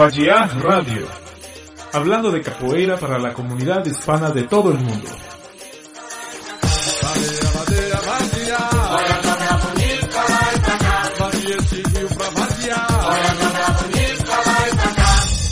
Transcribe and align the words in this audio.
Vajiá 0.00 0.46
Radio, 0.62 1.06
hablando 1.92 2.30
de 2.30 2.40
capoeira 2.40 2.96
para 2.96 3.18
la 3.18 3.34
comunidad 3.34 3.84
hispana 3.84 4.30
de 4.30 4.44
todo 4.44 4.72
el 4.72 4.78
mundo. 4.78 5.10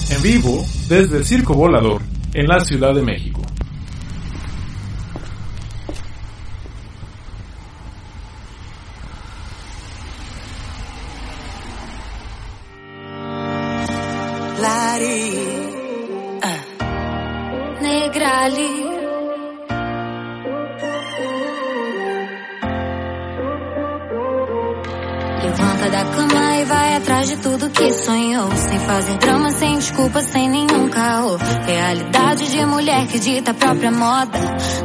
En 0.09 0.23
vivo, 0.23 0.65
desde 0.88 1.19
el 1.19 1.27
Circo 1.27 1.52
Volador, 1.52 2.01
en 2.33 2.46
la 2.46 2.60
Ciudad 2.60 2.95
de 2.95 3.02
México. 3.02 3.43
Desculpa, 29.99 30.21
sem 30.21 30.49
nenhum 30.49 30.88
caô. 30.88 31.37
Realidade 31.66 32.51
de 32.51 32.65
mulher 32.66 33.07
que 33.09 33.18
dita 33.18 33.51
a 33.51 33.54
própria 33.54 33.91
moda. 33.91 34.38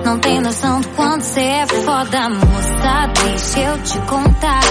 Não 0.04 0.18
tem 0.18 0.42
noção 0.42 0.82
do 0.82 0.88
quanto 0.90 1.22
cê 1.22 1.42
é 1.42 1.68
foda, 1.68 2.30
moça. 2.30 3.08
Deixa 3.24 3.60
eu 3.60 3.84
te 3.84 4.00
contar. 4.08 4.64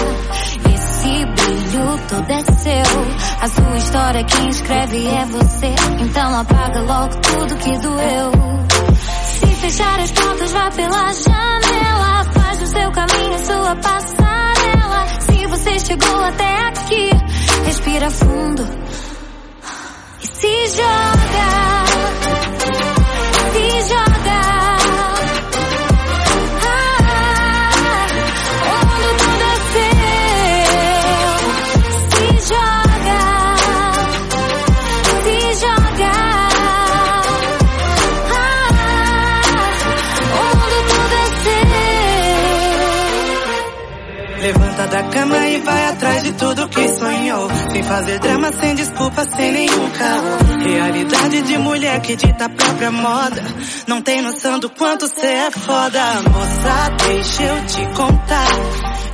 Esse 0.73 1.25
brilho 1.25 1.99
todo 2.09 2.29
é 2.29 2.43
seu. 2.57 3.41
A 3.41 3.47
sua 3.47 3.77
história 3.77 4.23
quem 4.25 4.49
escreve 4.49 5.07
é 5.07 5.25
você. 5.25 5.75
Então 6.01 6.39
apaga 6.39 6.81
logo 6.81 7.15
tudo 7.21 7.55
que 7.55 7.77
doeu. 7.79 8.31
Se 9.39 9.47
fechar 9.47 9.99
as 10.01 10.11
portas, 10.11 10.51
vá 10.51 10.71
pela 10.71 11.13
janela. 11.13 12.23
Faz 12.33 12.61
o 12.61 12.67
seu 12.67 12.91
caminho, 12.91 13.45
sua 13.45 13.75
passarela. 13.77 15.07
Se 15.21 15.47
você 15.47 15.79
chegou 15.79 16.23
até 16.23 16.67
aqui 16.67 17.11
respira 17.65 18.09
fundo 18.09 18.82
e 20.45 20.67
se 20.67 20.75
joga. 20.75 21.85
Se 23.53 23.89
joga. 23.89 24.22
Da 44.51 45.03
cama 45.03 45.47
e 45.47 45.59
vai 45.61 45.87
atrás 45.87 46.23
de 46.23 46.33
tudo 46.33 46.67
que 46.67 46.87
sonhou. 46.89 47.49
Sem 47.71 47.83
fazer 47.83 48.19
drama, 48.19 48.51
sem 48.51 48.75
desculpa, 48.75 49.23
sem 49.23 49.51
nenhum 49.53 49.89
carro. 49.91 50.37
Realidade 50.59 51.41
de 51.43 51.57
mulher 51.57 52.01
que 52.01 52.15
dita 52.17 52.45
a 52.45 52.49
própria 52.49 52.91
moda. 52.91 53.41
Não 53.87 54.01
tem 54.01 54.21
noção 54.21 54.59
do 54.59 54.69
quanto 54.69 55.07
cê 55.07 55.27
é 55.27 55.51
foda. 55.51 56.01
Moça, 56.29 56.89
deixa 57.07 57.43
eu 57.43 57.65
te 57.67 57.85
contar. 57.95 58.47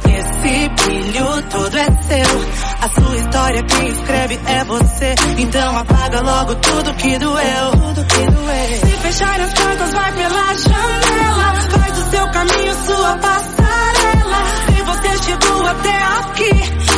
Esse 0.05 0.69
brilho 0.69 1.43
todo 1.49 1.77
é 1.77 1.85
seu. 1.85 2.81
A 2.81 2.89
sua 2.89 3.17
história 3.17 3.63
quem 3.63 3.87
escreve 3.87 4.39
é 4.47 4.63
você. 4.63 5.15
Então 5.37 5.77
apaga 5.77 6.21
logo 6.21 6.55
tudo 6.55 6.93
que 6.95 7.19
doeu. 7.19 7.71
Tudo 7.71 8.05
que 8.05 8.31
doeu. 8.31 8.79
Se 8.79 8.97
fechar 8.97 9.39
as 9.39 9.53
portas, 9.53 9.93
vai 9.93 10.11
pela 10.11 10.53
janela. 10.55 11.61
Faz 11.69 11.97
o 11.99 12.09
seu 12.09 12.31
caminho, 12.31 12.73
sua 12.85 13.17
passarela 13.17 14.68
você 14.83 15.23
chegou 15.23 15.65
até 15.67 16.03
aqui. 16.03 16.51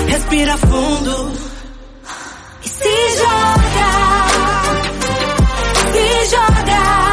Respira 0.07 0.57
fundo 0.57 1.31
e 2.63 2.69
se 2.69 3.17
joga. 3.17 3.91
Se 5.91 6.29
joga. 6.29 7.10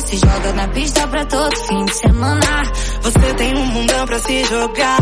Se 0.00 0.16
joga 0.16 0.52
na 0.54 0.68
pista 0.68 1.06
pra 1.06 1.24
todo 1.24 1.56
fim 1.56 1.84
de 1.84 1.94
semana. 1.94 2.62
Você 3.02 3.34
tem 3.34 3.56
um 3.56 3.66
mundão 3.66 4.06
pra 4.06 4.18
se 4.18 4.44
jogar. 4.44 5.00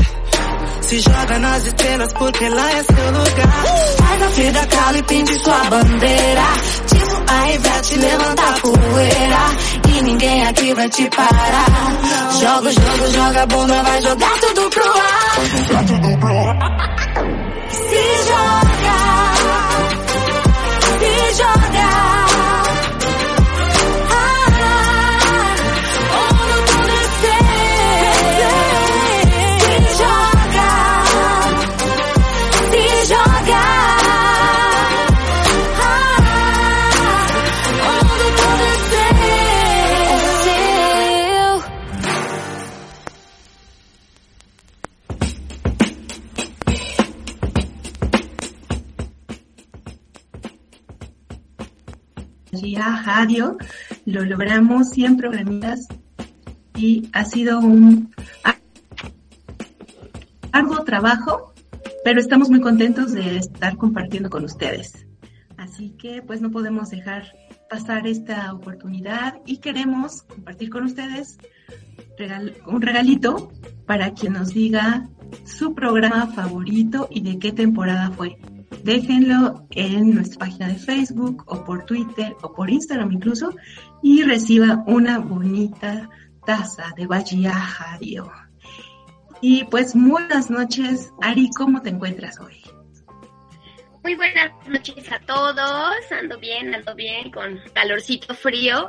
Se 0.82 1.00
joga 1.00 1.38
nas 1.38 1.64
estrelas 1.64 2.12
porque 2.12 2.48
lá 2.48 2.72
é 2.72 2.82
seu 2.82 3.06
lugar. 3.06 3.64
Faz 3.96 4.22
a 4.22 4.26
vida 4.28 4.66
cala 4.66 4.98
e 4.98 5.02
pinte 5.04 5.44
sua 5.44 5.64
bandeira. 5.64 6.42
Tipo 6.86 7.22
a 7.28 7.50
Ivete 7.52 7.96
levanta 7.96 8.42
a 8.42 8.52
poeira. 8.60 9.38
E 9.88 10.02
ninguém 10.02 10.46
aqui 10.46 10.74
vai 10.74 10.88
te 10.90 11.08
parar. 11.10 11.66
Joga, 12.40 12.72
joga, 12.72 13.10
joga 13.10 13.42
a 13.42 13.46
bunda, 13.46 13.82
vai 13.82 14.02
jogar 14.02 14.40
tudo 14.40 14.70
pro 14.70 14.84
ar. 14.84 15.36
Se 17.70 18.02
joga. 18.28 18.96
Se 20.98 21.34
joga. 21.38 22.11
Radio, 52.52 53.56
lo 54.04 54.24
logramos 54.24 54.90
100 54.90 55.16
programitas 55.16 55.88
y 56.76 57.08
ha 57.12 57.24
sido 57.24 57.60
un 57.60 58.14
arduo 60.52 60.84
trabajo, 60.84 61.54
pero 62.04 62.20
estamos 62.20 62.50
muy 62.50 62.60
contentos 62.60 63.12
de 63.12 63.38
estar 63.38 63.76
compartiendo 63.76 64.28
con 64.28 64.44
ustedes. 64.44 65.06
Así 65.56 65.90
que 65.90 66.22
pues 66.22 66.42
no 66.42 66.50
podemos 66.50 66.90
dejar 66.90 67.32
pasar 67.70 68.06
esta 68.06 68.52
oportunidad 68.52 69.40
y 69.46 69.58
queremos 69.58 70.22
compartir 70.22 70.68
con 70.68 70.84
ustedes 70.84 71.38
un 72.66 72.82
regalito 72.82 73.50
para 73.86 74.12
quien 74.12 74.34
nos 74.34 74.52
diga 74.52 75.08
su 75.44 75.74
programa 75.74 76.26
favorito 76.28 77.08
y 77.10 77.22
de 77.22 77.38
qué 77.38 77.50
temporada 77.52 78.10
fue 78.10 78.36
déjenlo 78.82 79.66
en 79.70 80.14
nuestra 80.14 80.40
página 80.40 80.68
de 80.68 80.76
Facebook 80.76 81.44
o 81.46 81.64
por 81.64 81.84
Twitter 81.84 82.34
o 82.42 82.52
por 82.52 82.70
Instagram 82.70 83.12
incluso 83.12 83.54
y 84.02 84.22
reciba 84.22 84.82
una 84.86 85.18
bonita 85.18 86.08
taza 86.44 86.92
de 86.96 87.06
Bahía 87.06 87.54
Radio. 87.78 88.30
Y 89.40 89.64
pues 89.64 89.92
buenas 89.94 90.50
noches, 90.50 91.12
Ari, 91.20 91.50
¿cómo 91.56 91.82
te 91.82 91.90
encuentras 91.90 92.38
hoy? 92.40 92.62
Muy 94.02 94.14
buenas 94.16 94.50
noches 94.66 95.10
a 95.12 95.20
todos, 95.20 95.94
ando 96.10 96.38
bien, 96.38 96.74
ando 96.74 96.94
bien, 96.94 97.30
con 97.30 97.60
calorcito 97.72 98.34
frío, 98.34 98.88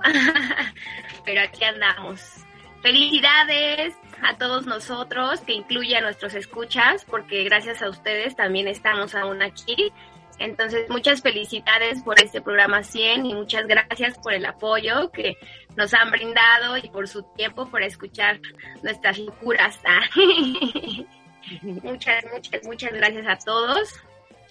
pero 1.26 1.42
aquí 1.42 1.64
andamos. 1.64 2.44
Felicidades, 2.84 3.96
a 4.22 4.38
todos 4.38 4.66
nosotros, 4.66 5.40
que 5.40 5.54
incluye 5.54 5.96
a 5.96 6.02
nuestros 6.02 6.34
escuchas, 6.34 7.06
porque 7.06 7.46
gracias 7.46 7.82
a 7.82 7.90
ustedes 7.90 8.36
también 8.36 8.68
estamos 8.68 9.16
aún 9.16 9.42
aquí. 9.42 9.94
Entonces, 10.38 10.90
muchas 10.90 11.22
felicidades 11.22 12.04
por 12.04 12.22
este 12.22 12.42
programa 12.42 12.84
100 12.84 13.26
y 13.26 13.36
muchas 13.36 13.68
gracias 13.68 14.18
por 14.20 14.34
el 14.34 14.46
apoyo 14.46 15.12
que 15.12 15.38
nos 15.78 15.94
han 15.94 16.12
brindado 16.12 16.76
y 16.76 16.90
por 16.90 17.08
su 17.08 17.24
tiempo 17.24 17.70
por 17.70 17.84
escuchar 17.84 18.42
nuestras 18.82 19.18
locuras. 19.18 19.80
muchas, 21.62 22.26
muchas, 22.34 22.64
muchas 22.66 22.92
gracias 22.92 23.28
a 23.28 23.38
todos. 23.38 23.94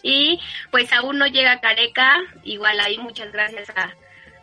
Y 0.03 0.41
pues 0.71 0.91
aún 0.95 1.19
no 1.19 1.27
llega 1.27 1.61
Careca, 1.61 2.17
igual 2.45 2.81
ahí 2.81 2.97
muchas 2.97 3.31
gracias 3.31 3.69
a, 3.71 3.93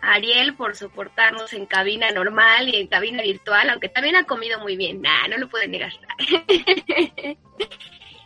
Ariel 0.01 0.55
por 0.55 0.75
soportarnos 0.75 1.53
en 1.53 1.65
cabina 1.65 2.11
normal 2.11 2.69
y 2.69 2.77
en 2.77 2.87
cabina 2.87 3.21
virtual, 3.21 3.69
aunque 3.69 3.89
también 3.89 4.15
ha 4.15 4.25
comido 4.25 4.59
muy 4.59 4.75
bien, 4.75 5.01
nah, 5.01 5.27
no 5.27 5.37
lo 5.37 5.49
pueden 5.49 5.71
negar. 5.71 5.93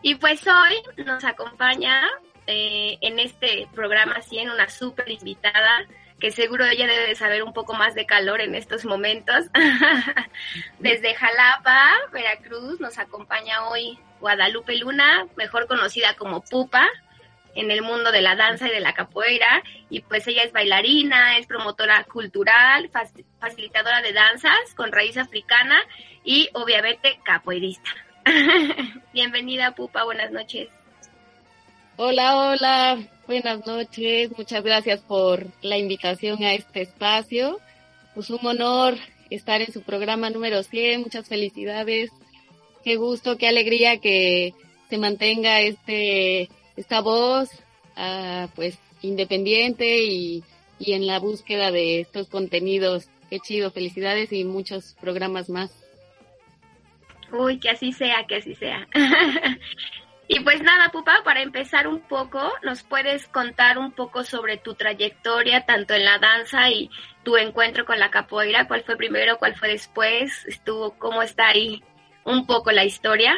y 0.02 0.16
pues 0.16 0.46
hoy 0.48 1.04
nos 1.04 1.24
acompaña 1.24 2.08
eh, 2.48 2.98
en 3.02 3.20
este 3.20 3.68
programa 3.74 4.22
100 4.22 4.50
una 4.50 4.70
súper 4.70 5.10
invitada 5.10 5.88
que 6.20 6.32
seguro 6.32 6.66
ella 6.66 6.88
debe 6.88 7.08
de 7.08 7.16
saber 7.16 7.44
un 7.44 7.52
poco 7.52 7.74
más 7.74 7.96
de 7.96 8.06
calor 8.06 8.40
en 8.40 8.56
estos 8.56 8.86
momentos. 8.86 9.46
Desde 10.80 11.16
Jalapa, 11.16 11.92
Veracruz, 12.14 12.80
nos 12.80 12.98
acompaña 12.98 13.68
hoy 13.68 14.00
Guadalupe 14.22 14.78
Luna, 14.78 15.28
mejor 15.36 15.68
conocida 15.68 16.16
como 16.16 16.42
Pupa 16.42 16.88
en 17.56 17.72
el 17.72 17.82
mundo 17.82 18.12
de 18.12 18.22
la 18.22 18.36
danza 18.36 18.68
y 18.68 18.72
de 18.72 18.80
la 18.80 18.94
capoeira 18.94 19.64
y 19.90 20.02
pues 20.02 20.28
ella 20.28 20.44
es 20.44 20.52
bailarina, 20.52 21.38
es 21.38 21.48
promotora 21.48 22.04
cultural, 22.06 22.90
facilitadora 23.40 24.02
de 24.02 24.14
danzas 24.14 24.74
con 24.76 24.92
raíz 24.92 25.18
africana 25.18 25.80
y 26.24 26.50
obviamente 26.54 27.20
capoeirista. 27.24 27.90
Bienvenida 29.14 29.72
Pupa, 29.76 30.04
buenas 30.04 30.32
noches. 30.32 30.70
Hola, 31.96 32.36
hola, 32.36 32.98
buenas 33.28 33.68
noches, 33.68 34.32
muchas 34.36 34.64
gracias 34.64 35.02
por 35.02 35.46
la 35.62 35.78
invitación 35.78 36.44
a 36.44 36.54
este 36.54 36.82
espacio. 36.82 37.60
Pues 38.16 38.30
un 38.30 38.46
honor 38.46 38.96
estar 39.30 39.62
en 39.62 39.72
su 39.72 39.82
programa 39.84 40.30
número 40.30 40.64
100, 40.64 41.02
muchas 41.02 41.28
felicidades, 41.28 42.12
qué 42.84 42.96
gusto, 42.96 43.38
qué 43.38 43.48
alegría 43.48 43.98
que 43.98 44.54
se 44.90 44.98
mantenga 44.98 45.62
este 45.62 46.50
esta 46.76 47.02
voz 47.02 47.50
uh, 47.98 48.48
pues 48.56 48.78
independiente 49.02 50.04
y, 50.04 50.44
y 50.80 50.94
en 50.94 51.08
la 51.08 51.20
búsqueda 51.20 51.72
de 51.72 52.02
estos 52.02 52.28
contenidos. 52.28 53.10
Qué 53.30 53.40
chido, 53.40 53.72
felicidades 53.72 54.32
y 54.32 54.44
muchos 54.44 54.96
programas 55.00 55.50
más. 55.50 55.72
Uy, 57.32 57.60
que 57.60 57.70
así 57.70 57.92
sea, 57.92 58.26
que 58.28 58.36
así 58.36 58.56
sea. 58.56 58.88
Y 60.28 60.40
pues 60.40 60.62
nada, 60.62 60.90
Pupa, 60.90 61.22
para 61.24 61.42
empezar 61.42 61.88
un 61.88 62.00
poco, 62.00 62.40
¿nos 62.64 62.82
puedes 62.82 63.28
contar 63.28 63.78
un 63.78 63.92
poco 63.92 64.24
sobre 64.24 64.58
tu 64.58 64.74
trayectoria, 64.74 65.66
tanto 65.66 65.94
en 65.94 66.06
la 66.06 66.18
danza 66.18 66.70
y 66.70 66.90
tu 67.24 67.36
encuentro 67.36 67.86
con 67.86 68.00
la 68.00 68.10
capoeira? 68.10 68.68
¿Cuál 68.68 68.84
fue 68.84 68.96
primero, 68.96 69.38
cuál 69.38 69.56
fue 69.56 69.68
después? 69.68 70.46
¿Estuvo, 70.46 70.98
cómo 70.98 71.22
está 71.22 71.50
ahí 71.50 71.84
un 72.24 72.46
poco 72.46 72.72
la 72.72 72.86
historia? 72.86 73.38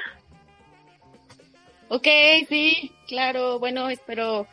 Ok, 1.90 2.08
sí, 2.50 2.92
claro. 3.08 3.60
Bueno, 3.60 3.90
espero 3.90 4.48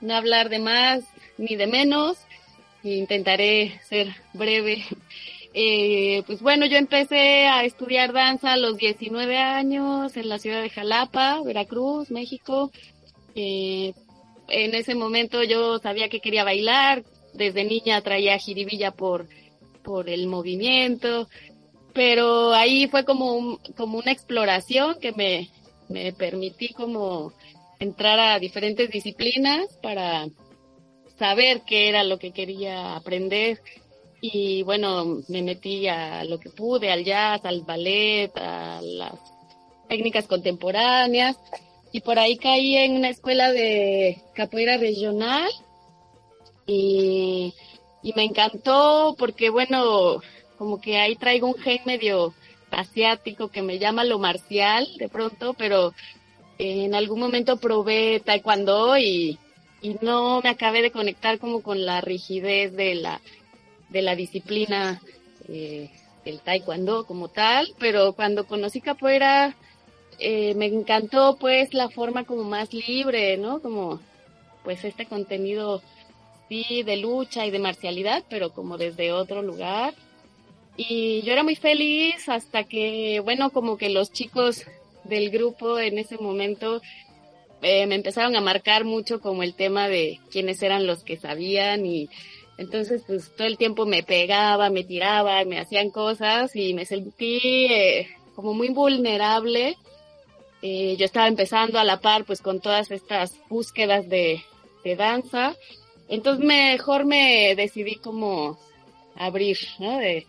no 0.00 0.14
hablar 0.14 0.48
de 0.48 0.60
más 0.60 1.04
ni 1.38 1.56
de 1.56 1.66
menos. 1.66 2.18
Intentaré 2.82 3.80
ser 3.84 4.14
breve. 4.32 4.84
Eh, 5.58 6.22
pues 6.26 6.42
bueno, 6.42 6.66
yo 6.66 6.76
empecé 6.76 7.46
a 7.46 7.64
estudiar 7.64 8.12
danza 8.12 8.52
a 8.52 8.58
los 8.58 8.76
19 8.76 9.38
años 9.38 10.14
en 10.18 10.28
la 10.28 10.38
ciudad 10.38 10.60
de 10.60 10.68
Jalapa, 10.68 11.40
Veracruz, 11.42 12.10
México. 12.10 12.70
Eh, 13.34 13.94
en 14.48 14.74
ese 14.74 14.94
momento 14.94 15.42
yo 15.44 15.78
sabía 15.78 16.10
que 16.10 16.20
quería 16.20 16.44
bailar. 16.44 17.04
Desde 17.32 17.64
niña 17.64 18.02
traía 18.02 18.36
jiribilla 18.36 18.90
por, 18.90 19.28
por 19.82 20.10
el 20.10 20.26
movimiento. 20.26 21.26
Pero 21.94 22.52
ahí 22.52 22.86
fue 22.88 23.06
como, 23.06 23.58
como 23.78 23.96
una 23.96 24.12
exploración 24.12 25.00
que 25.00 25.12
me, 25.12 25.48
me 25.88 26.12
permití 26.12 26.72
como 26.72 27.32
entrar 27.78 28.18
a 28.18 28.38
diferentes 28.38 28.90
disciplinas 28.90 29.66
para 29.82 30.26
saber 31.18 31.62
qué 31.66 31.88
era 31.88 32.04
lo 32.04 32.18
que 32.18 32.32
quería 32.32 32.96
aprender. 32.96 33.60
Y 34.20 34.62
bueno, 34.62 35.22
me 35.28 35.42
metí 35.42 35.86
a 35.88 36.24
lo 36.24 36.38
que 36.40 36.50
pude, 36.50 36.90
al 36.90 37.04
jazz, 37.04 37.44
al 37.44 37.62
ballet, 37.62 38.30
a 38.36 38.80
las 38.82 39.14
técnicas 39.88 40.26
contemporáneas. 40.26 41.36
Y 41.92 42.00
por 42.00 42.18
ahí 42.18 42.36
caí 42.36 42.76
en 42.76 42.96
una 42.96 43.10
escuela 43.10 43.52
de 43.52 44.22
capoeira 44.34 44.76
regional. 44.76 45.48
Y, 46.66 47.54
y 48.02 48.12
me 48.14 48.24
encantó 48.24 49.14
porque 49.18 49.50
bueno, 49.50 50.20
como 50.58 50.80
que 50.80 50.98
ahí 50.98 51.14
traigo 51.16 51.46
un 51.46 51.54
gen 51.54 51.80
medio 51.84 52.34
asiático 52.70 53.48
que 53.48 53.62
me 53.62 53.78
llama 53.78 54.04
lo 54.04 54.18
marcial 54.18 54.86
de 54.98 55.08
pronto, 55.08 55.54
pero 55.54 55.94
en 56.58 56.94
algún 56.94 57.20
momento 57.20 57.58
probé 57.58 58.20
taekwondo 58.24 58.96
y, 58.98 59.38
y 59.82 59.96
no 60.00 60.40
me 60.42 60.48
acabé 60.48 60.82
de 60.82 60.90
conectar 60.90 61.38
como 61.38 61.62
con 61.62 61.84
la 61.84 62.00
rigidez 62.00 62.72
de 62.74 62.94
la 62.94 63.20
de 63.88 64.02
la 64.02 64.16
disciplina 64.16 65.00
eh, 65.48 65.90
del 66.24 66.40
taekwondo 66.40 67.06
como 67.06 67.28
tal, 67.28 67.72
pero 67.78 68.12
cuando 68.14 68.46
conocí 68.46 68.80
capoeira 68.80 69.54
eh, 70.18 70.54
me 70.54 70.66
encantó 70.66 71.36
pues 71.38 71.72
la 71.74 71.88
forma 71.88 72.24
como 72.24 72.44
más 72.44 72.72
libre, 72.72 73.36
¿no? 73.36 73.60
Como 73.60 74.00
pues 74.64 74.84
este 74.84 75.06
contenido 75.06 75.82
sí 76.48 76.82
de 76.82 76.96
lucha 76.96 77.46
y 77.46 77.50
de 77.50 77.58
marcialidad, 77.58 78.24
pero 78.28 78.50
como 78.50 78.78
desde 78.78 79.12
otro 79.12 79.42
lugar. 79.42 79.94
Y 80.76 81.22
yo 81.22 81.32
era 81.32 81.42
muy 81.42 81.56
feliz 81.56 82.28
hasta 82.28 82.64
que, 82.64 83.20
bueno, 83.20 83.50
como 83.50 83.76
que 83.78 83.88
los 83.88 84.12
chicos 84.12 84.64
del 85.04 85.30
grupo 85.30 85.78
en 85.78 85.98
ese 85.98 86.18
momento 86.18 86.82
eh, 87.62 87.86
me 87.86 87.94
empezaron 87.94 88.36
a 88.36 88.40
marcar 88.40 88.84
mucho 88.84 89.20
como 89.20 89.42
el 89.42 89.54
tema 89.54 89.88
de 89.88 90.20
quiénes 90.30 90.62
eran 90.62 90.86
los 90.86 91.02
que 91.02 91.16
sabían 91.16 91.86
y 91.86 92.08
entonces, 92.58 93.02
pues 93.06 93.30
todo 93.36 93.46
el 93.46 93.58
tiempo 93.58 93.84
me 93.84 94.02
pegaba, 94.02 94.70
me 94.70 94.84
tiraba, 94.84 95.44
me 95.44 95.60
hacían 95.60 95.90
cosas 95.90 96.56
y 96.56 96.72
me 96.72 96.86
sentí 96.86 97.66
eh, 97.66 98.08
como 98.34 98.54
muy 98.54 98.68
vulnerable. 98.70 99.76
Eh, 100.62 100.96
yo 100.98 101.04
estaba 101.04 101.28
empezando 101.28 101.78
a 101.78 101.84
la 101.84 102.00
par, 102.00 102.24
pues 102.24 102.40
con 102.40 102.60
todas 102.60 102.90
estas 102.90 103.36
búsquedas 103.48 104.08
de, 104.08 104.42
de 104.84 104.96
danza. 104.96 105.54
Entonces, 106.08 106.44
mejor 106.44 107.04
me 107.04 107.54
decidí 107.56 107.96
como 107.96 108.58
abrir, 109.16 109.58
¿no? 109.78 109.98
De, 109.98 110.26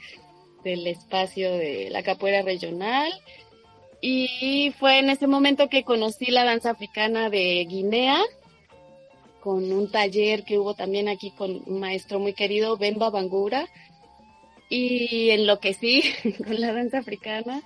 del 0.68 0.86
espacio 0.86 1.54
de 1.54 1.90
la 1.90 2.04
capoeira 2.04 2.42
regional. 2.42 3.12
Y 4.02 4.74
fue 4.78 5.00
en 5.00 5.10
ese 5.10 5.28
momento 5.28 5.70
que 5.70 5.84
conocí 5.84 6.26
la 6.26 6.44
danza 6.44 6.72
africana 6.72 7.30
de 7.30 7.66
Guinea, 7.68 8.20
con 9.40 9.72
un 9.72 9.90
taller 9.90 10.44
que 10.44 10.60
hubo 10.60 10.74
también 10.74 11.08
aquí 11.08 11.32
con 11.32 11.64
un 11.66 11.80
maestro 11.80 12.20
muy 12.20 12.34
querido, 12.34 12.78
Bemba 12.78 13.10
Bangura, 13.10 13.68
y 14.70 15.30
enloquecí 15.30 16.04
con 16.46 16.60
la 16.60 16.74
danza 16.74 17.00
africana. 17.00 17.62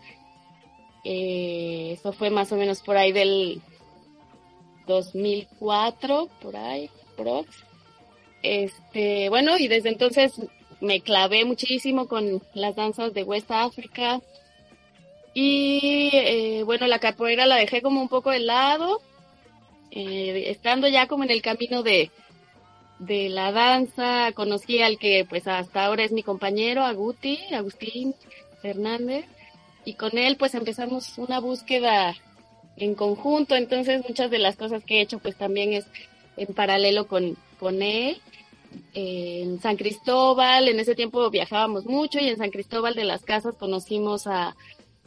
Eh, 1.04 1.94
eso 1.94 2.14
fue 2.14 2.30
más 2.30 2.52
o 2.52 2.56
menos 2.56 2.82
por 2.82 2.96
ahí 2.96 3.12
del 3.12 3.62
2004, 4.86 6.30
por 6.42 6.56
ahí, 6.56 6.90
prox. 7.18 7.48
Este, 8.44 9.30
bueno, 9.30 9.58
y 9.58 9.68
desde 9.68 9.90
entonces 9.90 10.40
me 10.82 11.02
clavé 11.02 11.46
muchísimo 11.46 12.08
con 12.08 12.42
las 12.54 12.76
danzas 12.76 13.14
de 13.14 13.24
West 13.24 13.52
África. 13.52 14.20
Y 15.34 16.10
eh, 16.14 16.64
bueno, 16.64 16.88
la 16.88 17.00
capoeira 17.00 17.46
la 17.46 17.56
dejé 17.56 17.82
como 17.82 18.02
un 18.02 18.10
poco 18.10 18.32
de 18.32 18.40
lado 18.40 19.02
eh, 19.92 20.46
estando 20.48 20.88
ya 20.88 21.08
como 21.08 21.26
en 21.26 21.32
el 21.32 21.42
camino 21.42 21.84
de, 21.84 22.12
de 23.00 23.28
la 23.28 23.52
danza, 23.52 24.32
conocí 24.34 24.82
al 24.82 24.98
que 24.98 25.26
pues 25.28 25.48
hasta 25.48 25.86
ahora 25.86 26.04
es 26.06 26.14
mi 26.14 26.24
compañero, 26.24 26.84
Aguti, 26.84 27.40
Agustín 27.54 28.16
Fernández, 28.62 29.26
y 29.84 29.96
con 29.96 30.18
él 30.18 30.38
pues 30.38 30.56
empezamos 30.56 31.18
una 31.18 31.40
búsqueda 31.42 32.16
en 32.78 32.96
conjunto, 32.96 33.56
entonces 33.56 34.02
muchas 34.08 34.32
de 34.32 34.40
las 34.40 34.56
cosas 34.56 34.82
que 34.86 35.00
he 35.00 35.02
hecho 35.02 35.20
pues 35.20 35.36
también 35.36 35.74
es 35.74 35.86
en 36.38 36.54
paralelo 36.54 37.08
con, 37.08 37.36
con 37.60 37.82
él. 37.82 38.22
En 38.94 39.62
San 39.62 39.78
Cristóbal, 39.78 40.68
en 40.68 40.80
ese 40.80 40.96
tiempo 40.96 41.30
viajábamos 41.30 41.86
mucho 41.86 42.20
y 42.20 42.28
en 42.28 42.38
San 42.38 42.52
Cristóbal 42.52 42.96
de 42.96 43.06
las 43.06 43.24
Casas 43.24 43.56
conocimos 43.58 44.28
a, 44.28 44.56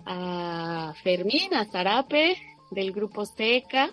a 0.07 0.95
Fermín, 1.03 1.55
a 1.55 1.65
Zarape, 1.65 2.37
del 2.71 2.93
grupo 2.93 3.27
Seca, 3.27 3.91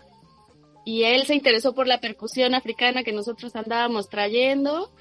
y 0.86 1.04
él 1.04 1.26
se 1.26 1.36
interesó 1.36 1.74
por 1.74 1.88
la 1.88 2.00
percusión 2.00 2.56
africana 2.56 3.04
que 3.04 3.14
nosotros 3.14 3.56
andábamos 3.56 4.10
trayendo 4.10 4.92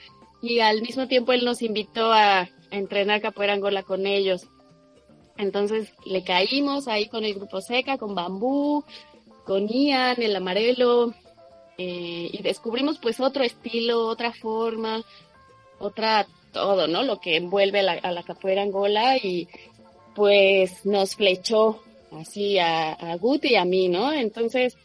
y 0.43 0.61
al 0.61 0.83
mismo 0.83 1.07
tiempo 1.09 1.33
él 1.33 1.45
nos 1.45 1.63
invitó 1.63 2.13
a, 2.13 2.49
entrenar 2.71 3.21
capoeira 3.21 3.55
angola 3.55 3.83
con 3.83 4.07
ellos. 4.07 4.47
Entonces 5.37 5.93
le 6.05 6.23
caímos 6.23 6.89
ahí 6.89 7.09
con 7.09 7.25
el 7.25 7.35
grupo 7.35 7.61
Seca, 7.61 7.99
con 7.99 8.15
Bambú, 8.15 8.85
con 9.45 9.69
Ian, 9.69 10.21
el 10.21 10.37
Amarelo, 10.37 11.15
eh, 11.83 12.29
y 12.31 12.43
descubrimos 12.43 12.99
pues 12.99 13.21
otro 13.21 13.43
estilo, 13.43 14.07
otra 14.07 14.35
forma, 14.35 15.03
otra 15.79 16.27
todo, 16.53 16.87
¿no? 16.87 17.03
Lo 17.05 17.21
que 17.21 17.37
envuelve 17.37 17.81
a 17.81 18.13
la 18.13 18.23
capoeira 18.23 18.61
angola 18.61 19.17
y 19.17 19.49
pues 20.15 20.85
nos 20.85 21.17
flechó 21.17 21.83
así 22.13 22.59
a, 22.59 22.93
a 22.93 23.17
Guti 23.17 23.53
y 23.53 23.57
a 23.57 23.65
mí, 23.65 23.89
¿no? 23.89 24.13
Entonces 24.13 24.77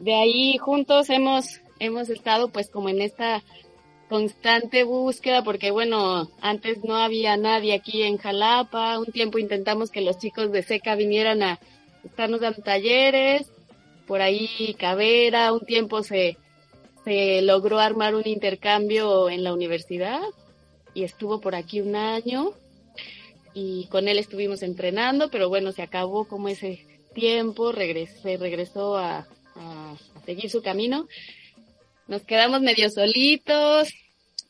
de 0.00 0.16
ahí 0.16 0.58
juntos 0.58 1.08
hemos, 1.08 1.60
hemos 1.78 2.08
estado 2.08 2.48
pues 2.48 2.68
como 2.68 2.88
en 2.88 3.00
esta 3.00 3.44
constante 4.08 4.82
búsqueda 4.82 5.44
porque 5.44 5.70
bueno, 5.70 6.28
antes 6.40 6.82
no 6.82 6.96
había 6.96 7.36
nadie 7.36 7.74
aquí 7.74 8.02
en 8.02 8.18
Jalapa, 8.18 8.98
un 8.98 9.12
tiempo 9.12 9.38
intentamos 9.38 9.92
que 9.92 10.00
los 10.00 10.18
chicos 10.18 10.50
de 10.50 10.64
SECA 10.64 10.96
vinieran 10.96 11.44
a 11.44 11.60
estarnos 12.02 12.40
dando 12.40 12.60
talleres, 12.60 13.52
por 14.08 14.20
ahí 14.22 14.74
Cavera, 14.76 15.52
un 15.52 15.60
tiempo 15.60 16.02
se, 16.02 16.36
se 17.04 17.42
logró 17.42 17.78
armar 17.78 18.14
un 18.14 18.26
intercambio 18.26 19.30
en 19.30 19.44
la 19.44 19.52
universidad 19.52 20.20
y 20.94 21.04
estuvo 21.04 21.40
por 21.40 21.54
aquí 21.54 21.80
un 21.80 21.96
año 21.96 22.52
y 23.54 23.86
con 23.86 24.08
él 24.08 24.18
estuvimos 24.18 24.62
entrenando, 24.62 25.30
pero 25.30 25.48
bueno, 25.48 25.72
se 25.72 25.82
acabó 25.82 26.26
como 26.26 26.48
ese 26.48 26.86
tiempo, 27.14 27.72
regresé, 27.72 28.36
regresó 28.36 28.96
a, 28.96 29.26
a 29.56 29.96
seguir 30.24 30.50
su 30.50 30.62
camino. 30.62 31.08
Nos 32.06 32.22
quedamos 32.22 32.60
medio 32.60 32.90
solitos 32.90 33.88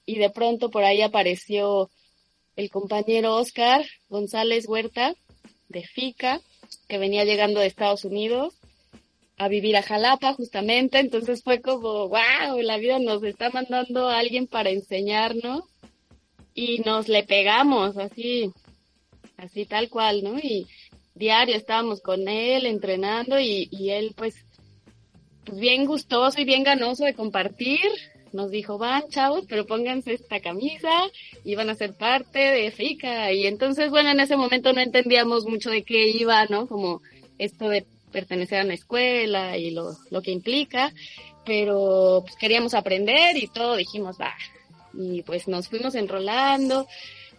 y 0.04 0.16
de 0.16 0.30
pronto 0.30 0.71
por 0.71 0.85
ahí 0.85 1.02
apareció 1.02 1.90
el 2.57 2.71
compañero 2.71 3.37
Oscar 3.37 3.85
González 4.09 4.66
Huerta 4.69 5.14
de 5.69 5.83
FICA, 5.83 6.40
que 6.88 6.99
venía 6.99 7.25
llegando 7.25 7.61
de 7.61 7.66
Estados 7.66 8.04
Unidos 8.04 8.60
a 9.40 9.49
vivir 9.49 9.75
a 9.75 9.82
Jalapa 9.82 10.35
justamente, 10.35 10.99
entonces 10.99 11.42
fue 11.42 11.62
como, 11.62 12.09
wow, 12.09 12.61
la 12.62 12.76
vida 12.76 12.99
nos 12.99 13.23
está 13.23 13.49
mandando 13.49 14.06
a 14.06 14.18
alguien 14.18 14.47
para 14.47 14.68
enseñarnos 14.68 15.62
y 16.54 16.80
nos 16.80 17.09
le 17.09 17.23
pegamos 17.23 17.97
así, 17.97 18.52
así 19.38 19.64
tal 19.64 19.88
cual, 19.88 20.23
¿no? 20.23 20.38
Y 20.38 20.66
diario 21.14 21.56
estábamos 21.56 22.02
con 22.02 22.28
él 22.28 22.66
entrenando 22.66 23.40
y, 23.40 23.66
y 23.70 23.88
él 23.90 24.12
pues 24.14 24.35
pues 25.47 25.59
bien 25.59 25.87
gustoso 25.87 26.38
y 26.38 26.44
bien 26.44 26.62
ganoso 26.62 27.06
de 27.06 27.14
compartir. 27.14 27.80
Nos 28.32 28.50
dijo, 28.50 28.76
van 28.76 29.09
chavos, 29.09 29.47
pero 29.49 29.64
pónganse 29.64 30.12
esta 30.12 30.40
camisa 30.40 30.90
y 31.44 31.54
van 31.54 31.70
a 31.70 31.75
ser 31.75 31.94
parte 31.94 32.38
de 32.38 32.70
FICA. 32.70 33.32
Y 33.32 33.47
entonces, 33.47 33.88
bueno, 33.88 34.11
en 34.11 34.20
ese 34.20 34.37
momento 34.37 34.75
no 34.75 34.82
entendíamos 34.82 35.47
mucho 35.47 35.70
de 35.70 35.82
qué 35.82 36.11
iba, 36.11 36.44
¿no? 36.44 36.66
Como 36.66 37.00
esto 37.38 37.70
de 37.70 37.87
pertenecer 38.11 38.61
a 38.61 38.64
una 38.64 38.75
escuela 38.75 39.57
y 39.57 39.71
lo, 39.71 39.97
lo 40.11 40.23
que 40.23 40.31
implica, 40.31 40.93
pero 41.45 42.23
pues 42.23 42.37
queríamos 42.37 42.75
aprender 42.75 43.37
y 43.37 43.47
todo 43.49 43.76
dijimos, 43.76 44.17
va. 44.21 44.35
Y 44.95 45.23
pues 45.23 45.49
nos 45.49 45.69
fuimos 45.69 45.95
enrolando. 45.95 46.87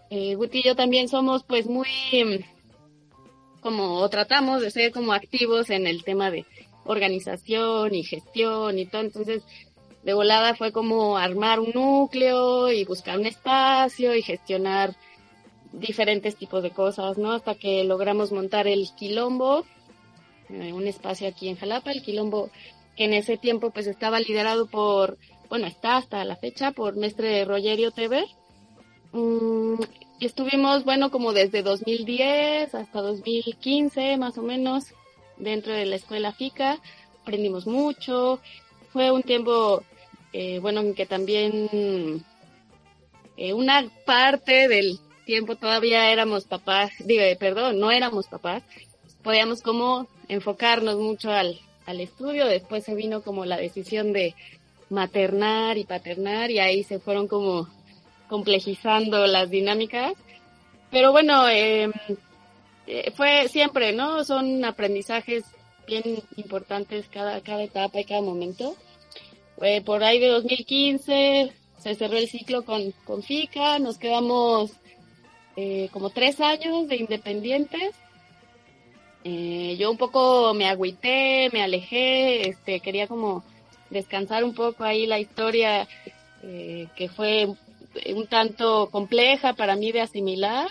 Eh, 0.10 0.36
Guti 0.36 0.60
y 0.60 0.63
yo 0.63 0.75
también 0.75 1.08
somos 1.08 1.44
pues 1.44 1.68
muy 1.68 1.88
como 3.62 4.08
tratamos 4.10 4.62
de 4.62 4.72
ser 4.72 4.92
como 4.92 5.13
activos 5.13 5.70
en 5.70 5.88
el 5.88 6.04
tema 6.04 6.32
de 6.32 6.46
organización 6.84 7.94
y 7.94 8.04
gestión 8.04 8.80
y 8.80 8.86
todo. 8.86 9.01
Entonces, 9.01 9.44
de 10.04 10.13
volada 10.13 10.56
fue 10.56 10.72
como 10.72 11.18
armar 11.18 11.60
un 11.60 11.72
núcleo 11.74 12.72
y 12.72 12.84
buscar 12.86 13.20
un 13.20 13.25
espacio 13.25 14.16
y 14.16 14.24
gestionar 14.24 14.96
diferentes 15.72 16.36
tipos 16.36 16.63
de 16.63 16.72
cosas, 16.72 17.18
¿no? 17.18 17.32
Hasta 17.32 17.56
que 17.56 17.84
logramos 17.84 18.32
montar 18.32 18.68
el 18.68 18.90
Quilombo, 18.98 19.66
eh, 20.51 20.74
un 20.74 20.88
espacio 20.88 21.27
aquí 21.27 21.50
en 21.50 21.58
Jalapa, 21.58 21.91
el 21.91 22.01
Quilombo 22.01 22.50
que 22.96 23.05
en 23.05 23.13
ese 23.13 23.38
tiempo 23.38 23.72
pues 23.72 23.88
estaba 23.88 24.20
liderado 24.20 24.67
por, 24.67 25.17
bueno, 25.50 25.67
está 25.67 25.98
hasta 25.98 26.24
la 26.25 26.36
fecha 26.36 26.72
por 26.72 26.96
Mestre 26.96 27.46
Rogerio 27.46 27.91
TV. 27.91 28.25
Mm, 29.13 29.81
y 30.20 30.25
estuvimos, 30.25 30.84
bueno, 30.84 31.10
como 31.10 31.34
desde 31.34 31.63
2010 31.63 32.75
hasta 32.75 33.01
2015 33.01 34.17
más 34.17 34.38
o 34.38 34.43
menos 34.43 34.93
dentro 35.38 35.74
de 35.74 35.86
la 35.86 35.96
escuela 35.96 36.31
FICA, 36.31 36.79
aprendimos 37.22 37.65
mucho, 37.65 38.39
fue 38.93 39.12
un 39.12 39.24
tiempo, 39.24 39.84
eh, 40.34 40.60
bueno, 40.60 40.81
en 40.81 40.93
que 40.93 41.05
también 41.05 42.24
eh, 43.38 43.53
una 43.53 43.89
parte 44.05 44.67
del 44.67 45.00
tiempo 45.25 45.55
todavía 45.55 46.12
éramos 46.12 46.46
papás, 46.46 46.91
digo, 47.00 47.24
perdón, 47.39 47.79
no 47.79 47.89
éramos 47.89 48.27
papás, 48.27 48.63
podíamos 49.24 49.62
como 49.62 50.08
enfocarnos 50.31 50.97
mucho 50.97 51.31
al, 51.31 51.59
al 51.85 52.00
estudio, 52.00 52.45
después 52.45 52.83
se 52.83 52.95
vino 52.95 53.21
como 53.21 53.45
la 53.45 53.57
decisión 53.57 54.13
de 54.13 54.33
maternar 54.89 55.77
y 55.77 55.83
paternar 55.83 56.51
y 56.51 56.59
ahí 56.59 56.83
se 56.83 57.00
fueron 57.00 57.27
como 57.27 57.67
complejizando 58.29 59.27
las 59.27 59.50
dinámicas. 59.50 60.13
Pero 60.89 61.11
bueno, 61.11 61.50
eh, 61.50 61.89
eh, 62.88 63.11
fue 63.15 63.47
siempre, 63.50 63.93
¿no? 63.93 64.23
Son 64.23 64.63
aprendizajes 64.63 65.43
bien 65.85 66.23
importantes 66.38 67.07
cada, 67.11 67.41
cada 67.41 67.63
etapa 67.63 68.00
y 68.00 68.05
cada 68.05 68.21
momento. 68.21 68.75
Eh, 69.61 69.81
por 69.81 70.03
ahí 70.03 70.19
de 70.19 70.27
2015 70.27 71.51
se 71.77 71.95
cerró 71.95 72.17
el 72.17 72.29
ciclo 72.29 72.63
con, 72.63 72.91
con 73.03 73.21
FICA, 73.21 73.79
nos 73.79 73.97
quedamos 73.97 74.71
eh, 75.55 75.89
como 75.91 76.09
tres 76.09 76.39
años 76.39 76.88
de 76.88 76.95
independientes. 76.95 77.95
Yo 79.24 79.92
un 79.92 79.98
poco 79.98 80.54
me 80.54 80.68
agüité, 80.68 81.50
me 81.54 81.62
alejé, 81.62 82.50
este, 82.50 82.80
quería 82.80 83.08
como 83.08 83.44
descansar 83.90 84.44
un 84.44 84.54
poco 84.54 84.84
ahí 84.84 85.06
la 85.06 85.20
historia 85.20 85.88
que 86.42 87.10
fue 87.16 87.48
un 88.16 88.28
tanto 88.28 88.90
compleja 88.90 89.54
para 89.54 89.75
mí 89.75 89.92
de 89.92 90.01
asimilar, 90.01 90.70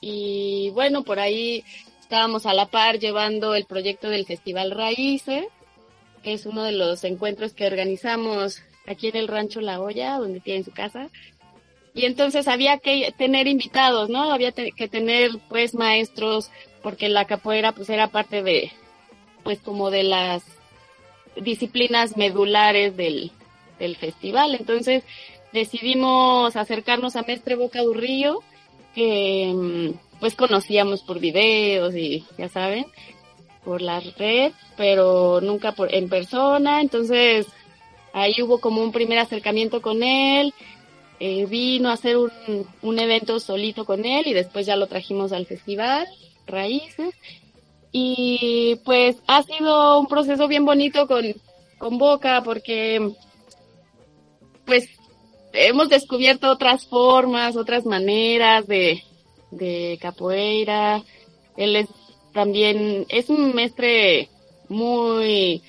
y 0.00 0.70
bueno, 0.70 1.04
por 1.04 1.20
ahí 1.20 1.62
estábamos 2.00 2.46
a 2.46 2.54
la 2.54 2.66
par 2.66 2.98
llevando 2.98 3.54
el 3.54 3.66
proyecto 3.66 4.08
del 4.08 4.26
Festival 4.26 4.70
Raíces, 4.70 5.44
que 6.22 6.32
es 6.32 6.46
uno 6.46 6.64
de 6.64 6.72
los 6.72 7.04
encuentros 7.04 7.52
que 7.52 7.66
organizamos 7.66 8.62
aquí 8.86 9.08
en 9.08 9.16
el 9.16 9.28
Rancho 9.28 9.60
La 9.60 9.80
Olla, 9.80 10.16
donde 10.16 10.40
tienen 10.40 10.64
su 10.64 10.72
casa. 10.72 11.10
Y 11.94 12.06
entonces 12.06 12.48
había 12.48 12.78
que 12.78 13.12
tener 13.16 13.46
invitados, 13.46 14.08
¿no? 14.08 14.32
Había 14.32 14.52
que 14.52 14.88
tener 14.88 15.32
pues 15.48 15.74
maestros, 15.74 16.50
porque 16.82 17.08
la 17.08 17.26
capoeira 17.26 17.72
pues 17.72 17.90
era 17.90 18.08
parte 18.08 18.42
de, 18.42 18.72
pues 19.42 19.60
como 19.60 19.90
de 19.90 20.02
las 20.02 20.42
disciplinas 21.36 22.16
medulares 22.16 22.96
del, 22.96 23.32
del 23.78 23.96
festival. 23.96 24.54
Entonces 24.54 25.04
decidimos 25.52 26.56
acercarnos 26.56 27.16
a 27.16 27.22
Mestre 27.22 27.56
Boca 27.56 27.82
Durrillo, 27.82 28.40
que 28.94 29.52
mm, 29.54 30.18
pues 30.20 30.34
conocíamos 30.34 31.02
por 31.02 31.18
videos 31.18 31.94
y 31.94 32.24
ya 32.38 32.48
saben, 32.48 32.86
por 33.64 33.82
la 33.82 34.00
red, 34.00 34.52
pero 34.76 35.40
nunca 35.40 35.72
por 35.72 35.94
en 35.94 36.08
persona, 36.08 36.80
entonces 36.80 37.46
ahí 38.12 38.34
hubo 38.42 38.58
como 38.58 38.82
un 38.82 38.92
primer 38.92 39.18
acercamiento 39.18 39.82
con 39.82 40.02
él, 40.02 40.52
eh, 41.20 41.46
vino 41.46 41.90
a 41.90 41.94
hacer 41.94 42.16
un, 42.16 42.30
un 42.82 42.98
evento 42.98 43.38
solito 43.40 43.84
con 43.84 44.04
él 44.04 44.26
y 44.26 44.32
después 44.32 44.66
ya 44.66 44.76
lo 44.76 44.86
trajimos 44.86 45.32
al 45.32 45.46
festival, 45.46 46.06
Raíces, 46.50 47.14
y 47.92 48.76
pues 48.84 49.16
ha 49.26 49.42
sido 49.42 49.98
un 50.00 50.06
proceso 50.06 50.46
bien 50.48 50.64
bonito 50.64 51.06
con, 51.06 51.24
con 51.78 51.98
Boca 51.98 52.42
porque 52.44 53.12
pues 54.64 54.88
hemos 55.52 55.88
descubierto 55.88 56.50
otras 56.50 56.86
formas, 56.86 57.56
otras 57.56 57.84
maneras 57.84 58.66
de, 58.66 59.02
de 59.50 59.98
capoeira. 60.00 61.02
Él 61.56 61.76
es 61.76 61.88
también, 62.32 63.06
es 63.08 63.28
un 63.28 63.54
maestre 63.54 64.28
muy, 64.68 65.62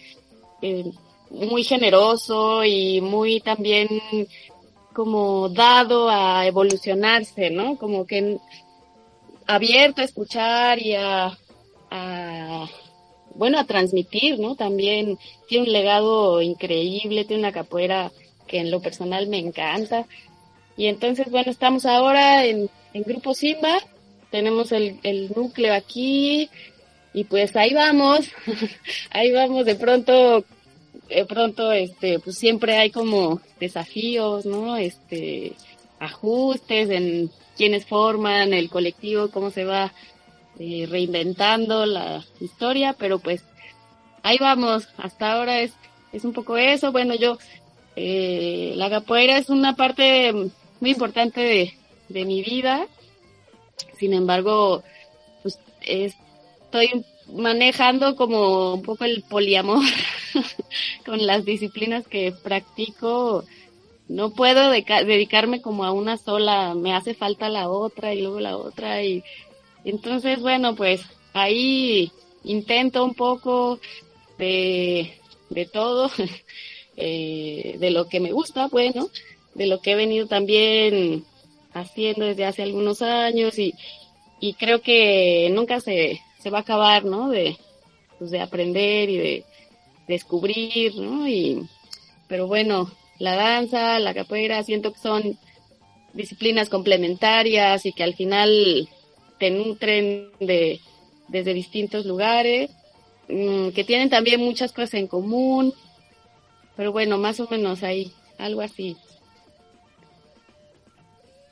eh, 0.61 0.91
muy 1.31 1.63
generoso 1.63 2.63
y 2.63 3.01
muy 3.01 3.41
también 3.41 3.87
como 4.93 5.49
dado 5.49 6.09
a 6.09 6.45
evolucionarse, 6.45 7.49
¿no? 7.49 7.77
Como 7.77 8.05
que 8.05 8.37
abierto 9.55 10.01
a 10.01 10.05
escuchar 10.05 10.81
y 10.81 10.95
a, 10.95 11.37
a 11.89 12.67
bueno, 13.35 13.59
a 13.59 13.65
transmitir, 13.65 14.39
¿no? 14.39 14.55
También 14.55 15.17
tiene 15.47 15.65
un 15.65 15.73
legado 15.73 16.41
increíble, 16.41 17.25
tiene 17.25 17.43
una 17.43 17.51
capoeira 17.51 18.11
que 18.47 18.59
en 18.59 18.71
lo 18.71 18.81
personal 18.81 19.27
me 19.27 19.39
encanta. 19.39 20.05
Y 20.77 20.87
entonces, 20.87 21.29
bueno, 21.29 21.51
estamos 21.51 21.85
ahora 21.85 22.45
en, 22.45 22.69
en 22.93 23.03
Grupo 23.03 23.33
Simba, 23.33 23.79
tenemos 24.29 24.71
el, 24.71 24.99
el 25.03 25.31
núcleo 25.35 25.73
aquí 25.73 26.49
y 27.13 27.23
pues 27.25 27.55
ahí 27.55 27.73
vamos, 27.73 28.29
ahí 29.11 29.31
vamos, 29.31 29.65
de 29.65 29.75
pronto, 29.75 30.45
de 31.09 31.25
pronto, 31.25 31.71
este, 31.71 32.19
pues 32.19 32.37
siempre 32.37 32.77
hay 32.77 32.89
como 32.89 33.41
desafíos, 33.59 34.45
¿no? 34.45 34.77
Este, 34.77 35.53
ajustes 35.99 36.89
en 36.89 37.29
quiénes 37.61 37.85
forman 37.85 38.53
el 38.53 38.71
colectivo, 38.71 39.29
cómo 39.29 39.51
se 39.51 39.65
va 39.65 39.93
eh, 40.57 40.87
reinventando 40.89 41.85
la 41.85 42.25
historia, 42.39 42.93
pero 42.97 43.19
pues 43.19 43.43
ahí 44.23 44.39
vamos, 44.39 44.87
hasta 44.97 45.33
ahora 45.33 45.59
es, 45.59 45.71
es 46.11 46.25
un 46.25 46.33
poco 46.33 46.57
eso, 46.57 46.91
bueno, 46.91 47.13
yo 47.13 47.37
eh, 47.95 48.73
la 48.77 48.89
capoeira 48.89 49.37
es 49.37 49.51
una 49.51 49.75
parte 49.75 50.33
muy 50.79 50.89
importante 50.89 51.39
de, 51.39 51.73
de 52.09 52.25
mi 52.25 52.41
vida. 52.41 52.87
Sin 53.99 54.13
embargo, 54.13 54.81
pues 55.43 55.59
estoy 55.81 57.05
manejando 57.31 58.15
como 58.15 58.73
un 58.73 58.81
poco 58.81 59.05
el 59.05 59.21
poliamor 59.21 59.85
con 61.05 61.23
las 61.27 61.45
disciplinas 61.45 62.07
que 62.07 62.31
practico. 62.31 63.45
No 64.11 64.31
puedo 64.31 64.69
dedicarme 64.69 65.61
como 65.61 65.85
a 65.85 65.91
una 65.91 66.17
sola, 66.17 66.75
me 66.75 66.93
hace 66.93 67.13
falta 67.13 67.49
la 67.49 67.69
otra 67.69 68.13
y 68.13 68.21
luego 68.21 68.39
la 68.39 68.57
otra 68.57 69.03
y 69.03 69.23
entonces 69.85 70.39
bueno 70.41 70.75
pues 70.75 71.01
ahí 71.33 72.11
intento 72.43 73.03
un 73.03 73.13
poco 73.13 73.79
de, 74.37 75.13
de 75.49 75.65
todo, 75.65 76.09
eh, 76.97 77.75
de 77.79 77.91
lo 77.91 78.07
que 78.07 78.19
me 78.19 78.31
gusta, 78.31 78.67
bueno, 78.67 79.09
de 79.53 79.67
lo 79.67 79.81
que 79.81 79.91
he 79.91 79.95
venido 79.95 80.27
también 80.27 81.23
haciendo 81.73 82.25
desde 82.25 82.45
hace 82.45 82.63
algunos 82.63 83.01
años 83.01 83.57
y, 83.59 83.73
y 84.39 84.53
creo 84.53 84.81
que 84.81 85.49
nunca 85.53 85.79
se, 85.79 86.19
se 86.39 86.49
va 86.49 86.59
a 86.59 86.61
acabar, 86.61 87.05
¿no? 87.05 87.29
De, 87.29 87.57
pues 88.19 88.31
de 88.31 88.41
aprender 88.41 89.09
y 89.09 89.17
de 89.17 89.45
descubrir, 90.07 90.95
¿no? 90.95 91.27
Y, 91.27 91.67
pero 92.27 92.47
bueno, 92.47 92.91
la 93.21 93.35
danza, 93.35 93.99
la 93.99 94.15
capoeira, 94.15 94.63
siento 94.63 94.91
que 94.91 94.99
son 94.99 95.37
disciplinas 96.13 96.69
complementarias 96.69 97.85
y 97.85 97.93
que 97.93 98.03
al 98.03 98.15
final 98.15 98.89
te 99.37 99.51
nutren 99.51 100.31
de, 100.39 100.81
desde 101.27 101.53
distintos 101.53 102.07
lugares, 102.07 102.71
mm, 103.29 103.69
que 103.69 103.83
tienen 103.83 104.09
también 104.09 104.41
muchas 104.41 104.71
cosas 104.71 104.95
en 104.95 105.07
común, 105.07 105.71
pero 106.75 106.91
bueno, 106.91 107.19
más 107.19 107.39
o 107.39 107.47
menos 107.49 107.83
ahí, 107.83 108.11
algo 108.37 108.61
así. 108.61 108.97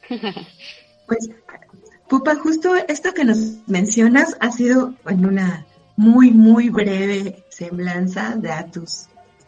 Pues, 1.08 1.28
Pupa, 2.08 2.36
justo 2.36 2.76
esto 2.88 3.16
que 3.16 3.26
nos 3.26 3.68
mencionas 3.68 4.38
ha 4.40 4.52
sido 4.52 4.94
en 5.08 5.26
una 5.26 5.66
muy, 5.96 6.30
muy 6.30 6.70
breve 6.70 7.44
semblanza 7.50 8.36
de 8.36 8.52
Atus, 8.52 9.08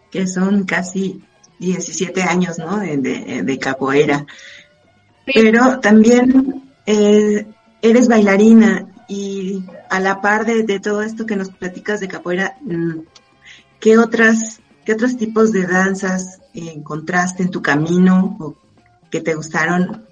que 0.09 0.25
son 0.25 0.63
casi 0.63 1.21
17 1.61 2.23
años, 2.23 2.57
¿no? 2.57 2.79
De, 2.79 3.57
capoeira. 3.59 4.25
Pero 5.25 5.79
también 5.79 6.63
eh, 6.85 7.45
eres 7.81 8.07
bailarina 8.07 8.87
y 9.07 9.63
a 9.89 9.99
la 9.99 10.21
par 10.21 10.45
de, 10.45 10.79
todo 10.79 11.03
esto 11.03 11.25
que 11.25 11.35
nos 11.35 11.49
platicas 11.49 11.99
de 11.99 12.07
capoeira, 12.07 12.57
mm, 12.61 13.01
¿qué 13.79 13.97
otras, 13.97 14.59
qué 14.85 14.93
otros 14.93 15.17
tipos 15.17 15.51
de 15.51 15.67
danzas 15.67 16.41
encontraste 16.53 17.43
en 17.43 17.51
tu 17.51 17.61
camino 17.61 18.37
o 18.39 18.55
que 19.11 19.21
te 19.21 19.35
gustaron? 19.35 20.07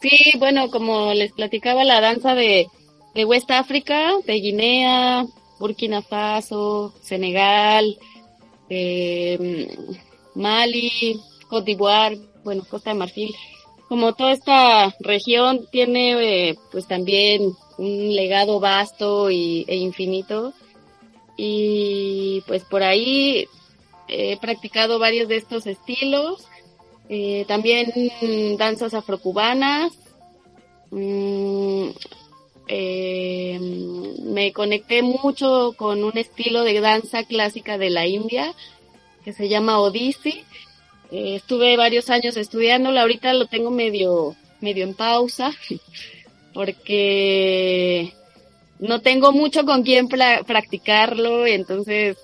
Sí, 0.00 0.32
bueno, 0.38 0.70
como 0.70 1.12
les 1.12 1.32
platicaba, 1.32 1.84
la 1.84 2.00
danza 2.00 2.34
de, 2.34 2.68
de 3.14 3.24
West 3.26 3.50
África, 3.50 4.12
de 4.26 4.34
Guinea, 4.40 5.26
Burkina 5.58 6.00
Faso, 6.00 6.94
Senegal, 7.02 7.98
eh, 8.70 9.76
Mali, 10.34 11.20
Cote 11.48 11.66
d'Ivoire, 11.66 12.18
bueno, 12.44 12.64
Costa 12.68 12.90
de 12.90 12.98
Marfil, 12.98 13.34
como 13.88 14.14
toda 14.14 14.32
esta 14.32 14.94
región 15.00 15.66
tiene 15.72 16.12
eh, 16.50 16.58
pues 16.70 16.86
también 16.86 17.52
un 17.76 18.14
legado 18.14 18.60
vasto 18.60 19.30
y, 19.30 19.64
e 19.66 19.76
infinito. 19.76 20.54
Y 21.36 22.42
pues 22.46 22.64
por 22.64 22.82
ahí 22.82 23.46
he 24.06 24.36
practicado 24.38 24.98
varios 24.98 25.28
de 25.28 25.36
estos 25.36 25.66
estilos, 25.66 26.46
eh, 27.08 27.44
también 27.48 27.92
danzas 28.58 28.94
afrocubanas, 28.94 29.92
mm, 30.90 31.88
eh, 32.72 33.58
me 34.22 34.52
conecté 34.52 35.02
mucho 35.02 35.74
con 35.76 36.04
un 36.04 36.16
estilo 36.16 36.62
de 36.62 36.80
danza 36.80 37.24
clásica 37.24 37.78
de 37.78 37.90
la 37.90 38.06
India 38.06 38.54
que 39.24 39.32
se 39.32 39.48
llama 39.48 39.80
Odissi 39.80 40.44
eh, 41.10 41.34
estuve 41.36 41.76
varios 41.76 42.08
años 42.08 42.36
estudiándolo, 42.36 43.00
ahorita 43.00 43.34
lo 43.34 43.46
tengo 43.46 43.70
medio, 43.70 44.36
medio 44.60 44.84
en 44.84 44.94
pausa, 44.94 45.52
porque 46.54 48.12
no 48.78 49.00
tengo 49.00 49.32
mucho 49.32 49.64
con 49.64 49.82
quién 49.82 50.08
practicarlo, 50.08 51.46
entonces 51.46 52.16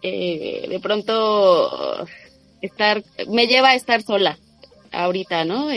eh, 0.00 0.66
de 0.68 0.80
pronto 0.80 2.06
estar, 2.62 3.04
me 3.28 3.46
lleva 3.46 3.70
a 3.70 3.74
estar 3.74 4.02
sola 4.02 4.38
ahorita, 4.90 5.44
¿no? 5.44 5.68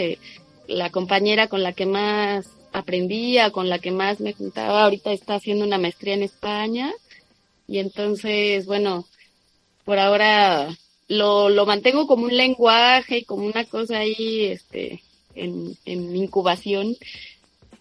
La 0.67 0.89
compañera 0.89 1.47
con 1.47 1.63
la 1.63 1.73
que 1.73 1.85
más 1.85 2.47
aprendía, 2.79 3.51
con 3.51 3.69
la 3.69 3.79
que 3.79 3.91
más 3.91 4.19
me 4.19 4.33
juntaba, 4.33 4.83
ahorita 4.83 5.11
está 5.11 5.35
haciendo 5.35 5.65
una 5.65 5.77
maestría 5.77 6.13
en 6.13 6.23
España, 6.23 6.93
y 7.67 7.79
entonces, 7.79 8.65
bueno, 8.65 9.05
por 9.85 9.99
ahora 9.99 10.69
lo, 11.07 11.49
lo 11.49 11.65
mantengo 11.65 12.07
como 12.07 12.25
un 12.25 12.35
lenguaje 12.35 13.19
y 13.19 13.23
como 13.25 13.45
una 13.45 13.65
cosa 13.65 13.99
ahí, 13.99 14.45
este, 14.45 15.01
en, 15.35 15.77
en 15.85 16.15
incubación, 16.15 16.95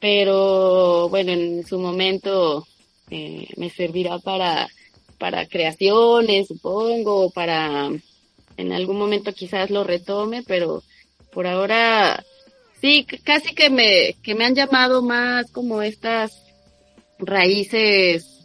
pero 0.00 1.08
bueno, 1.08 1.32
en 1.32 1.66
su 1.66 1.78
momento 1.78 2.66
eh, 3.10 3.48
me 3.56 3.70
servirá 3.70 4.18
para, 4.18 4.68
para 5.18 5.46
creaciones, 5.46 6.48
supongo, 6.48 7.30
para 7.30 7.90
en 8.56 8.72
algún 8.72 8.98
momento 8.98 9.32
quizás 9.32 9.70
lo 9.70 9.84
retome, 9.84 10.42
pero 10.42 10.82
por 11.32 11.46
ahora 11.46 12.24
sí, 12.86 13.06
casi 13.24 13.54
que 13.54 13.68
me, 13.68 14.14
que 14.22 14.34
me 14.34 14.44
han 14.44 14.54
llamado 14.54 15.02
más 15.02 15.50
como 15.50 15.82
estas 15.82 16.40
raíces 17.18 18.44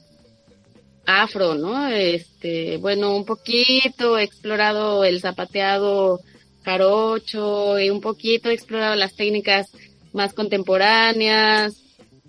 afro, 1.06 1.54
¿no? 1.56 1.88
Este, 1.88 2.77
bueno, 2.77 3.15
un 3.15 3.25
poquito 3.25 4.17
he 4.17 4.23
explorado 4.23 5.04
el 5.04 5.21
zapateado 5.21 6.21
carocho 6.63 7.80
y 7.80 7.89
un 7.89 8.01
poquito 8.01 8.49
he 8.49 8.54
explorado 8.54 8.95
las 8.95 9.15
técnicas 9.15 9.71
más 10.13 10.34
contemporáneas, 10.34 11.75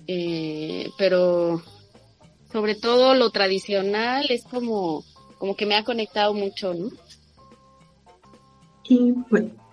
eh, 0.07 0.91
pero 0.99 1.63
sobre 2.51 2.75
todo 2.75 3.15
lo 3.15 3.31
tradicional 3.31 4.27
es 4.29 4.43
como, 4.45 5.03
como 5.39 5.57
que 5.57 5.65
me 5.65 5.77
ha 5.77 5.85
conectado 5.85 6.35
mucho, 6.35 6.75
¿no? 6.75 6.91
Y, 8.85 9.15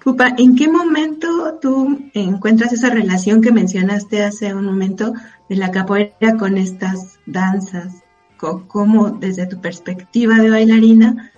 Pupa, 0.03 0.33
¿en 0.37 0.55
qué 0.55 0.67
momento 0.69 1.59
tú 1.61 1.99
encuentras 2.13 2.71
esa 2.73 2.89
relación 2.89 3.41
que 3.41 3.51
mencionaste 3.51 4.23
hace 4.23 4.53
un 4.53 4.65
momento 4.65 5.13
de 5.49 5.55
la 5.55 5.71
capoeira 5.71 6.37
con 6.37 6.57
estas 6.57 7.19
danzas? 7.25 8.03
cómo 8.39 9.09
desde 9.09 9.47
tu 9.47 9.59
perspectiva 9.59 10.35
de 10.35 10.49
bailarina, 10.49 11.31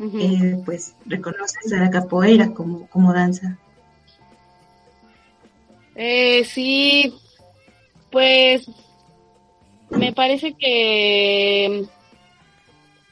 eh, 0.00 0.56
pues 0.64 0.94
reconoces 1.04 1.72
a 1.72 1.80
la 1.80 1.90
capoeira 1.90 2.52
como, 2.54 2.86
como 2.88 3.12
danza. 3.12 3.58
Eh, 5.96 6.44
sí, 6.44 7.12
pues 8.10 8.70
me 9.90 10.12
parece 10.12 10.54
que, 10.54 11.86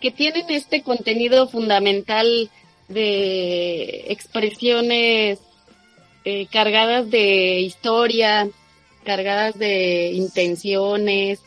que 0.00 0.10
tienen 0.12 0.46
este 0.50 0.82
contenido 0.82 1.48
fundamental 1.48 2.50
de 2.88 4.06
expresiones 4.08 5.38
eh, 6.24 6.46
cargadas 6.50 7.10
de 7.10 7.60
historia, 7.60 8.48
cargadas 9.04 9.58
de 9.58 10.12
intenciones, 10.12 11.40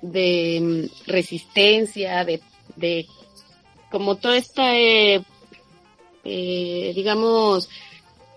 de 0.00 0.60
mm, 0.60 1.10
resistencia, 1.10 2.24
de, 2.24 2.40
de 2.76 3.06
como 3.90 4.16
todo 4.16 4.34
este, 4.34 5.22
eh, 6.24 6.92
digamos, 6.94 7.68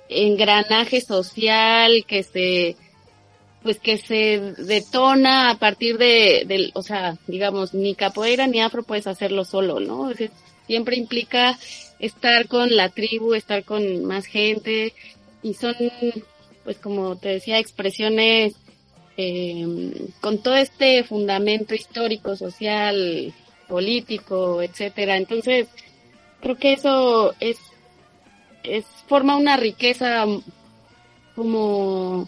engranaje 0.09 1.01
social 1.01 2.05
que 2.07 2.23
se, 2.23 2.75
pues 3.65 3.80
que 3.80 3.97
se 3.97 4.54
detona 4.60 5.49
a 5.49 5.58
partir 5.58 5.97
de, 5.97 6.43
del, 6.45 6.69
o 6.75 6.84
sea, 6.84 7.17
digamos, 7.25 7.73
ni 7.73 7.95
capoeira 7.95 8.45
ni 8.45 8.62
afro 8.62 8.84
puedes 8.84 9.08
hacerlo 9.08 9.43
solo, 9.43 9.80
¿no? 9.80 10.12
siempre 10.67 10.97
implica 10.97 11.58
estar 11.97 12.47
con 12.47 12.75
la 12.75 12.89
tribu, 12.89 13.34
estar 13.34 13.63
con 13.63 14.06
más 14.06 14.28
gente 14.28 14.93
y 15.41 15.56
son, 15.56 15.73
pues 16.63 16.78
como 16.78 17.15
te 17.15 17.30
decía, 17.30 17.58
expresiones 17.58 18.54
eh, 19.17 20.12
con 20.21 20.38
todo 20.43 20.58
este 20.58 21.04
fundamento 21.04 21.73
histórico, 21.73 22.36
social, 22.36 23.34
político, 23.67 24.62
etcétera. 24.62 25.17
Entonces, 25.17 25.69
creo 26.39 26.56
que 26.56 26.73
eso 26.73 27.34
es, 27.39 27.58
es 28.62 28.86
forma 29.08 29.36
una 29.36 29.58
riqueza 29.58 30.28
como 31.36 32.28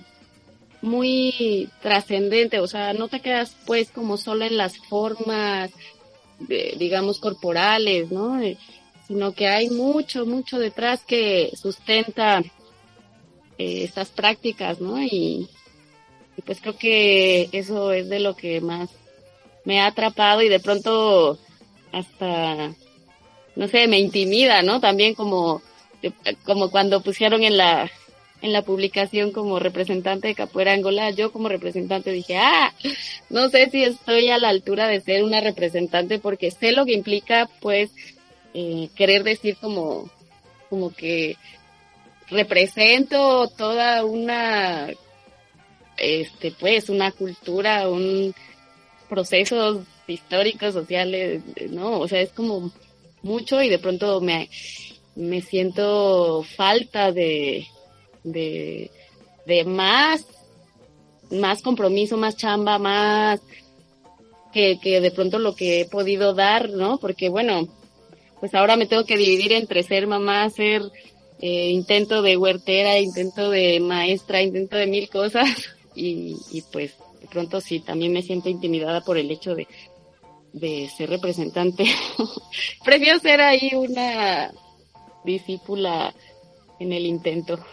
muy 0.81 1.69
trascendente, 1.81 2.59
o 2.59 2.67
sea, 2.67 2.93
no 2.93 3.07
te 3.07 3.19
quedas 3.19 3.55
pues 3.65 3.89
como 3.91 4.17
solo 4.17 4.45
en 4.45 4.57
las 4.57 4.77
formas, 4.77 5.71
digamos, 6.39 7.19
corporales, 7.19 8.11
¿no? 8.11 8.39
Eh, 8.41 8.57
sino 9.07 9.33
que 9.33 9.47
hay 9.47 9.69
mucho, 9.69 10.25
mucho 10.25 10.59
detrás 10.59 11.03
que 11.03 11.51
sustenta 11.55 12.39
eh, 13.57 13.83
estas 13.83 14.09
prácticas, 14.09 14.79
¿no? 14.79 15.01
Y, 15.01 15.47
y 16.37 16.41
pues 16.45 16.61
creo 16.61 16.77
que 16.77 17.49
eso 17.51 17.91
es 17.91 18.09
de 18.09 18.19
lo 18.19 18.35
que 18.35 18.61
más 18.61 18.89
me 19.65 19.81
ha 19.81 19.87
atrapado 19.87 20.41
y 20.41 20.49
de 20.49 20.59
pronto 20.59 21.39
hasta 21.91 22.75
no 23.57 23.67
sé, 23.67 23.87
me 23.87 23.99
intimida, 23.99 24.61
¿no? 24.61 24.79
También 24.79 25.15
como, 25.15 25.63
como 26.45 26.69
cuando 26.69 27.01
pusieron 27.01 27.43
en 27.43 27.57
la, 27.57 27.89
en 28.41 28.53
la 28.53 28.61
publicación 28.61 29.31
como 29.31 29.59
representante 29.59 30.27
de 30.27 30.35
Capoeira 30.35 30.73
Angola, 30.73 31.09
yo 31.11 31.31
como 31.31 31.49
representante 31.49 32.11
dije, 32.11 32.37
ah, 32.37 32.73
no 33.29 33.49
sé 33.49 33.69
si 33.71 33.83
estoy 33.83 34.29
a 34.29 34.37
la 34.37 34.49
altura 34.49 34.87
de 34.87 35.01
ser 35.01 35.23
una 35.23 35.41
representante 35.41 36.19
porque 36.19 36.51
sé 36.51 36.71
lo 36.71 36.85
que 36.85 36.93
implica, 36.93 37.49
pues, 37.61 37.91
eh, 38.53 38.89
querer 38.95 39.23
decir 39.23 39.57
como, 39.59 40.09
como 40.69 40.93
que 40.93 41.35
represento 42.29 43.47
toda 43.47 44.05
una, 44.05 44.89
este, 45.97 46.51
pues, 46.51 46.89
una 46.89 47.11
cultura, 47.11 47.89
un 47.89 48.35
procesos 49.09 49.83
históricos, 50.07 50.73
sociales, 50.73 51.41
¿no? 51.69 51.99
O 51.99 52.07
sea, 52.07 52.21
es 52.21 52.31
como 52.31 52.71
mucho 53.23 53.61
y 53.61 53.69
de 53.69 53.79
pronto 53.79 54.21
me, 54.21 54.49
me 55.15 55.41
siento 55.41 56.43
falta 56.43 57.11
de, 57.11 57.67
de, 58.23 58.91
de 59.45 59.63
más, 59.65 60.25
más 61.31 61.61
compromiso, 61.61 62.17
más 62.17 62.35
chamba, 62.35 62.79
más 62.79 63.41
que, 64.53 64.79
que 64.79 65.01
de 65.01 65.11
pronto 65.11 65.39
lo 65.39 65.55
que 65.55 65.81
he 65.81 65.85
podido 65.85 66.33
dar, 66.33 66.69
¿no? 66.69 66.97
Porque 66.97 67.29
bueno, 67.29 67.67
pues 68.39 68.53
ahora 68.53 68.75
me 68.75 68.85
tengo 68.85 69.05
que 69.05 69.17
dividir 69.17 69.53
entre 69.53 69.83
ser 69.83 70.07
mamá, 70.07 70.49
ser 70.49 70.83
eh, 71.39 71.69
intento 71.69 72.21
de 72.21 72.37
huertera, 72.37 72.99
intento 72.99 73.49
de 73.49 73.79
maestra, 73.79 74.41
intento 74.41 74.75
de 74.75 74.87
mil 74.87 75.09
cosas 75.09 75.49
y, 75.95 76.37
y 76.51 76.61
pues 76.71 76.93
de 77.21 77.27
pronto 77.27 77.61
sí, 77.61 77.79
también 77.79 78.13
me 78.13 78.21
siento 78.21 78.49
intimidada 78.49 79.01
por 79.01 79.17
el 79.17 79.29
hecho 79.31 79.55
de, 79.55 79.67
de 80.53 80.89
ser 80.95 81.09
representante. 81.09 81.85
Prefiero 82.85 83.19
ser 83.19 83.41
ahí 83.41 83.71
una 83.73 84.51
discípula 85.23 86.13
en 86.79 86.93
el 86.93 87.05
intento. 87.05 87.65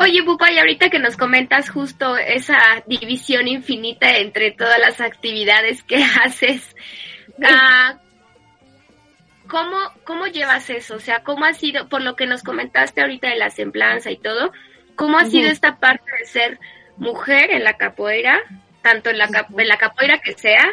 Oye, 0.00 0.22
y 0.22 0.58
ahorita 0.58 0.90
que 0.90 1.00
nos 1.00 1.16
comentas 1.16 1.70
justo 1.70 2.16
esa 2.16 2.56
división 2.86 3.48
infinita 3.48 4.16
entre 4.18 4.52
todas 4.52 4.78
las 4.78 5.00
actividades 5.00 5.82
que 5.82 5.96
haces, 6.24 6.76
ah, 7.44 7.98
¿cómo, 9.48 9.76
¿cómo 10.04 10.26
llevas 10.28 10.70
eso? 10.70 10.94
O 10.94 11.00
sea, 11.00 11.24
¿cómo 11.24 11.44
ha 11.44 11.52
sido, 11.52 11.88
por 11.88 12.02
lo 12.02 12.14
que 12.14 12.26
nos 12.26 12.44
comentaste 12.44 13.00
ahorita 13.00 13.28
de 13.28 13.36
la 13.36 13.50
semblanza 13.50 14.12
y 14.12 14.18
todo, 14.18 14.52
cómo 14.94 15.18
ha 15.18 15.24
sido 15.24 15.50
esta 15.50 15.80
parte 15.80 16.10
de 16.20 16.26
ser 16.26 16.60
mujer 16.96 17.50
en 17.50 17.64
la 17.64 17.76
capoeira, 17.76 18.40
tanto 18.82 19.10
en 19.10 19.18
la, 19.18 19.28
en 19.56 19.68
la 19.68 19.78
capoeira 19.78 20.18
que 20.18 20.34
sea, 20.34 20.64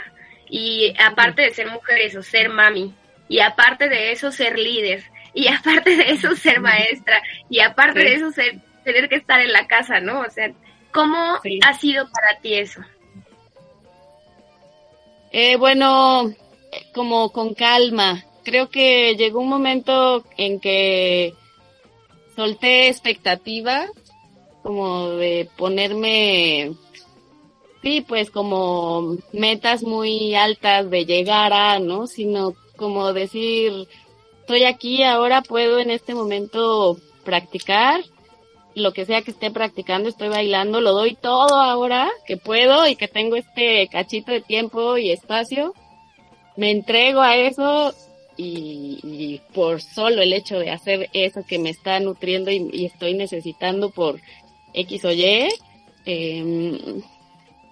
y 0.47 0.93
aparte 1.03 1.41
de 1.41 1.51
ser 1.51 1.71
mujer, 1.71 1.97
eso, 1.99 2.21
ser 2.21 2.49
mami, 2.49 2.93
y 3.27 3.39
aparte 3.39 3.89
de 3.89 4.11
eso, 4.11 4.31
ser 4.31 4.57
líder, 4.57 5.03
y 5.33 5.47
aparte 5.53 5.95
de 5.95 6.11
eso, 6.11 6.35
ser 6.35 6.59
maestra, 6.59 7.21
y 7.49 7.59
aparte 7.59 7.99
de 7.99 8.15
eso, 8.15 8.31
ser, 8.31 8.59
tener 8.83 9.09
que 9.09 9.15
estar 9.15 9.39
en 9.39 9.51
la 9.51 9.67
casa, 9.67 9.99
¿no? 9.99 10.21
O 10.21 10.29
sea, 10.29 10.51
¿cómo 10.91 11.39
ha 11.65 11.73
sido 11.73 12.09
para 12.11 12.39
ti 12.39 12.55
eso? 12.55 12.81
Eh, 15.31 15.57
bueno, 15.57 16.31
como 16.93 17.31
con 17.31 17.53
calma. 17.53 18.23
Creo 18.43 18.69
que 18.69 19.15
llegó 19.15 19.41
un 19.41 19.49
momento 19.49 20.23
en 20.37 20.59
que 20.59 21.33
solté 22.35 22.87
expectativas, 22.87 23.89
como 24.61 25.09
de 25.09 25.49
ponerme 25.57 26.75
sí, 27.85 28.01
pues 28.01 28.31
como 28.31 29.17
metas 29.31 29.83
muy 29.83 30.33
altas 30.33 30.89
de 30.89 31.05
llegar 31.05 31.53
a, 31.53 31.79
¿no? 31.79 32.07
Sino 32.07 32.55
como 32.75 33.13
decir, 33.13 33.87
estoy 34.41 34.63
aquí, 34.63 35.03
ahora 35.03 35.41
puedo 35.41 35.79
en 35.79 35.89
este 35.89 36.13
momento 36.13 36.97
practicar 37.23 38.01
lo 38.75 38.91
que 38.91 39.05
sea 39.05 39.21
que 39.21 39.31
esté 39.31 39.51
practicando, 39.51 40.09
estoy 40.09 40.27
bailando, 40.27 40.81
lo 40.81 40.91
doy 40.91 41.15
todo 41.15 41.55
ahora 41.55 42.11
que 42.27 42.37
puedo 42.37 42.85
y 42.87 42.97
que 42.97 43.07
tengo 43.07 43.37
este 43.37 43.87
cachito 43.87 44.31
de 44.31 44.41
tiempo 44.41 44.97
y 44.97 45.11
espacio. 45.11 45.73
Me 46.57 46.71
entrego 46.71 47.21
a 47.21 47.37
eso 47.37 47.93
y, 48.37 49.39
por 49.53 49.81
solo 49.81 50.21
el 50.21 50.33
hecho 50.33 50.59
de 50.59 50.71
hacer 50.71 51.09
eso 51.13 51.41
que 51.47 51.57
me 51.57 51.69
está 51.69 51.99
nutriendo 52.01 52.51
y, 52.51 52.85
estoy 52.85 53.13
necesitando 53.13 53.91
por 53.91 54.19
X 54.73 55.05
o 55.05 55.11
Y, 55.11 55.47
eh, 56.05 57.01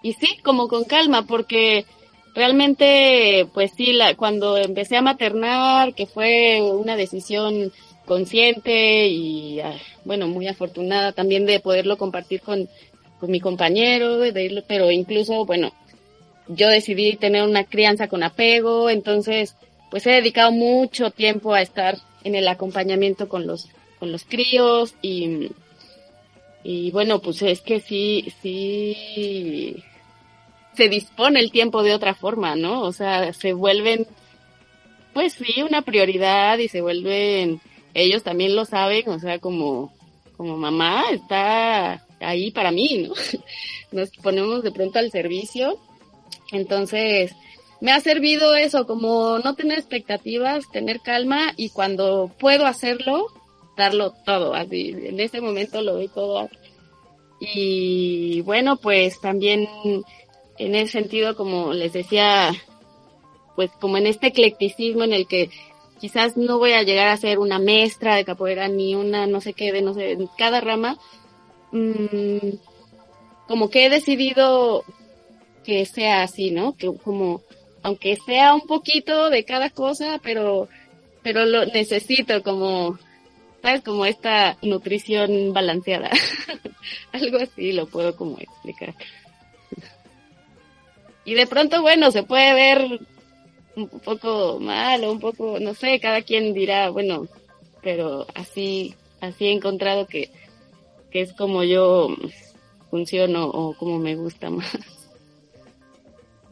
y 0.02 0.14
sí, 0.14 0.38
como 0.42 0.68
con 0.68 0.86
calma, 0.86 1.24
porque 1.24 1.86
realmente, 2.34 3.48
pues 3.54 3.72
sí, 3.76 3.94
la, 3.94 4.16
cuando 4.16 4.58
empecé 4.58 4.98
a 4.98 5.02
maternar, 5.02 5.94
que 5.94 6.06
fue 6.06 6.62
una 6.62 6.96
decisión 6.96 7.72
consciente 8.06 9.08
y, 9.08 9.60
ah, 9.60 9.78
bueno, 10.04 10.28
muy 10.28 10.48
afortunada 10.48 11.14
también 11.14 11.46
de 11.46 11.60
poderlo 11.60 11.98
compartir 11.98 12.42
con, 12.42 12.68
con 13.20 13.32
mi 13.32 13.40
compañero, 13.40 14.18
de 14.18 14.64
pero 14.68 14.92
incluso, 14.92 15.46
bueno, 15.46 15.72
yo 16.48 16.68
decidí 16.68 17.16
tener 17.16 17.44
una 17.44 17.64
crianza 17.64 18.08
con 18.08 18.24
apego, 18.24 18.90
entonces, 18.90 19.56
pues 19.90 20.06
he 20.08 20.12
dedicado 20.12 20.52
mucho 20.52 21.12
tiempo 21.12 21.54
a 21.54 21.62
estar 21.62 21.98
en 22.24 22.36
el 22.36 22.48
acompañamiento 22.48 23.30
con 23.30 23.48
los, 23.48 23.70
con 24.00 24.12
los 24.12 24.26
críos 24.26 24.96
y, 25.02 25.52
y 26.64 26.92
bueno, 26.92 27.20
pues 27.20 27.42
es 27.42 27.62
que 27.62 27.80
sí, 27.80 28.34
sí, 28.42 29.84
se 30.76 30.90
dispone 30.90 31.40
el 31.40 31.52
tiempo 31.52 31.84
de 31.84 31.94
otra 31.94 32.14
forma, 32.14 32.56
¿no? 32.56 32.82
O 32.82 32.92
sea, 32.92 33.34
se 33.34 33.54
vuelven, 33.54 34.08
pues 35.14 35.34
sí, 35.34 35.62
una 35.62 35.82
prioridad 35.82 36.58
y 36.58 36.68
se 36.68 36.82
vuelven, 36.82 37.62
ellos 37.94 38.24
también 38.24 38.56
lo 38.56 38.66
saben, 38.66 39.08
o 39.10 39.20
sea, 39.20 39.40
como, 39.40 39.94
como 40.38 40.58
mamá 40.58 41.06
está 41.12 42.06
ahí 42.20 42.52
para 42.52 42.72
mí, 42.72 43.08
¿no? 43.08 43.14
Nos 43.92 44.10
ponemos 44.12 44.64
de 44.64 44.72
pronto 44.72 45.00
al 45.00 45.12
servicio. 45.12 45.78
Entonces, 46.52 47.34
me 47.82 47.92
ha 47.92 48.00
servido 48.00 48.56
eso, 48.56 48.88
como 48.88 49.40
no 49.40 49.56
tener 49.56 49.78
expectativas, 49.78 50.70
tener 50.72 51.02
calma 51.02 51.54
y 51.58 51.70
cuando 51.70 52.32
puedo 52.40 52.66
hacerlo, 52.66 53.28
darlo 53.78 54.14
todo, 54.26 54.54
así, 54.54 54.92
en 54.92 55.20
ese 55.20 55.42
momento 55.42 55.82
lo 55.82 55.94
doy 55.94 56.08
todo. 56.08 56.50
Y 57.40 58.42
bueno, 58.42 58.78
pues 58.78 59.20
también 59.20 59.68
en 60.58 60.76
ese 60.76 60.94
sentido, 60.94 61.36
como 61.36 61.74
les 61.74 61.94
decía, 61.94 62.52
pues 63.56 63.72
como 63.80 63.98
en 63.98 64.08
este 64.08 64.28
eclecticismo 64.28 65.04
en 65.04 65.14
el 65.14 65.28
que 65.28 65.50
quizás 66.00 66.38
no 66.38 66.58
voy 66.58 66.74
a 66.74 66.84
llegar 66.84 67.08
a 67.08 67.18
ser 67.18 67.40
una 67.40 67.60
maestra 67.60 68.16
de 68.16 68.26
capoeira 68.26 68.68
ni 68.68 68.96
una 68.96 69.26
no 69.26 69.42
sé 69.42 69.54
qué 69.54 69.72
de 69.72 69.82
no 69.82 69.94
sé, 69.94 70.12
en 70.12 70.28
cada 70.38 70.60
rama, 70.62 70.98
mmm, 71.72 72.50
como 73.48 73.70
que 73.70 73.86
he 73.86 73.90
decidido 73.90 74.84
que 75.64 75.86
sea 75.86 76.24
así, 76.24 76.52
¿no? 76.52 76.76
Que 76.76 76.94
como, 77.04 77.42
aunque 77.82 78.18
sea 78.18 78.54
un 78.54 78.62
poquito 78.62 79.30
de 79.30 79.46
cada 79.46 79.70
cosa, 79.70 80.20
pero, 80.22 80.68
pero 81.22 81.46
lo 81.46 81.66
necesito 81.66 82.44
como, 82.44 83.00
¿sabes? 83.62 83.82
Como 83.82 84.06
esta 84.06 84.58
nutrición 84.62 85.54
balanceada. 85.54 86.12
Algo 87.12 87.38
así 87.38 87.72
lo 87.72 87.88
puedo 87.88 88.16
como 88.16 88.38
explicar. 88.40 88.94
Y 91.26 91.36
de 91.36 91.48
pronto, 91.48 91.82
bueno, 91.82 92.12
se 92.12 92.24
puede 92.24 92.54
ver 92.54 93.00
un 93.76 93.88
poco 93.88 94.60
mal 94.60 95.04
o 95.04 95.12
un 95.12 95.20
poco, 95.20 95.60
no 95.60 95.74
sé, 95.74 96.00
cada 96.00 96.22
quien 96.22 96.54
dirá, 96.54 96.90
bueno, 96.90 97.28
pero 97.82 98.28
así, 98.36 98.96
así 99.22 99.46
he 99.46 99.52
encontrado 99.52 100.06
que, 100.08 100.30
que 101.12 101.22
es 101.22 101.34
como 101.34 101.64
yo 101.64 102.10
funciono 102.90 103.48
o 103.48 103.74
como 103.76 104.00
me 104.00 104.16
gusta 104.16 104.50
más. 104.52 104.78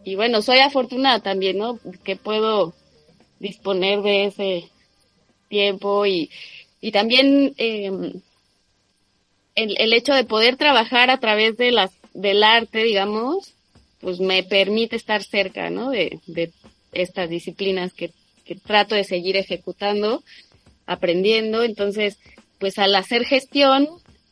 Y 0.04 0.16
bueno, 0.16 0.42
soy 0.42 0.60
afortunada 0.60 1.20
también, 1.20 1.58
¿no? 1.58 1.80
Que 2.04 2.16
puedo 2.16 2.74
disponer 3.40 4.02
de 4.02 4.26
ese 4.26 4.70
tiempo 5.48 6.06
y, 6.06 6.32
y 6.80 6.92
también 6.92 7.54
eh, 7.58 7.92
el, 9.56 9.78
el 9.80 9.94
hecho 9.94 10.14
de 10.14 10.24
poder 10.24 10.58
trabajar 10.58 11.10
a 11.12 11.20
través 11.20 11.58
de 11.58 11.72
las, 11.72 11.92
del 12.14 12.44
arte, 12.44 12.84
digamos, 12.84 13.54
pues 14.02 14.20
me 14.20 14.44
permite 14.44 14.96
estar 14.96 15.24
cerca, 15.24 15.70
¿no? 15.70 15.90
De, 15.90 16.20
estas 16.94 17.30
disciplinas 17.30 17.94
que, 17.94 18.12
que 18.44 18.56
trato 18.56 18.96
de 18.96 19.06
seguir 19.06 19.38
ejecutando, 19.38 20.24
aprendiendo. 20.86 21.64
Entonces, 21.64 22.18
pues 22.60 22.78
al 22.78 22.96
hacer 22.96 23.24
gestión 23.24 23.88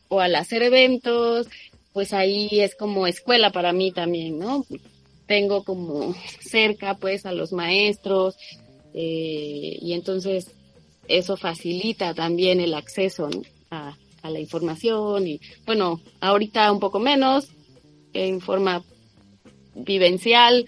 o 0.08 0.20
al 0.20 0.34
hacer 0.34 0.62
eventos, 0.62 1.46
pues 1.92 2.12
ahí 2.12 2.60
es 2.60 2.74
como 2.74 3.06
escuela 3.06 3.50
para 3.50 3.72
mí 3.72 3.92
también, 3.92 4.38
¿no? 4.38 4.66
Tengo 5.26 5.64
como 5.64 6.14
cerca 6.40 6.94
pues 6.94 7.26
a 7.26 7.32
los 7.32 7.52
maestros 7.52 8.36
eh, 8.94 9.78
y 9.80 9.92
entonces 9.92 10.48
eso 11.08 11.36
facilita 11.36 12.14
también 12.14 12.60
el 12.60 12.74
acceso 12.74 13.28
a, 13.70 13.96
a, 14.22 14.30
la 14.30 14.40
información 14.40 15.26
y 15.26 15.40
bueno, 15.66 16.00
ahorita 16.20 16.70
un 16.70 16.80
poco 16.80 17.00
menos 17.00 17.48
en 18.12 18.40
forma 18.40 18.82
vivencial, 19.84 20.66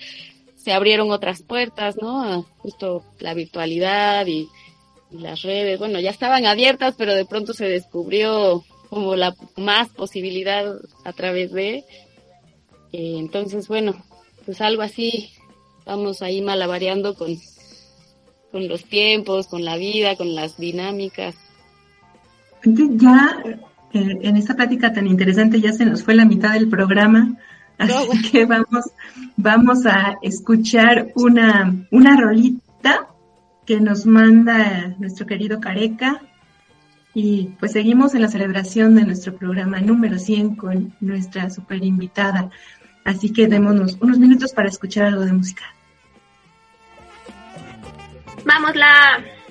se 0.56 0.72
abrieron 0.72 1.10
otras 1.10 1.42
puertas, 1.42 1.96
¿no? 2.00 2.42
Justo 2.58 3.04
la 3.18 3.34
virtualidad 3.34 4.26
y, 4.26 4.48
las 5.10 5.42
redes, 5.42 5.78
bueno, 5.78 6.00
ya 6.00 6.08
estaban 6.08 6.46
abiertas, 6.46 6.94
pero 6.96 7.14
de 7.14 7.26
pronto 7.26 7.52
se 7.52 7.68
descubrió 7.68 8.64
como 8.88 9.14
la 9.14 9.34
más 9.56 9.88
posibilidad 9.90 10.74
a 11.04 11.12
través 11.12 11.52
de, 11.52 11.84
eh, 12.92 13.16
entonces, 13.18 13.68
bueno, 13.68 13.94
pues 14.44 14.60
algo 14.60 14.82
así, 14.82 15.30
vamos 15.84 16.22
ahí 16.22 16.40
malabareando 16.40 17.14
con, 17.14 17.36
con 18.50 18.68
los 18.68 18.84
tiempos, 18.84 19.48
con 19.48 19.64
la 19.64 19.76
vida, 19.76 20.16
con 20.16 20.34
las 20.34 20.58
dinámicas. 20.58 21.34
Ya 22.64 23.42
eh, 23.92 24.18
en 24.22 24.36
esta 24.36 24.54
plática 24.54 24.92
tan 24.92 25.06
interesante 25.06 25.60
ya 25.60 25.72
se 25.72 25.84
nos 25.84 26.02
fue 26.02 26.14
la 26.14 26.24
mitad 26.24 26.52
del 26.52 26.68
programa. 26.68 27.36
Así 27.82 28.22
que 28.30 28.46
vamos, 28.46 28.90
vamos 29.36 29.86
a 29.86 30.18
escuchar 30.22 31.08
una, 31.14 31.74
una 31.90 32.16
rolita 32.16 33.08
que 33.66 33.80
nos 33.80 34.06
manda 34.06 34.94
nuestro 34.98 35.26
querido 35.26 35.60
Careca. 35.60 36.22
Y 37.14 37.50
pues 37.60 37.72
seguimos 37.72 38.14
en 38.14 38.22
la 38.22 38.28
celebración 38.28 38.94
de 38.94 39.04
nuestro 39.04 39.36
programa 39.36 39.80
número 39.80 40.18
100 40.18 40.56
con 40.56 40.94
nuestra 41.00 41.50
super 41.50 41.84
invitada. 41.84 42.50
Así 43.04 43.32
que 43.32 43.48
démonos 43.48 43.98
unos 44.00 44.18
minutos 44.18 44.52
para 44.52 44.68
escuchar 44.68 45.06
algo 45.06 45.24
de 45.24 45.32
música. 45.32 45.64
¡Vámosla! 48.44 49.41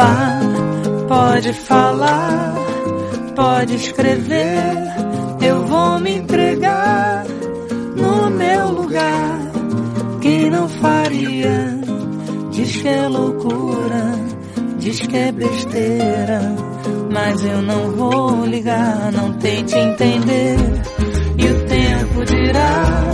Vá, 0.00 0.40
pode 1.08 1.52
falar, 1.52 2.54
pode 3.36 3.74
escrever, 3.74 4.72
eu 5.42 5.66
vou 5.66 6.00
me 6.00 6.16
entregar 6.16 7.26
no 7.96 8.30
meu 8.30 8.70
lugar. 8.70 9.40
Quem 10.22 10.48
não 10.48 10.66
faria, 10.70 11.78
diz 12.50 12.76
que 12.76 12.88
é 12.88 13.08
loucura, 13.08 14.14
diz 14.78 15.00
que 15.00 15.16
é 15.18 15.32
besteira, 15.32 16.56
mas 17.12 17.44
eu 17.44 17.60
não 17.60 17.90
vou 17.90 18.46
ligar, 18.46 19.12
não 19.12 19.34
tente 19.34 19.76
entender. 19.76 20.56
E 21.36 21.46
o 21.46 21.66
tempo 21.66 22.24
dirá, 22.24 23.04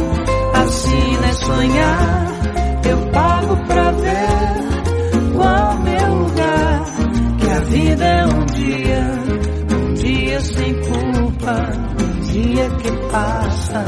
assim 0.54 1.18
é 1.28 1.32
sonhar, 1.32 2.32
eu 2.88 3.10
pago 3.10 3.56
pra 3.66 3.95
vida 7.60 8.04
é 8.04 8.26
um 8.26 8.46
dia, 8.46 9.00
um 9.76 9.94
dia 9.94 10.40
sem 10.40 10.74
culpa, 10.74 11.72
um 12.02 12.20
dia 12.20 12.70
que 12.70 13.10
passa, 13.10 13.84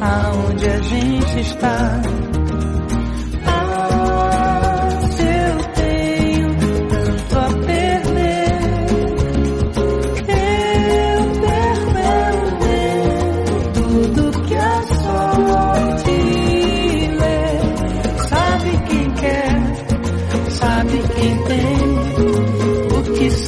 aonde 0.00 0.66
a 0.66 0.82
gente 0.82 1.40
está. 1.40 2.02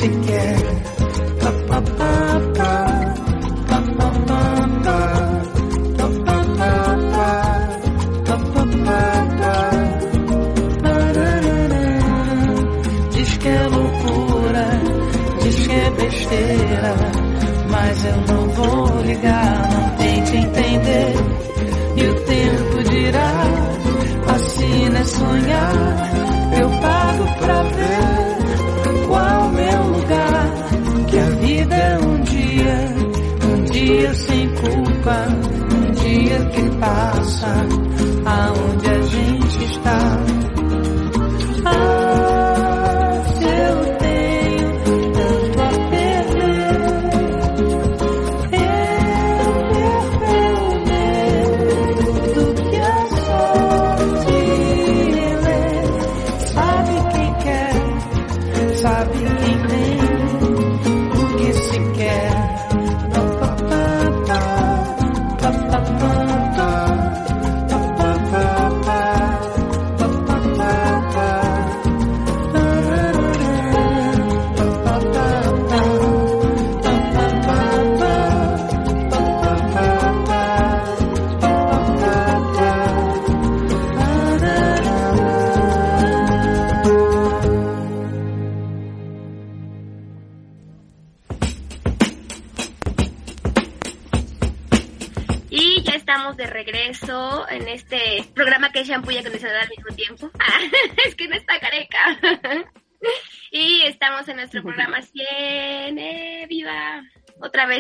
again. 0.07 1.06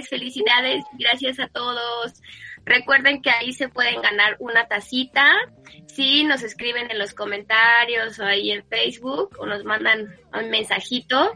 Felicidades, 0.09 0.85
gracias 0.99 1.41
a 1.41 1.49
todos. 1.49 2.23
Recuerden 2.65 3.23
que 3.23 3.31
ahí 3.31 3.53
se 3.53 3.69
pueden 3.69 4.03
ganar 4.03 4.37
una 4.41 4.67
tacita. 4.67 5.31
Si 5.87 6.25
nos 6.25 6.43
escriben 6.43 6.91
en 6.91 6.99
los 6.99 7.15
comentarios 7.15 8.19
o 8.19 8.25
ahí 8.25 8.51
en 8.51 8.67
Facebook 8.67 9.37
o 9.39 9.47
nos 9.47 9.65
mandan 9.65 10.17
un 10.35 10.51
mensajito 10.51 11.33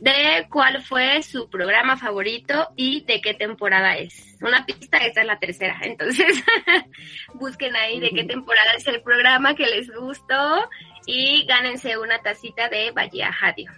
de 0.00 0.46
cuál 0.50 0.82
fue 0.82 1.22
su 1.22 1.50
programa 1.50 1.96
favorito 1.96 2.68
y 2.76 3.04
de 3.04 3.20
qué 3.20 3.34
temporada 3.34 3.96
es. 3.96 4.36
Una 4.40 4.64
pista, 4.64 4.98
esta 4.98 5.22
es 5.22 5.26
la 5.26 5.38
tercera. 5.38 5.78
Entonces, 5.82 6.42
busquen 7.34 7.74
ahí 7.76 7.98
de 8.00 8.10
qué 8.10 8.24
temporada 8.24 8.74
es 8.76 8.86
el 8.86 9.02
programa 9.02 9.54
que 9.54 9.66
les 9.66 9.90
gustó 9.92 10.68
y 11.06 11.44
gánense 11.46 11.98
una 11.98 12.18
tacita 12.20 12.68
de 12.68 12.92
Valle 12.92 13.28
Radio. 13.40 13.72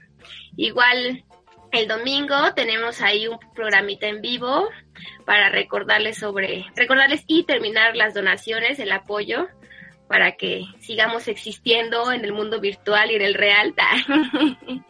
Igual 0.57 1.25
el 1.73 1.87
domingo 1.87 2.53
tenemos 2.55 3.01
ahí 3.01 3.29
un 3.29 3.39
programita 3.55 4.07
en 4.09 4.21
vivo 4.21 4.69
para 5.25 5.51
recordarles 5.51 6.19
sobre, 6.19 6.67
recordarles 6.75 7.23
y 7.27 7.45
terminar 7.45 7.97
las 7.97 8.15
donaciones, 8.15 8.79
el 8.79 8.93
apoyo 8.93 9.47
para 10.09 10.33
que 10.33 10.65
sigamos 10.81 11.29
existiendo 11.29 12.11
en 12.11 12.25
el 12.25 12.33
mundo 12.33 12.61
virtual 12.61 13.13
y 13.13 13.15
en 13.15 13.23
el 13.23 13.35
real. 13.35 13.75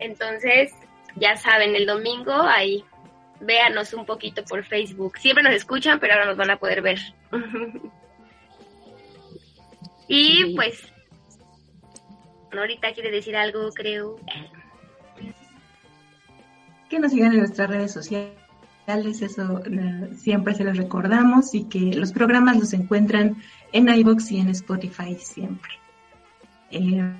Entonces, 0.00 0.72
ya 1.14 1.36
saben, 1.36 1.76
el 1.76 1.86
domingo 1.86 2.32
ahí 2.32 2.84
véanos 3.40 3.94
un 3.94 4.04
poquito 4.04 4.44
por 4.44 4.64
Facebook. 4.64 5.18
Siempre 5.18 5.44
nos 5.44 5.54
escuchan, 5.54 6.00
pero 6.00 6.14
ahora 6.14 6.26
nos 6.26 6.36
van 6.36 6.50
a 6.50 6.58
poder 6.58 6.82
ver. 6.82 6.98
y 10.08 10.56
pues, 10.56 10.92
ahorita 12.50 12.92
quiere 12.92 13.12
decir 13.12 13.36
algo, 13.36 13.70
creo 13.70 14.16
que 16.88 16.98
nos 16.98 17.12
sigan 17.12 17.32
en 17.32 17.38
nuestras 17.38 17.68
redes 17.68 17.92
sociales, 17.92 18.36
eso 18.88 19.60
eh, 19.64 20.10
siempre 20.16 20.54
se 20.54 20.64
los 20.64 20.76
recordamos 20.76 21.54
y 21.54 21.64
que 21.64 21.94
los 21.94 22.12
programas 22.12 22.56
los 22.56 22.72
encuentran 22.72 23.36
en 23.72 23.88
iBox 23.88 24.30
y 24.32 24.38
en 24.38 24.50
Spotify 24.50 25.16
siempre. 25.18 25.72
Eh, 26.70 27.12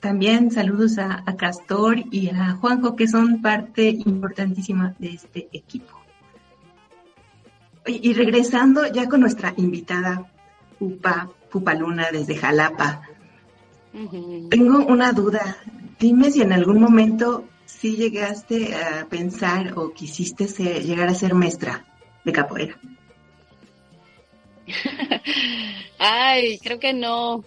también 0.00 0.50
saludos 0.50 0.98
a, 0.98 1.24
Castor 1.36 1.98
y 2.10 2.30
a 2.30 2.52
Juanjo, 2.52 2.96
que 2.96 3.08
son 3.08 3.42
parte 3.42 3.88
importantísima 3.88 4.94
de 4.98 5.08
este 5.10 5.48
equipo. 5.52 6.00
Y, 7.86 8.14
regresando 8.14 8.86
ya 8.92 9.08
con 9.08 9.20
nuestra 9.20 9.54
invitada, 9.56 10.26
Pupa, 10.78 11.30
Pupa 11.50 11.74
Luna 11.74 12.08
desde 12.10 12.36
Jalapa. 12.36 13.02
Tengo 14.50 14.84
una 14.86 15.12
duda. 15.12 15.56
Dime 15.98 16.32
si 16.32 16.42
en 16.42 16.52
algún 16.52 16.80
momento 16.80 17.44
sí 17.66 17.96
llegaste 17.96 18.74
a 18.74 19.06
pensar 19.06 19.76
o 19.76 19.92
quisiste 19.92 20.46
llegar 20.82 21.08
a 21.08 21.14
ser 21.14 21.34
maestra 21.34 21.84
de 22.24 22.32
capoeira. 22.32 22.78
Ay, 25.98 26.58
creo 26.58 26.78
que 26.78 26.92
no. 26.92 27.44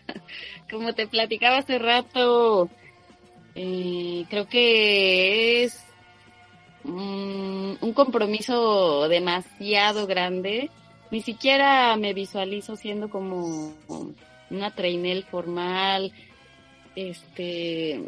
Como 0.70 0.94
te 0.94 1.06
platicaba 1.06 1.58
hace 1.58 1.78
rato, 1.78 2.68
eh, 3.54 4.24
creo 4.28 4.48
que 4.48 5.64
es 5.64 5.82
un 6.84 7.92
compromiso 7.94 9.08
demasiado 9.08 10.06
grande. 10.06 10.70
Ni 11.10 11.22
siquiera 11.22 11.96
me 11.96 12.14
visualizo 12.14 12.76
siendo 12.76 13.08
como 13.08 13.72
una 14.50 14.70
trainel 14.74 15.24
formal, 15.24 16.12
este, 16.96 18.02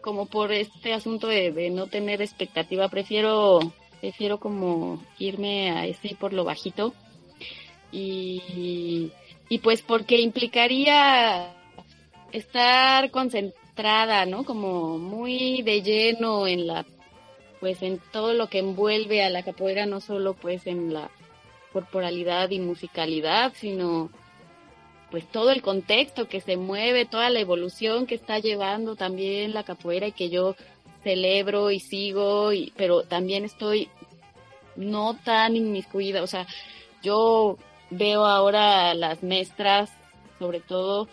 como 0.00 0.26
por 0.26 0.52
este 0.52 0.92
asunto 0.92 1.26
de, 1.26 1.70
no 1.70 1.86
tener 1.86 2.22
expectativa, 2.22 2.88
prefiero, 2.88 3.60
prefiero 4.00 4.38
como 4.38 5.02
irme 5.18 5.70
a 5.70 5.86
ese 5.86 6.14
por 6.14 6.32
lo 6.32 6.44
bajito 6.44 6.94
y, 7.92 9.12
y 9.48 9.58
pues 9.58 9.82
porque 9.82 10.20
implicaría 10.20 11.54
estar 12.32 13.10
concentrada, 13.10 14.26
¿no? 14.26 14.44
Como 14.44 14.98
muy 14.98 15.62
de 15.62 15.82
lleno 15.82 16.46
en 16.46 16.66
la, 16.66 16.86
pues 17.60 17.82
en 17.82 18.00
todo 18.12 18.32
lo 18.32 18.48
que 18.48 18.58
envuelve 18.58 19.22
a 19.22 19.30
la 19.30 19.42
capoeira, 19.42 19.86
no 19.86 20.00
solo 20.00 20.34
pues 20.34 20.66
en 20.66 20.92
la 20.92 21.10
corporalidad 21.72 22.50
y 22.50 22.60
musicalidad, 22.60 23.52
sino 23.54 24.10
pues 25.10 25.26
todo 25.26 25.50
el 25.50 25.62
contexto 25.62 26.28
que 26.28 26.40
se 26.40 26.56
mueve, 26.56 27.04
toda 27.04 27.30
la 27.30 27.40
evolución 27.40 28.06
que 28.06 28.14
está 28.14 28.38
llevando 28.38 28.96
también 28.96 29.54
la 29.54 29.64
capoeira 29.64 30.06
y 30.06 30.12
que 30.12 30.30
yo 30.30 30.54
celebro 31.02 31.70
y 31.70 31.80
sigo, 31.80 32.52
y, 32.52 32.72
pero 32.76 33.02
también 33.02 33.44
estoy 33.44 33.88
no 34.76 35.16
tan 35.24 35.56
inmiscuida, 35.56 36.22
o 36.22 36.26
sea, 36.26 36.46
yo 37.02 37.56
veo 37.90 38.24
ahora 38.24 38.94
las 38.94 39.22
maestras, 39.22 39.90
sobre 40.38 40.60
todo, 40.60 41.08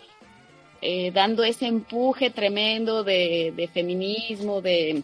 eh, 0.80 1.10
dando 1.10 1.42
ese 1.42 1.66
empuje 1.66 2.30
tremendo 2.30 3.02
de 3.02 3.70
feminismo, 3.72 4.60
de 4.60 5.02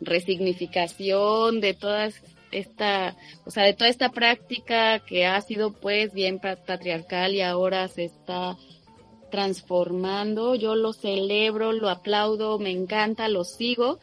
resignificación, 0.00 1.60
de 1.60 1.74
todas 1.74 2.22
esta, 2.52 3.16
o 3.44 3.50
sea, 3.50 3.64
de 3.64 3.74
toda 3.74 3.90
esta 3.90 4.10
práctica 4.10 5.00
que 5.00 5.26
ha 5.26 5.40
sido 5.40 5.72
pues 5.72 6.12
bien 6.12 6.38
patriarcal 6.38 7.34
y 7.34 7.42
ahora 7.42 7.88
se 7.88 8.04
está 8.04 8.56
transformando, 9.30 10.54
yo 10.54 10.74
lo 10.74 10.92
celebro, 10.92 11.72
lo 11.72 11.88
aplaudo, 11.88 12.58
me 12.58 12.70
encanta, 12.70 13.28
lo 13.28 13.44
sigo, 13.44 13.98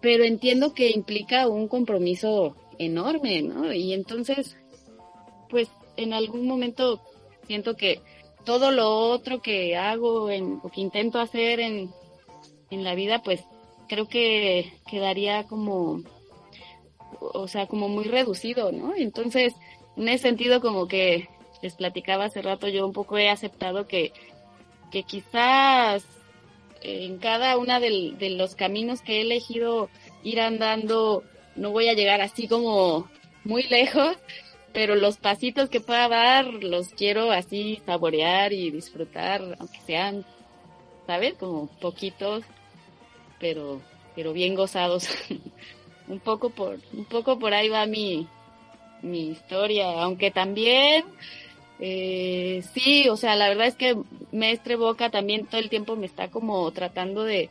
pero 0.00 0.24
entiendo 0.24 0.74
que 0.74 0.90
implica 0.90 1.48
un 1.48 1.68
compromiso 1.68 2.56
enorme, 2.78 3.42
¿no? 3.42 3.72
Y 3.72 3.92
entonces, 3.92 4.56
pues 5.50 5.68
en 5.96 6.12
algún 6.12 6.46
momento 6.46 7.00
siento 7.46 7.76
que 7.76 8.00
todo 8.44 8.70
lo 8.70 8.90
otro 9.10 9.40
que 9.40 9.76
hago 9.76 10.24
o 10.24 10.70
que 10.70 10.80
intento 10.80 11.20
hacer 11.20 11.60
en, 11.60 11.90
en 12.70 12.84
la 12.84 12.94
vida, 12.94 13.22
pues 13.22 13.44
creo 13.88 14.08
que 14.08 14.72
quedaría 14.90 15.44
como 15.44 16.02
o 17.20 17.48
sea, 17.48 17.66
como 17.66 17.88
muy 17.88 18.04
reducido, 18.04 18.72
¿no? 18.72 18.94
Entonces, 18.94 19.54
en 19.96 20.08
ese 20.08 20.24
sentido, 20.24 20.60
como 20.60 20.88
que 20.88 21.28
les 21.62 21.74
platicaba 21.74 22.26
hace 22.26 22.42
rato, 22.42 22.68
yo 22.68 22.86
un 22.86 22.92
poco 22.92 23.16
he 23.18 23.28
aceptado 23.28 23.86
que, 23.86 24.12
que 24.90 25.02
quizás 25.02 26.04
en 26.82 27.18
cada 27.18 27.56
uno 27.56 27.80
de, 27.80 28.14
de 28.18 28.30
los 28.30 28.54
caminos 28.54 29.00
que 29.00 29.18
he 29.18 29.20
elegido 29.22 29.88
ir 30.22 30.40
andando, 30.40 31.24
no 31.56 31.70
voy 31.70 31.88
a 31.88 31.94
llegar 31.94 32.20
así 32.20 32.46
como 32.48 33.08
muy 33.44 33.62
lejos, 33.64 34.16
pero 34.74 34.96
los 34.96 35.16
pasitos 35.18 35.70
que 35.70 35.80
pueda 35.80 36.08
dar 36.08 36.46
los 36.46 36.88
quiero 36.88 37.30
así 37.30 37.80
saborear 37.86 38.52
y 38.52 38.70
disfrutar, 38.70 39.56
aunque 39.58 39.80
sean, 39.86 40.26
¿sabes? 41.06 41.34
Como 41.34 41.68
poquitos, 41.80 42.44
pero, 43.38 43.80
pero 44.14 44.32
bien 44.32 44.54
gozados. 44.54 45.08
un 46.08 46.20
poco 46.20 46.50
por, 46.50 46.78
un 46.92 47.04
poco 47.04 47.38
por 47.38 47.54
ahí 47.54 47.68
va 47.68 47.86
mi, 47.86 48.26
mi 49.02 49.28
historia, 49.28 50.02
aunque 50.02 50.30
también, 50.30 51.04
eh, 51.80 52.62
sí, 52.74 53.08
o 53.08 53.16
sea, 53.16 53.36
la 53.36 53.48
verdad 53.48 53.66
es 53.66 53.76
que 53.76 53.96
Mestre 54.32 54.76
Boca 54.76 55.10
también 55.10 55.46
todo 55.46 55.60
el 55.60 55.70
tiempo 55.70 55.96
me 55.96 56.06
está 56.06 56.28
como 56.28 56.70
tratando 56.72 57.24
de, 57.24 57.50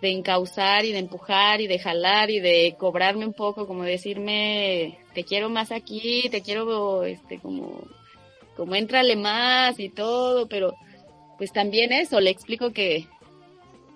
de 0.00 0.10
encauzar 0.10 0.84
y 0.84 0.92
de 0.92 0.98
empujar 0.98 1.60
y 1.60 1.66
de 1.66 1.78
jalar 1.78 2.30
y 2.30 2.40
de 2.40 2.76
cobrarme 2.78 3.26
un 3.26 3.32
poco, 3.32 3.66
como 3.66 3.84
decirme, 3.84 4.98
te 5.14 5.24
quiero 5.24 5.48
más 5.48 5.72
aquí, 5.72 6.28
te 6.30 6.42
quiero, 6.42 7.04
este, 7.04 7.38
como, 7.38 7.82
como 8.56 8.74
entrale 8.74 9.16
más 9.16 9.78
y 9.80 9.88
todo, 9.88 10.46
pero 10.46 10.74
pues 11.38 11.52
también 11.52 11.92
eso, 11.92 12.20
le 12.20 12.30
explico 12.30 12.72
que, 12.72 13.06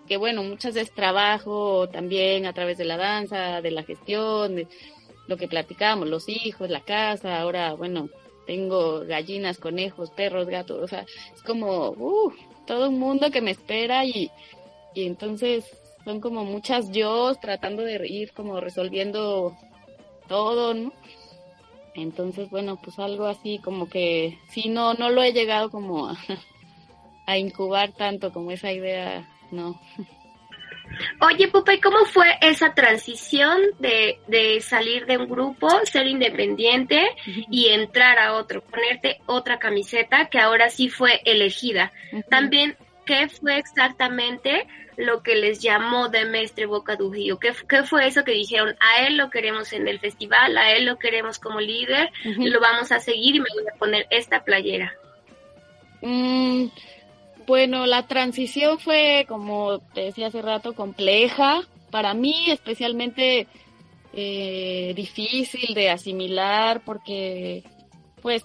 que 0.08 0.16
bueno, 0.16 0.42
muchas 0.42 0.74
veces 0.74 0.92
trabajo 0.94 1.88
también 1.88 2.46
a 2.46 2.52
través 2.52 2.78
de 2.78 2.84
la 2.84 2.96
danza, 2.96 3.60
de 3.60 3.70
la 3.70 3.84
gestión, 3.84 4.56
de 4.56 4.66
lo 5.28 5.36
que 5.36 5.46
platicamos, 5.46 6.08
los 6.08 6.28
hijos, 6.28 6.70
la 6.70 6.80
casa, 6.80 7.40
ahora, 7.40 7.74
bueno, 7.74 8.08
tengo 8.46 9.00
gallinas, 9.00 9.58
conejos, 9.58 10.10
perros, 10.10 10.48
gatos, 10.48 10.82
o 10.82 10.88
sea, 10.88 11.04
es 11.34 11.42
como, 11.42 11.94
todo 12.66 12.88
un 12.88 12.98
mundo 12.98 13.30
que 13.30 13.42
me 13.42 13.50
espera 13.50 14.06
y, 14.06 14.30
y 14.94 15.04
entonces 15.06 15.66
son 16.04 16.20
como 16.20 16.44
muchas 16.44 16.90
yo 16.90 17.34
tratando 17.34 17.82
de 17.82 18.06
ir 18.08 18.32
como 18.32 18.60
resolviendo 18.60 19.54
todo, 20.28 20.72
¿no? 20.72 20.92
Entonces, 21.94 22.48
bueno, 22.48 22.78
pues 22.82 22.98
algo 22.98 23.26
así 23.26 23.58
como 23.58 23.88
que 23.88 24.38
sí, 24.50 24.68
no, 24.68 24.94
no 24.94 25.10
lo 25.10 25.22
he 25.22 25.32
llegado 25.32 25.70
como 25.70 26.08
a, 26.08 26.16
a 27.26 27.36
incubar 27.36 27.92
tanto 27.92 28.32
como 28.32 28.50
esa 28.50 28.72
idea 28.72 29.28
no. 29.50 29.80
Oye, 31.20 31.48
Pupe, 31.48 31.80
¿cómo 31.80 32.04
fue 32.06 32.26
esa 32.40 32.74
transición 32.74 33.60
de, 33.78 34.20
de 34.26 34.60
salir 34.60 35.06
de 35.06 35.18
un 35.18 35.28
grupo, 35.28 35.68
ser 35.84 36.06
independiente 36.06 37.08
y 37.50 37.68
entrar 37.68 38.18
a 38.18 38.34
otro, 38.34 38.62
ponerte 38.62 39.20
otra 39.26 39.58
camiseta 39.58 40.28
que 40.30 40.38
ahora 40.38 40.70
sí 40.70 40.88
fue 40.88 41.20
elegida? 41.24 41.92
También, 42.30 42.76
¿qué 43.04 43.28
fue 43.28 43.58
exactamente 43.58 44.66
lo 44.96 45.22
que 45.22 45.36
les 45.36 45.60
llamó 45.60 46.08
de 46.08 46.24
Mestre 46.24 46.66
Boca 46.66 46.96
du 46.96 47.12
¿Qué, 47.12 47.52
¿Qué, 47.68 47.82
fue 47.84 48.06
eso 48.06 48.24
que 48.24 48.32
dijeron? 48.32 48.76
A 48.80 49.06
él 49.06 49.16
lo 49.16 49.30
queremos 49.30 49.72
en 49.72 49.86
el 49.86 50.00
festival, 50.00 50.58
a 50.58 50.72
él 50.72 50.84
lo 50.84 50.98
queremos 50.98 51.38
como 51.38 51.60
líder, 51.60 52.10
lo 52.24 52.60
vamos 52.60 52.90
a 52.90 52.98
seguir 52.98 53.36
y 53.36 53.40
me 53.40 53.46
voy 53.54 53.64
a 53.72 53.78
poner 53.78 54.06
esta 54.10 54.42
playera. 54.42 54.92
Mm, 56.02 56.66
bueno, 57.48 57.86
la 57.86 58.06
transición 58.06 58.78
fue, 58.78 59.24
como 59.26 59.78
te 59.94 60.02
decía 60.02 60.26
hace 60.26 60.42
rato, 60.42 60.74
compleja. 60.74 61.62
Para 61.90 62.12
mí, 62.12 62.50
especialmente 62.50 63.48
eh, 64.12 64.92
difícil 64.94 65.74
de 65.74 65.88
asimilar 65.88 66.82
porque, 66.84 67.64
pues, 68.20 68.44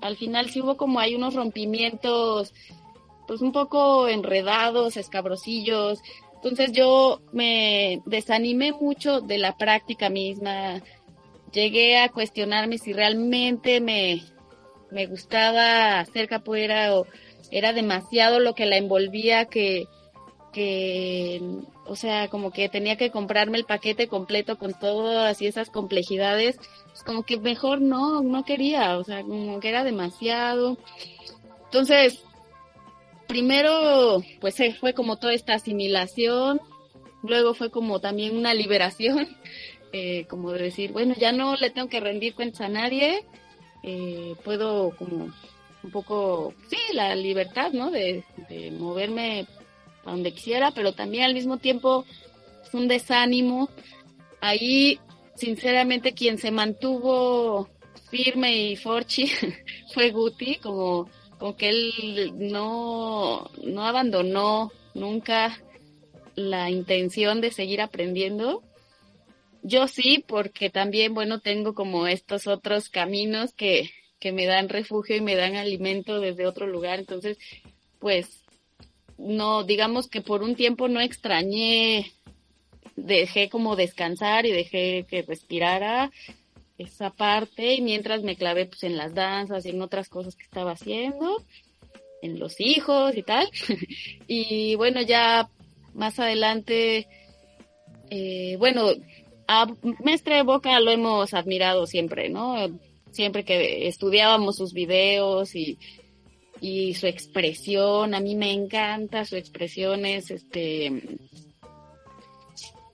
al 0.00 0.16
final 0.16 0.48
sí 0.48 0.62
hubo 0.62 0.78
como 0.78 1.00
hay 1.00 1.14
unos 1.16 1.34
rompimientos, 1.34 2.54
pues 3.26 3.42
un 3.42 3.52
poco 3.52 4.08
enredados, 4.08 4.96
escabrosillos. 4.96 6.00
Entonces 6.36 6.72
yo 6.72 7.20
me 7.32 8.00
desanimé 8.06 8.72
mucho 8.72 9.20
de 9.20 9.36
la 9.36 9.58
práctica 9.58 10.08
misma. 10.08 10.80
Llegué 11.52 11.98
a 11.98 12.08
cuestionarme 12.08 12.78
si 12.78 12.94
realmente 12.94 13.82
me, 13.82 14.22
me 14.90 15.04
gustaba 15.06 16.00
hacer 16.00 16.26
capoeira 16.26 16.96
o 16.96 17.06
era 17.50 17.72
demasiado 17.72 18.40
lo 18.40 18.54
que 18.54 18.66
la 18.66 18.76
envolvía 18.76 19.46
que, 19.46 19.86
que, 20.52 21.40
o 21.86 21.96
sea, 21.96 22.28
como 22.28 22.50
que 22.50 22.68
tenía 22.68 22.96
que 22.96 23.10
comprarme 23.10 23.58
el 23.58 23.64
paquete 23.64 24.08
completo 24.08 24.58
con 24.58 24.74
todas 24.78 25.40
y 25.40 25.46
esas 25.46 25.70
complejidades, 25.70 26.58
pues 26.86 27.02
como 27.04 27.22
que 27.22 27.38
mejor 27.38 27.80
no, 27.80 28.22
no 28.22 28.44
quería, 28.44 28.98
o 28.98 29.04
sea, 29.04 29.22
como 29.22 29.60
que 29.60 29.68
era 29.68 29.84
demasiado. 29.84 30.78
Entonces, 31.64 32.22
primero, 33.26 34.22
pues 34.40 34.56
fue 34.80 34.94
como 34.94 35.16
toda 35.16 35.34
esta 35.34 35.54
asimilación, 35.54 36.60
luego 37.22 37.54
fue 37.54 37.70
como 37.70 38.00
también 38.00 38.36
una 38.36 38.54
liberación, 38.54 39.28
eh, 39.92 40.26
como 40.28 40.52
de 40.52 40.64
decir, 40.64 40.92
bueno, 40.92 41.14
ya 41.16 41.32
no 41.32 41.56
le 41.56 41.70
tengo 41.70 41.88
que 41.88 42.00
rendir 42.00 42.34
cuentas 42.34 42.62
a 42.62 42.68
nadie, 42.68 43.24
eh, 43.82 44.34
puedo 44.44 44.90
como 44.96 45.32
un 45.82 45.90
poco, 45.90 46.54
sí, 46.68 46.76
la 46.92 47.14
libertad, 47.14 47.72
¿no? 47.72 47.90
De, 47.90 48.24
moverme 48.78 49.46
a 50.04 50.10
donde 50.10 50.32
quisiera, 50.32 50.70
pero 50.70 50.92
también 50.92 51.24
al 51.24 51.34
mismo 51.34 51.58
tiempo 51.58 52.04
es 52.64 52.74
un 52.74 52.88
desánimo. 52.88 53.68
Ahí, 54.40 54.98
sinceramente, 55.34 56.14
quien 56.14 56.38
se 56.38 56.50
mantuvo 56.50 57.68
firme 58.10 58.56
y 58.56 58.76
forchi 58.76 59.30
fue 59.94 60.10
Guti, 60.10 60.56
como, 60.56 61.08
como 61.38 61.56
que 61.56 61.68
él 61.68 62.32
no, 62.36 63.50
no 63.62 63.84
abandonó 63.84 64.72
nunca 64.94 65.60
la 66.34 66.70
intención 66.70 67.40
de 67.40 67.50
seguir 67.50 67.80
aprendiendo. 67.80 68.62
Yo 69.62 69.88
sí, 69.88 70.24
porque 70.26 70.70
también, 70.70 71.14
bueno, 71.14 71.40
tengo 71.40 71.74
como 71.74 72.06
estos 72.06 72.46
otros 72.46 72.88
caminos 72.88 73.52
que, 73.52 73.90
que 74.18 74.32
me 74.32 74.46
dan 74.46 74.68
refugio 74.68 75.16
y 75.16 75.20
me 75.20 75.36
dan 75.36 75.56
alimento 75.56 76.20
desde 76.20 76.46
otro 76.46 76.66
lugar. 76.66 76.98
Entonces, 76.98 77.38
pues, 77.98 78.42
no, 79.16 79.64
digamos 79.64 80.08
que 80.08 80.20
por 80.20 80.42
un 80.42 80.54
tiempo 80.54 80.88
no 80.88 81.00
extrañé, 81.00 82.12
dejé 82.96 83.48
como 83.48 83.76
descansar 83.76 84.46
y 84.46 84.52
dejé 84.52 85.06
que 85.08 85.22
respirara 85.22 86.10
esa 86.78 87.10
parte 87.10 87.74
y 87.74 87.80
mientras 87.80 88.22
me 88.22 88.36
clavé 88.36 88.66
pues 88.66 88.84
en 88.84 88.96
las 88.96 89.12
danzas 89.14 89.66
y 89.66 89.70
en 89.70 89.82
otras 89.82 90.08
cosas 90.08 90.36
que 90.36 90.44
estaba 90.44 90.72
haciendo, 90.72 91.42
en 92.22 92.38
los 92.38 92.60
hijos 92.60 93.16
y 93.16 93.22
tal. 93.22 93.48
y 94.28 94.76
bueno, 94.76 95.02
ya 95.02 95.50
más 95.94 96.18
adelante, 96.20 97.08
eh, 98.10 98.56
bueno, 98.58 98.90
a 99.48 99.66
Mestre 100.04 100.42
Boca 100.42 100.78
lo 100.78 100.90
hemos 100.92 101.34
admirado 101.34 101.86
siempre, 101.86 102.28
¿no? 102.28 102.56
Siempre 103.10 103.44
que 103.44 103.88
estudiábamos 103.88 104.56
sus 104.56 104.72
videos 104.72 105.54
y, 105.54 105.78
y 106.60 106.94
su 106.94 107.06
expresión, 107.06 108.14
a 108.14 108.20
mí 108.20 108.34
me 108.34 108.52
encanta 108.52 109.24
su 109.24 109.36
expresión, 109.36 110.04
es 110.04 110.30
este 110.30 111.18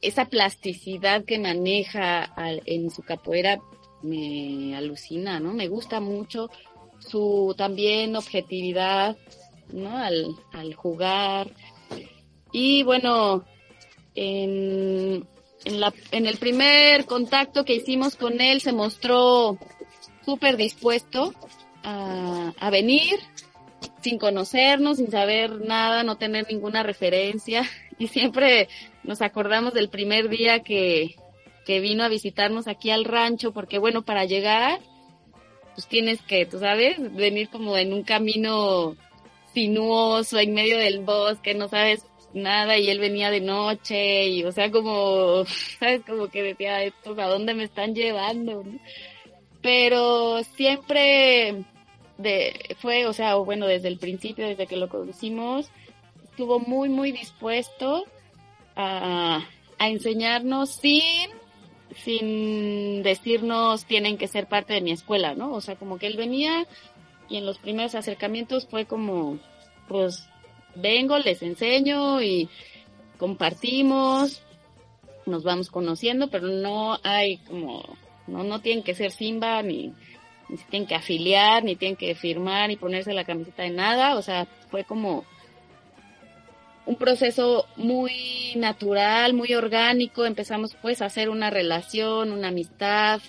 esa 0.04 0.26
plasticidad 0.26 1.24
que 1.24 1.38
maneja 1.38 2.30
en 2.66 2.90
su 2.90 3.02
capoeira 3.02 3.58
me 4.02 4.76
alucina, 4.76 5.40
¿no? 5.40 5.54
Me 5.54 5.66
gusta 5.66 5.98
mucho 5.98 6.50
su 6.98 7.54
también 7.56 8.14
objetividad, 8.14 9.16
¿no? 9.72 9.96
Al, 9.96 10.36
al 10.52 10.74
jugar. 10.74 11.50
Y 12.52 12.82
bueno, 12.82 13.44
en, 14.14 15.26
en, 15.64 15.80
la, 15.80 15.92
en 16.10 16.26
el 16.26 16.36
primer 16.36 17.06
contacto 17.06 17.64
que 17.64 17.74
hicimos 17.74 18.14
con 18.16 18.42
él 18.42 18.60
se 18.60 18.72
mostró 18.72 19.58
súper 20.24 20.56
dispuesto 20.56 21.34
a, 21.82 22.52
a 22.58 22.70
venir 22.70 23.20
sin 24.00 24.18
conocernos, 24.18 24.98
sin 24.98 25.10
saber 25.10 25.60
nada, 25.60 26.02
no 26.02 26.16
tener 26.16 26.46
ninguna 26.48 26.82
referencia. 26.82 27.62
Y 27.96 28.08
siempre 28.08 28.68
nos 29.04 29.22
acordamos 29.22 29.72
del 29.72 29.88
primer 29.88 30.28
día 30.28 30.64
que, 30.64 31.14
que 31.64 31.78
vino 31.78 32.02
a 32.02 32.08
visitarnos 32.08 32.66
aquí 32.66 32.90
al 32.90 33.04
rancho, 33.04 33.52
porque 33.52 33.78
bueno, 33.78 34.02
para 34.02 34.24
llegar, 34.24 34.80
pues 35.74 35.86
tienes 35.86 36.20
que, 36.22 36.44
tú 36.44 36.58
sabes, 36.58 36.96
venir 37.14 37.48
como 37.50 37.76
en 37.76 37.92
un 37.92 38.02
camino 38.02 38.96
sinuoso 39.52 40.40
en 40.40 40.54
medio 40.54 40.76
del 40.76 41.04
bosque, 41.04 41.54
no 41.54 41.68
sabes 41.68 42.04
nada 42.32 42.76
y 42.78 42.90
él 42.90 42.98
venía 42.98 43.30
de 43.30 43.40
noche 43.40 44.26
y 44.26 44.42
o 44.42 44.50
sea 44.50 44.68
como 44.72 45.44
sabes 45.78 46.02
como 46.04 46.26
que 46.26 46.42
decía 46.42 46.82
esto 46.82 47.14
a 47.16 47.28
dónde 47.28 47.54
me 47.54 47.62
están 47.62 47.94
llevando 47.94 48.64
pero 49.64 50.44
siempre 50.44 51.64
de 52.18 52.76
fue 52.80 53.06
o 53.06 53.14
sea 53.14 53.34
bueno 53.36 53.66
desde 53.66 53.88
el 53.88 53.98
principio 53.98 54.46
desde 54.46 54.66
que 54.66 54.76
lo 54.76 54.90
conocimos 54.90 55.70
estuvo 56.22 56.60
muy 56.60 56.90
muy 56.90 57.12
dispuesto 57.12 58.04
a, 58.76 59.42
a 59.78 59.88
enseñarnos 59.88 60.68
sin 60.70 61.30
sin 61.96 63.02
decirnos 63.02 63.86
tienen 63.86 64.18
que 64.18 64.28
ser 64.28 64.48
parte 64.48 64.74
de 64.74 64.80
mi 64.80 64.90
escuela, 64.90 65.34
¿no? 65.34 65.52
O 65.52 65.60
sea, 65.60 65.76
como 65.76 65.98
que 65.98 66.08
él 66.08 66.16
venía 66.16 66.66
y 67.28 67.36
en 67.36 67.46
los 67.46 67.58
primeros 67.58 67.94
acercamientos 67.94 68.66
fue 68.66 68.84
como, 68.84 69.38
pues 69.88 70.28
vengo, 70.74 71.18
les 71.18 71.42
enseño 71.42 72.20
y 72.20 72.48
compartimos, 73.16 74.42
nos 75.26 75.44
vamos 75.44 75.70
conociendo, 75.70 76.28
pero 76.28 76.48
no 76.48 76.98
hay 77.02 77.38
como, 77.38 77.96
no, 78.26 78.44
no 78.44 78.60
tienen 78.60 78.84
que 78.84 78.94
ser 78.94 79.10
Simba, 79.10 79.62
ni, 79.62 79.92
ni 80.48 80.56
se 80.56 80.64
tienen 80.66 80.88
que 80.88 80.94
afiliar, 80.94 81.64
ni 81.64 81.76
tienen 81.76 81.96
que 81.96 82.14
firmar, 82.14 82.68
ni 82.68 82.76
ponerse 82.76 83.12
la 83.12 83.24
camiseta 83.24 83.62
de 83.62 83.70
nada, 83.70 84.16
o 84.16 84.22
sea, 84.22 84.46
fue 84.70 84.84
como 84.84 85.24
un 86.86 86.96
proceso 86.96 87.66
muy 87.76 88.54
natural, 88.56 89.32
muy 89.32 89.54
orgánico, 89.54 90.26
empezamos 90.26 90.76
pues 90.82 91.00
a 91.00 91.06
hacer 91.06 91.30
una 91.30 91.50
relación, 91.50 92.30
una 92.30 92.48
amistad. 92.48 93.22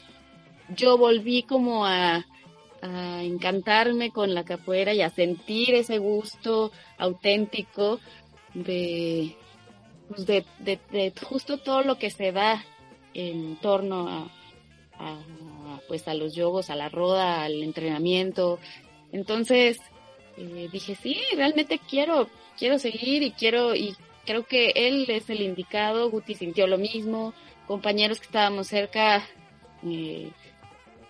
Yo 0.76 0.98
volví 0.98 1.44
como 1.44 1.86
a, 1.86 2.26
a 2.82 3.24
encantarme 3.24 4.12
con 4.12 4.34
la 4.34 4.44
capoeira 4.44 4.94
y 4.94 5.02
a 5.02 5.10
sentir 5.10 5.74
ese 5.74 6.00
gusto 6.00 6.72
auténtico 6.98 8.00
de, 8.54 9.36
pues 10.10 10.26
de, 10.26 10.46
de, 10.60 10.80
de, 10.92 11.14
justo 11.24 11.58
todo 11.58 11.82
lo 11.84 11.98
que 11.98 12.10
se 12.10 12.32
da 12.34 12.64
en 13.14 13.56
torno 13.58 14.10
a, 14.10 14.28
a, 15.00 15.18
pues 15.88 16.08
a 16.08 16.14
los 16.14 16.36
yogos, 16.36 16.70
a 16.70 16.76
la 16.76 16.90
roda, 16.90 17.44
al 17.44 17.64
entrenamiento. 17.64 18.60
Entonces 19.12 19.80
eh, 20.38 20.70
dije, 20.72 20.96
sí, 20.96 21.20
realmente 21.36 21.80
quiero 21.80 22.28
quiero 22.58 22.80
seguir 22.80 23.24
y 23.24 23.32
quiero, 23.32 23.76
y 23.76 23.96
creo 24.26 24.46
que 24.46 24.72
él 24.76 25.06
es 25.08 25.30
el 25.30 25.42
indicado, 25.42 26.10
Guti 26.10 26.34
sintió 26.34 26.68
lo 26.68 26.78
mismo, 26.78 27.34
compañeros 27.68 28.20
que 28.20 28.26
estábamos 28.26 28.68
cerca, 28.68 29.24
eh, 29.84 30.30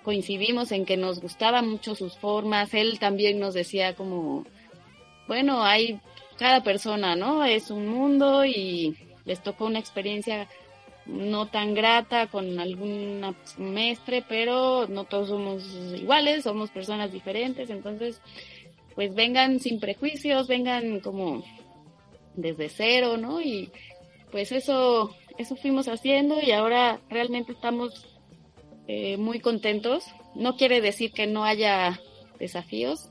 coincidimos 0.04 0.72
en 0.72 0.86
que 0.86 0.98
nos 0.98 1.20
gustaban 1.20 1.68
mucho 1.68 1.96
sus 1.96 2.18
formas, 2.18 2.74
él 2.74 3.00
también 3.00 3.40
nos 3.40 3.54
decía 3.54 3.96
como, 3.96 4.46
bueno, 5.28 5.64
hay 5.64 6.00
cada 6.38 6.64
persona, 6.64 7.16
¿no? 7.16 7.44
Es 7.44 7.72
un 7.72 7.88
mundo 7.88 8.46
y 8.46 8.98
les 9.26 9.42
tocó 9.42 9.66
una 9.66 9.80
experiencia 9.80 10.48
no 11.06 11.48
tan 11.48 11.74
grata 11.74 12.28
con 12.28 12.60
algún 12.60 13.36
mestre, 13.58 14.24
pero 14.28 14.88
no 14.88 15.04
todos 15.04 15.30
somos 15.30 15.64
iguales, 15.96 16.44
somos 16.44 16.72
personas 16.72 17.12
diferentes, 17.12 17.70
entonces 17.70 18.22
pues 18.96 19.14
vengan 19.14 19.60
sin 19.60 19.80
prejuicios, 19.80 20.48
vengan 20.48 21.00
como 21.02 21.44
desde 22.36 22.70
cero, 22.70 23.18
¿no? 23.18 23.42
Y 23.42 23.72
pues 24.32 24.52
eso, 24.52 25.16
eso 25.38 25.56
fuimos 25.56 25.88
haciendo 25.88 26.42
y 26.42 26.52
ahora 26.52 27.02
realmente 27.10 27.52
estamos 27.52 28.08
eh, 28.88 29.18
muy 29.18 29.40
contentos. 29.40 30.06
No 30.34 30.56
quiere 30.56 30.82
decir 30.82 31.12
que 31.12 31.28
no 31.28 31.44
haya 31.44 32.00
desafíos, 32.40 33.10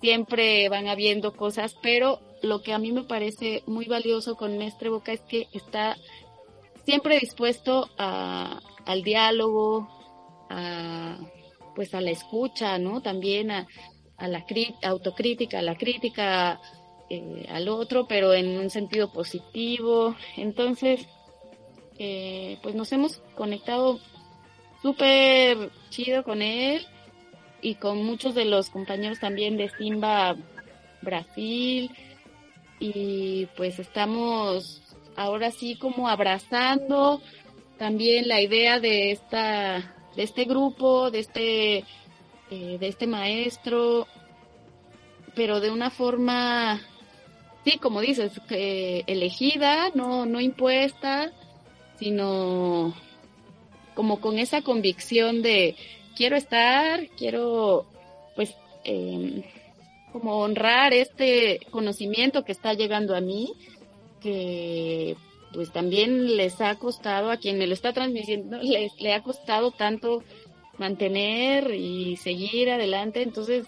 siempre 0.00 0.68
van 0.68 0.88
habiendo 0.88 1.34
cosas, 1.34 1.76
pero 1.82 2.20
lo 2.42 2.62
que 2.62 2.72
a 2.72 2.78
mí 2.78 2.92
me 2.92 3.04
parece 3.04 3.62
muy 3.66 3.86
valioso 3.86 4.36
con 4.36 4.58
Mestre 4.58 4.88
Boca 4.88 5.12
es 5.12 5.20
que 5.20 5.46
está 5.52 5.96
siempre 6.84 7.18
dispuesto 7.18 7.90
a, 7.98 8.60
al 8.86 9.02
diálogo, 9.02 9.88
a, 10.50 11.18
pues 11.74 11.94
a 11.94 12.00
la 12.00 12.10
escucha, 12.10 12.78
¿no? 12.78 13.00
También 13.02 13.50
a, 13.50 13.66
a 14.16 14.28
la 14.28 14.44
autocrítica, 14.84 15.58
a 15.58 15.62
la 15.62 15.76
crítica 15.76 16.60
eh, 17.10 17.46
al 17.50 17.68
otro, 17.68 18.06
pero 18.06 18.32
en 18.34 18.58
un 18.58 18.70
sentido 18.70 19.12
positivo. 19.12 20.16
Entonces, 20.36 21.06
eh, 21.98 22.58
pues 22.62 22.74
nos 22.74 22.92
hemos 22.92 23.18
conectado 23.34 24.00
súper 24.82 25.70
chido 25.90 26.24
con 26.24 26.42
él 26.42 26.86
y 27.60 27.76
con 27.76 28.04
muchos 28.04 28.34
de 28.34 28.44
los 28.44 28.70
compañeros 28.70 29.20
también 29.20 29.56
de 29.56 29.68
Simba 29.70 30.36
Brasil 31.00 31.90
y 32.80 33.46
pues 33.56 33.78
estamos 33.78 34.81
ahora 35.16 35.50
sí 35.50 35.76
como 35.76 36.08
abrazando 36.08 37.20
también 37.78 38.28
la 38.28 38.40
idea 38.40 38.80
de 38.80 39.12
esta 39.12 39.94
de 40.16 40.22
este 40.22 40.44
grupo 40.44 41.10
de 41.10 41.18
este 41.20 41.84
eh, 42.54 42.76
de 42.78 42.86
este 42.86 43.06
maestro, 43.06 44.06
pero 45.34 45.60
de 45.60 45.70
una 45.70 45.88
forma, 45.88 46.82
sí, 47.64 47.78
como 47.78 48.02
dices, 48.02 48.30
elegida, 48.50 49.88
no, 49.94 50.26
no 50.26 50.38
impuesta, 50.38 51.32
sino 51.98 52.94
como 53.94 54.20
con 54.20 54.38
esa 54.38 54.60
convicción 54.60 55.40
de 55.40 55.76
quiero 56.14 56.36
estar, 56.36 57.08
quiero 57.16 57.86
pues 58.36 58.54
em, 58.84 59.42
como 60.12 60.36
honrar 60.36 60.92
este 60.92 61.60
conocimiento 61.70 62.44
que 62.44 62.52
está 62.52 62.74
llegando 62.74 63.16
a 63.16 63.22
mí, 63.22 63.54
que 64.22 65.16
pues 65.52 65.70
también 65.70 66.36
les 66.36 66.60
ha 66.60 66.74
costado, 66.76 67.30
a 67.30 67.36
quien 67.36 67.58
me 67.58 67.66
lo 67.66 67.74
está 67.74 67.92
transmitiendo, 67.92 68.58
les, 68.62 68.98
le 69.00 69.12
ha 69.12 69.22
costado 69.22 69.70
tanto 69.70 70.22
mantener 70.78 71.74
y 71.74 72.16
seguir 72.16 72.70
adelante. 72.70 73.22
Entonces, 73.22 73.66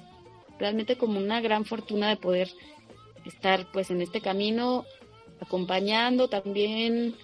realmente 0.58 0.96
como 0.96 1.18
una 1.18 1.40
gran 1.40 1.64
fortuna 1.64 2.08
de 2.08 2.16
poder 2.16 2.48
estar 3.26 3.66
pues 3.72 3.90
en 3.90 4.02
este 4.02 4.20
camino 4.20 4.84
acompañando 5.40 6.28
también 6.28 7.14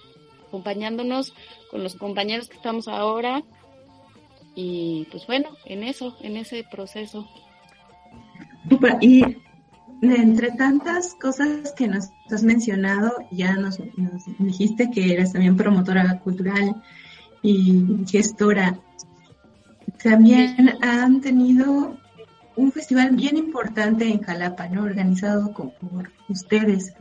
acompañándonos 0.47 1.33
con 1.69 1.81
los 1.81 1.95
compañeros 1.95 2.49
que 2.49 2.57
estamos 2.57 2.87
ahora 2.87 3.41
y 4.53 5.07
pues 5.11 5.25
bueno, 5.27 5.49
en 5.65 5.83
eso, 5.83 6.17
en 6.21 6.35
ese 6.35 6.65
proceso. 6.69 7.25
Y 8.99 9.23
entre 10.01 10.51
tantas 10.51 11.13
cosas 11.13 11.73
que 11.73 11.87
nos 11.87 12.09
has 12.31 12.43
mencionado, 12.43 13.13
ya 13.31 13.53
nos, 13.53 13.79
dijiste 14.39 14.89
que 14.89 15.13
eres 15.13 15.33
también 15.33 15.55
promotora 15.55 16.19
cultural 16.19 16.81
y 17.43 17.85
gestora. 18.09 18.79
También 20.01 20.77
han 20.81 21.21
tenido 21.21 21.97
un 22.55 22.71
festival 22.71 23.15
bien 23.15 23.37
importante 23.37 24.07
en 24.07 24.21
Jalapa, 24.21 24.67
¿no? 24.67 24.83
Organizado 24.83 25.53
por 25.53 26.11
ustedes. 26.27 26.93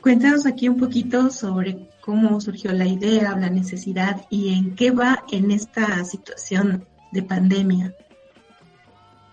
Cuéntanos 0.00 0.46
aquí 0.46 0.68
un 0.68 0.78
poquito 0.78 1.30
sobre 1.30 1.90
cómo 2.00 2.40
surgió 2.40 2.72
la 2.72 2.86
idea, 2.86 3.36
la 3.36 3.50
necesidad 3.50 4.24
y 4.30 4.54
en 4.54 4.74
qué 4.74 4.92
va 4.92 5.24
en 5.30 5.50
esta 5.50 6.04
situación 6.04 6.86
de 7.12 7.22
pandemia. 7.22 7.94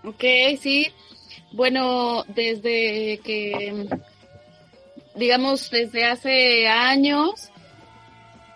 Ok, 0.04 0.24
sí. 0.60 0.88
Bueno, 1.52 2.24
desde 2.28 3.20
que, 3.24 3.86
digamos, 5.14 5.70
desde 5.70 6.04
hace 6.04 6.68
años 6.68 7.50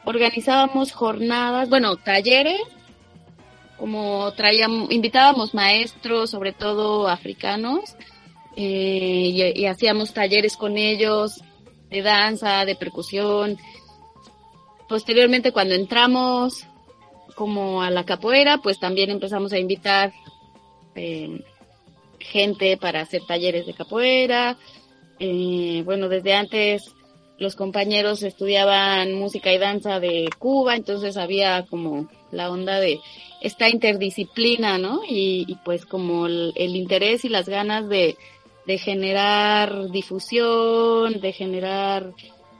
organizábamos 0.04 0.92
jornadas, 0.92 1.68
bueno, 1.68 1.96
talleres, 1.96 2.60
como 3.78 4.32
traíamos, 4.32 4.90
invitábamos 4.90 5.54
maestros, 5.54 6.30
sobre 6.30 6.52
todo 6.52 7.08
africanos, 7.08 7.96
eh, 8.56 9.52
y 9.56 9.66
hacíamos 9.66 10.12
talleres 10.12 10.56
con 10.56 10.76
ellos 10.76 11.40
de 11.90 12.02
danza, 12.02 12.64
de 12.64 12.74
percusión, 12.74 13.58
posteriormente 14.88 15.52
cuando 15.52 15.74
entramos 15.74 16.66
como 17.34 17.82
a 17.82 17.90
la 17.90 18.04
capoeira, 18.04 18.58
pues 18.58 18.78
también 18.78 19.10
empezamos 19.10 19.52
a 19.52 19.58
invitar 19.58 20.12
eh, 20.94 21.42
gente 22.22 22.76
para 22.76 23.00
hacer 23.00 23.22
talleres 23.26 23.66
de 23.66 23.74
capoeira. 23.74 24.56
Eh, 25.18 25.82
bueno, 25.84 26.08
desde 26.08 26.34
antes 26.34 26.82
los 27.38 27.56
compañeros 27.56 28.22
estudiaban 28.22 29.14
música 29.14 29.52
y 29.52 29.58
danza 29.58 30.00
de 30.00 30.28
Cuba, 30.38 30.76
entonces 30.76 31.16
había 31.16 31.66
como 31.68 32.08
la 32.30 32.50
onda 32.50 32.78
de 32.80 33.00
esta 33.40 33.68
interdisciplina, 33.68 34.78
¿no? 34.78 35.00
Y, 35.08 35.58
pues 35.64 35.84
como 35.84 36.26
el, 36.26 36.52
interés 36.56 37.24
y 37.24 37.28
las 37.28 37.48
ganas 37.48 37.88
de, 37.88 38.16
de 38.66 38.78
generar 38.78 39.90
difusión, 39.90 41.20
de 41.20 41.32
generar 41.32 42.12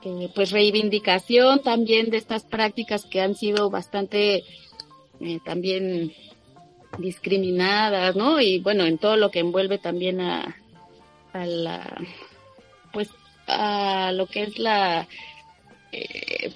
eh, 0.05 0.29
pues 0.35 0.51
reivindicación 0.51 1.63
también 1.63 2.11
de 2.11 2.17
estas 2.17 2.45
prácticas 2.45 3.05
que 3.05 3.21
han 3.21 3.37
sido 3.37 3.71
bastante 3.71 4.43
eh, 5.21 5.39
también 5.45 6.13
discriminadas, 6.99 8.17
¿no? 8.17 8.41
Y 8.41 8.61
bueno, 8.61 8.85
en 8.85 8.99
todo 8.99 9.17
lo 9.17 9.31
que 9.31 9.41
envuelve 9.41 9.79
también 9.79 10.21
a, 10.21 10.57
a 11.33 11.47
la, 11.47 11.97
pues 12.93 13.09
a 13.47 14.13
lo 14.13 14.27
que 14.27 14.43
es 14.45 14.59
la, 14.59 15.09
eh, 15.93 16.53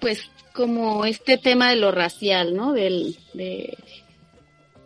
pues 0.00 0.30
como 0.52 1.04
este 1.04 1.38
tema 1.38 1.70
de 1.70 1.76
lo 1.76 1.92
racial, 1.92 2.54
¿no? 2.54 2.72
Del, 2.72 3.16
de, 3.34 3.76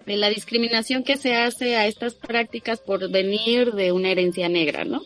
de 0.06 0.16
la 0.16 0.28
discriminación 0.28 1.02
que 1.02 1.16
se 1.16 1.34
hace 1.34 1.76
a 1.76 1.86
estas 1.86 2.14
prácticas 2.14 2.80
por 2.80 3.10
venir 3.10 3.72
de 3.72 3.92
una 3.92 4.10
herencia 4.10 4.48
negra, 4.48 4.84
¿no? 4.84 5.02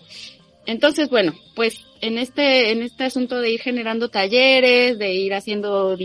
Entonces, 0.67 1.09
bueno, 1.09 1.35
pues 1.55 1.87
en 2.03 2.19
este, 2.19 2.73
en 2.73 2.83
este 2.83 3.05
asunto 3.05 3.41
de 3.41 3.51
ir 3.51 3.61
generando 3.61 4.11
talleres, 4.11 4.99
de 4.99 5.15
ir 5.15 5.33
haciendo 5.33 5.97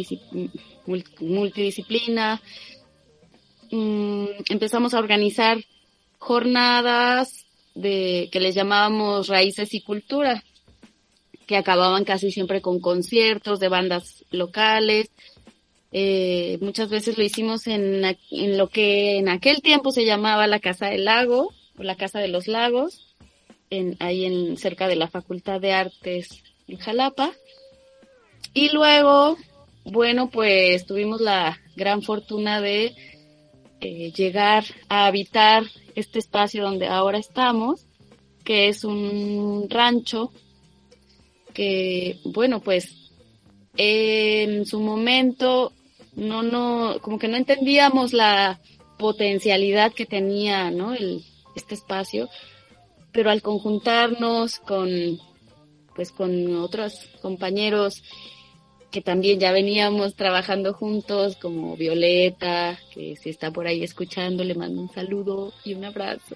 multidisciplina, 1.19 2.41
mm, 3.76 4.26
empezamos 4.49 4.93
a 4.93 4.99
organizar 4.99 5.57
jornadas 6.17 7.45
de 7.76 8.30
que 8.32 8.39
les 8.39 8.55
llamábamos 8.55 9.28
raíces 9.28 9.74
y 9.74 9.82
cultura, 9.82 10.43
que 11.47 11.57
acababan 11.57 12.05
casi 12.05 12.32
siempre 12.32 12.61
con 12.61 12.80
conciertos 12.80 13.59
de 13.59 13.69
bandas 13.69 14.24
locales. 14.32 15.11
Eh, 15.91 16.57
muchas 16.61 16.89
veces 16.89 17.17
lo 17.17 17.24
hicimos 17.24 17.67
en, 17.67 18.03
en 18.32 18.57
lo 18.57 18.67
que 18.67 19.17
en 19.17 19.30
aquel 19.30 19.61
tiempo 19.61 19.91
se 19.91 20.05
llamaba 20.05 20.47
la 20.47 20.59
Casa 20.59 20.88
del 20.88 21.05
Lago 21.05 21.53
o 21.78 21.84
la 21.84 21.95
Casa 21.95 22.19
de 22.19 22.30
los 22.30 22.47
Lagos 22.47 23.13
ahí 23.99 24.26
en 24.26 24.57
cerca 24.57 24.88
de 24.88 24.95
la 24.95 25.07
Facultad 25.07 25.59
de 25.59 25.74
Artes 25.74 26.43
en 26.67 26.78
Jalapa. 26.78 27.32
Y 28.53 28.69
luego, 28.69 29.38
bueno, 29.86 30.30
pues 30.30 30.86
tuvimos 30.86 31.21
la 31.21 31.59
gran 31.76 32.01
fortuna 32.01 32.61
de 32.61 32.95
eh, 33.84 34.13
llegar 34.13 34.63
a 34.88 35.07
habitar 35.07 35.65
este 35.93 36.19
espacio 36.19 36.63
donde 36.63 36.88
ahora 36.88 37.17
estamos, 37.17 37.86
que 38.45 38.69
es 38.69 38.86
un 38.86 39.67
rancho 39.69 40.31
que, 41.53 42.17
bueno, 42.23 42.61
pues 42.61 43.11
en 43.75 44.65
su 44.65 44.79
momento 44.79 45.73
no, 46.15 46.43
no, 46.43 46.97
como 47.01 47.19
que 47.19 47.27
no 47.27 47.36
entendíamos 47.36 48.13
la 48.13 48.61
potencialidad 48.97 49.91
que 49.91 50.05
tenía, 50.05 50.71
¿no? 50.71 50.93
El, 50.93 51.21
este 51.53 51.75
espacio, 51.75 52.29
pero 53.11 53.31
al 53.31 53.41
conjuntarnos 53.41 54.59
con, 54.59 55.19
pues 55.93 56.13
con 56.13 56.55
otros 56.55 57.09
compañeros 57.21 58.01
que 58.94 59.02
también 59.02 59.39
ya 59.39 59.52
veníamos 59.52 60.14
trabajando 60.14 60.72
juntos, 60.76 61.36
como 61.36 61.76
Violeta, 61.76 62.78
que 62.94 63.16
si 63.16 63.32
está 63.32 63.50
por 63.50 63.66
ahí 63.66 63.84
escuchando, 63.84 64.44
le 64.44 64.54
mando 64.54 64.80
un 64.80 64.89
saludo 64.91 65.52
y 65.66 65.74
un 65.74 65.84
abrazo. 65.84 66.36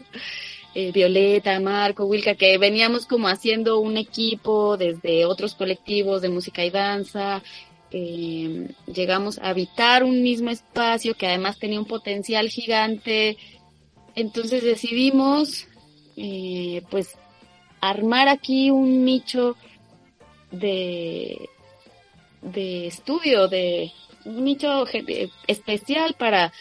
Eh, 0.74 0.92
Violeta, 0.92 1.60
Marco, 1.60 2.06
Wilka, 2.06 2.34
que 2.34 2.58
veníamos 2.58 3.06
como 3.06 3.28
haciendo 3.28 3.80
un 3.80 3.96
equipo 3.96 4.76
desde 4.76 5.26
otros 5.26 5.54
colectivos 5.54 6.24
de 6.24 6.30
música 6.30 6.66
y 6.66 6.72
danza. 6.72 7.44
Eh, 7.92 8.70
llegamos 8.92 9.38
a 9.38 9.50
habitar 9.50 10.04
un 10.04 10.24
mismo 10.24 10.50
espacio 10.50 11.14
que 11.14 11.28
además 11.28 11.60
tenía 11.60 11.80
un 11.80 11.86
potencial 11.86 12.50
gigante. 12.50 13.38
Entonces 14.16 14.64
decidimos 14.64 15.68
eh, 16.16 16.82
pues 16.90 17.20
armar 17.82 18.28
aquí 18.30 18.72
un 18.72 19.06
nicho 19.06 19.56
de, 20.50 21.50
de 22.48 22.88
estudio, 22.88 23.48
de 23.48 23.92
un 24.26 24.44
nicho 24.44 24.86
especial 25.48 26.16
para, 26.18 26.54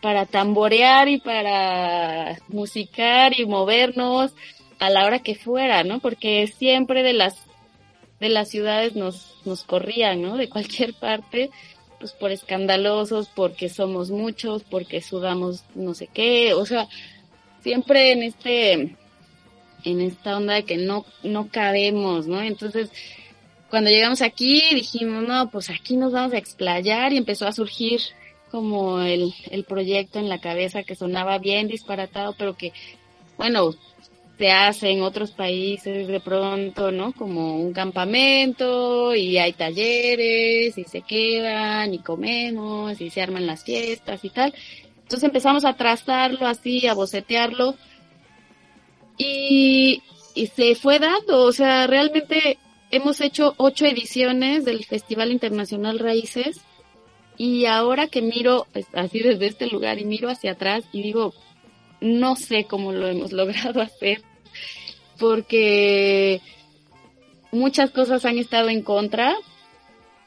para 0.00 0.26
tamborear 0.26 1.08
y 1.08 1.18
para 1.18 2.38
musicar 2.48 3.38
y 3.38 3.46
movernos 3.46 4.32
a 4.78 4.90
la 4.90 5.04
hora 5.06 5.20
que 5.20 5.34
fuera, 5.34 5.84
¿no? 5.84 6.00
Porque 6.00 6.46
siempre 6.46 7.02
de 7.02 7.12
las 7.12 7.36
de 8.18 8.28
las 8.28 8.48
ciudades 8.50 8.94
nos, 8.94 9.34
nos 9.44 9.64
corrían, 9.64 10.22
¿no? 10.22 10.36
De 10.36 10.48
cualquier 10.48 10.94
parte, 11.00 11.50
pues 11.98 12.12
por 12.12 12.30
escandalosos, 12.30 13.28
porque 13.28 13.68
somos 13.68 14.10
muchos, 14.10 14.62
porque 14.62 15.00
sudamos 15.00 15.64
no 15.74 15.92
sé 15.94 16.06
qué, 16.06 16.54
o 16.54 16.64
sea, 16.64 16.88
siempre 17.62 18.12
en 18.12 18.22
este 18.22 18.96
en 19.84 20.00
esta 20.00 20.36
onda 20.36 20.54
de 20.54 20.64
que 20.64 20.76
no 20.76 21.04
no 21.22 21.48
cabemos, 21.48 22.28
¿no? 22.28 22.40
Entonces, 22.40 22.90
cuando 23.72 23.88
llegamos 23.88 24.20
aquí 24.20 24.62
dijimos, 24.74 25.26
no, 25.26 25.48
pues 25.50 25.70
aquí 25.70 25.96
nos 25.96 26.12
vamos 26.12 26.34
a 26.34 26.36
explayar 26.36 27.14
y 27.14 27.16
empezó 27.16 27.46
a 27.46 27.52
surgir 27.52 28.02
como 28.50 29.00
el, 29.00 29.32
el 29.50 29.64
proyecto 29.64 30.18
en 30.18 30.28
la 30.28 30.42
cabeza 30.42 30.82
que 30.82 30.94
sonaba 30.94 31.38
bien 31.38 31.68
disparatado, 31.68 32.34
pero 32.36 32.54
que, 32.54 32.74
bueno, 33.38 33.70
se 34.36 34.50
hace 34.50 34.90
en 34.90 35.00
otros 35.00 35.30
países 35.30 36.06
de 36.06 36.20
pronto, 36.20 36.92
¿no? 36.92 37.14
Como 37.14 37.56
un 37.56 37.72
campamento 37.72 39.14
y 39.14 39.38
hay 39.38 39.54
talleres 39.54 40.76
y 40.76 40.84
se 40.84 41.00
quedan 41.00 41.94
y 41.94 42.00
comemos 42.00 43.00
y 43.00 43.08
se 43.08 43.22
arman 43.22 43.46
las 43.46 43.64
fiestas 43.64 44.22
y 44.22 44.28
tal. 44.28 44.52
Entonces 44.96 45.22
empezamos 45.22 45.64
a 45.64 45.72
trazarlo 45.78 46.46
así, 46.46 46.86
a 46.88 46.92
bocetearlo 46.92 47.74
y, 49.16 50.02
y 50.34 50.46
se 50.48 50.74
fue 50.74 50.98
dando, 50.98 51.44
o 51.44 51.52
sea, 51.52 51.86
realmente 51.86 52.58
hemos 52.92 53.20
hecho 53.20 53.54
ocho 53.56 53.86
ediciones 53.86 54.64
del 54.64 54.84
Festival 54.84 55.32
Internacional 55.32 55.98
Raíces 55.98 56.60
y 57.36 57.66
ahora 57.66 58.06
que 58.06 58.22
miro 58.22 58.68
pues, 58.72 58.86
así 58.92 59.18
desde 59.18 59.46
este 59.46 59.66
lugar 59.66 59.98
y 59.98 60.04
miro 60.04 60.28
hacia 60.28 60.52
atrás 60.52 60.84
y 60.92 61.02
digo, 61.02 61.34
no 62.00 62.36
sé 62.36 62.64
cómo 62.64 62.92
lo 62.92 63.08
hemos 63.08 63.32
logrado 63.32 63.80
hacer, 63.80 64.22
porque 65.18 66.40
muchas 67.50 67.90
cosas 67.90 68.24
han 68.24 68.38
estado 68.38 68.68
en 68.68 68.82
contra. 68.82 69.34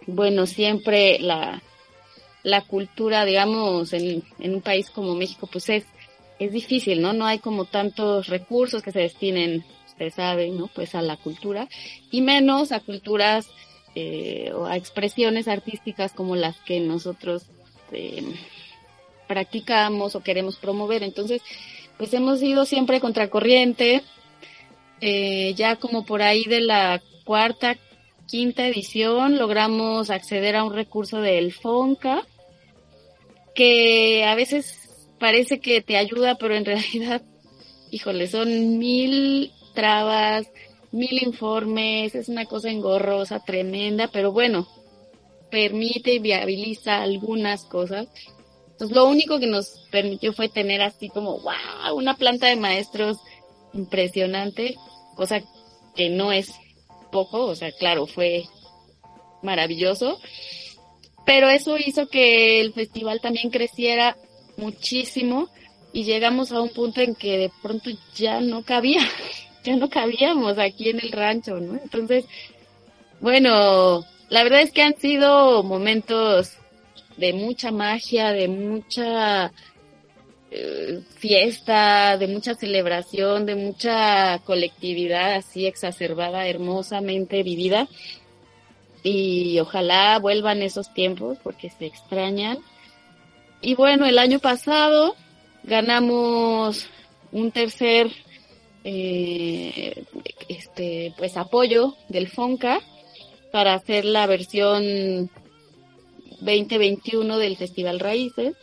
Bueno, 0.07 0.45
siempre 0.45 1.20
la, 1.20 1.63
la 2.43 2.61
cultura, 2.61 3.26
digamos, 3.26 3.93
en, 3.93 4.24
en 4.39 4.55
un 4.55 4.61
país 4.61 4.89
como 4.89 5.16
México, 5.16 5.47
pues 5.51 5.70
es 5.70 5.86
es 6.39 6.51
difícil, 6.51 7.01
¿no? 7.01 7.13
No 7.13 7.26
hay 7.26 7.39
como 7.39 7.66
tantos 7.66 8.28
recursos 8.28 8.82
que 8.82 8.91
se 8.91 8.99
destinen, 8.99 9.63
usted 9.95 10.13
sabe, 10.13 10.49
¿no? 10.49 10.67
Pues 10.67 10.93
a 10.93 11.01
la 11.01 11.15
cultura 11.15 11.69
y 12.11 12.21
menos 12.21 12.71
a 12.71 12.81
culturas 12.81 13.47
eh, 13.95 14.51
o 14.53 14.65
a 14.65 14.75
expresiones 14.75 15.47
artísticas 15.47 16.11
como 16.11 16.35
las 16.35 16.57
que 16.57 16.81
nosotros 16.81 17.43
eh, 17.93 18.35
practicamos 19.27 20.15
o 20.15 20.21
queremos 20.21 20.57
promover. 20.57 21.01
Entonces, 21.01 21.41
pues 21.97 22.13
hemos 22.13 22.43
ido 22.43 22.65
siempre 22.65 22.99
contracorriente, 22.99 24.01
eh, 24.99 25.53
ya 25.55 25.77
como 25.77 26.05
por 26.05 26.21
ahí 26.21 26.43
de 26.43 26.59
la 26.59 27.01
cuarta, 27.23 27.77
quinta 28.27 28.67
edición 28.67 29.37
logramos 29.37 30.09
acceder 30.09 30.57
a 30.57 30.65
un 30.65 30.73
recurso 30.73 31.21
del 31.21 31.53
FONCA, 31.53 32.21
que 33.53 34.25
a 34.25 34.35
veces 34.35 35.07
parece 35.19 35.59
que 35.59 35.81
te 35.81 35.95
ayuda, 35.95 36.35
pero 36.35 36.53
en 36.53 36.65
realidad, 36.65 37.21
híjole, 37.91 38.27
son 38.27 38.77
mil 38.77 39.53
trabas, 39.76 40.47
mil 40.91 41.21
informes, 41.21 42.15
es 42.15 42.30
una 42.30 42.45
cosa 42.45 42.69
engorrosa, 42.69 43.39
tremenda, 43.39 44.07
pero 44.07 44.32
bueno, 44.32 44.67
permite 45.51 46.13
y 46.13 46.19
viabiliza 46.19 47.01
algunas 47.01 47.65
cosas. 47.65 48.07
Entonces, 48.71 48.95
lo 48.95 49.05
único 49.05 49.39
que 49.39 49.47
nos 49.47 49.88
permitió 49.91 50.34
fue 50.34 50.49
tener 50.49 50.82
así 50.82 51.09
como, 51.09 51.39
wow, 51.39 51.95
una 51.95 52.15
planta 52.15 52.47
de 52.47 52.55
maestros 52.55 53.17
impresionante, 53.73 54.76
cosa 55.15 55.41
que 55.95 56.09
no 56.09 56.32
es 56.32 56.51
poco, 57.11 57.45
o 57.45 57.55
sea, 57.55 57.71
claro, 57.71 58.07
fue 58.07 58.45
maravilloso, 59.43 60.19
pero 61.26 61.49
eso 61.49 61.78
hizo 61.78 62.07
que 62.07 62.61
el 62.61 62.73
festival 62.73 63.21
también 63.21 63.49
creciera 63.49 64.17
muchísimo 64.57 65.49
y 65.93 66.03
llegamos 66.03 66.51
a 66.51 66.61
un 66.61 66.69
punto 66.69 67.01
en 67.01 67.15
que 67.15 67.38
de 67.38 67.51
pronto 67.61 67.89
ya 68.15 68.41
no 68.41 68.63
cabía, 68.63 69.01
ya 69.66 69.76
no 69.76 69.89
cabíamos 69.89 70.57
aquí 70.57 70.89
en 70.89 70.99
el 70.99 71.11
rancho, 71.11 71.59
¿no? 71.59 71.74
Entonces, 71.74 72.26
bueno, 73.20 74.05
la 74.30 74.43
verdad 74.43 74.61
es 74.61 74.72
que 74.72 74.84
han 74.84 74.97
sido 74.97 75.63
momentos 75.63 76.53
de 77.18 77.34
mucha 77.34 77.72
magia, 77.72 78.32
de 78.32 78.47
mucha 78.47 79.51
eh, 80.51 81.01
fiesta, 81.18 82.18
de 82.18 82.28
mucha 82.28 82.53
celebración, 82.53 83.45
de 83.45 83.55
mucha 83.55 84.39
colectividad 84.45 85.34
así 85.34 85.66
exacerbada, 85.66 86.47
hermosamente 86.47 87.41
vivida. 87.43 87.88
Y 89.03 89.59
ojalá 89.59 90.20
vuelvan 90.20 90.61
esos 90.61 90.93
tiempos 90.93 91.38
porque 91.43 91.70
se 91.70 91.86
extrañan. 91.86 92.57
Y 93.61 93.76
bueno, 93.76 94.05
el 94.05 94.20
año 94.20 94.39
pasado 94.39 95.16
ganamos 95.63 96.88
un 97.32 97.51
tercer 97.51 98.11
eh, 98.88 100.05
este 100.47 101.11
pues 101.17 101.38
apoyo 101.38 101.95
del 102.07 102.29
FONCA 102.29 102.79
para 103.51 103.73
hacer 103.73 104.05
la 104.05 104.27
versión 104.27 105.31
2021 106.39 107.38
del 107.39 107.57
Festival 107.57 107.99
Raíces, 107.99 108.55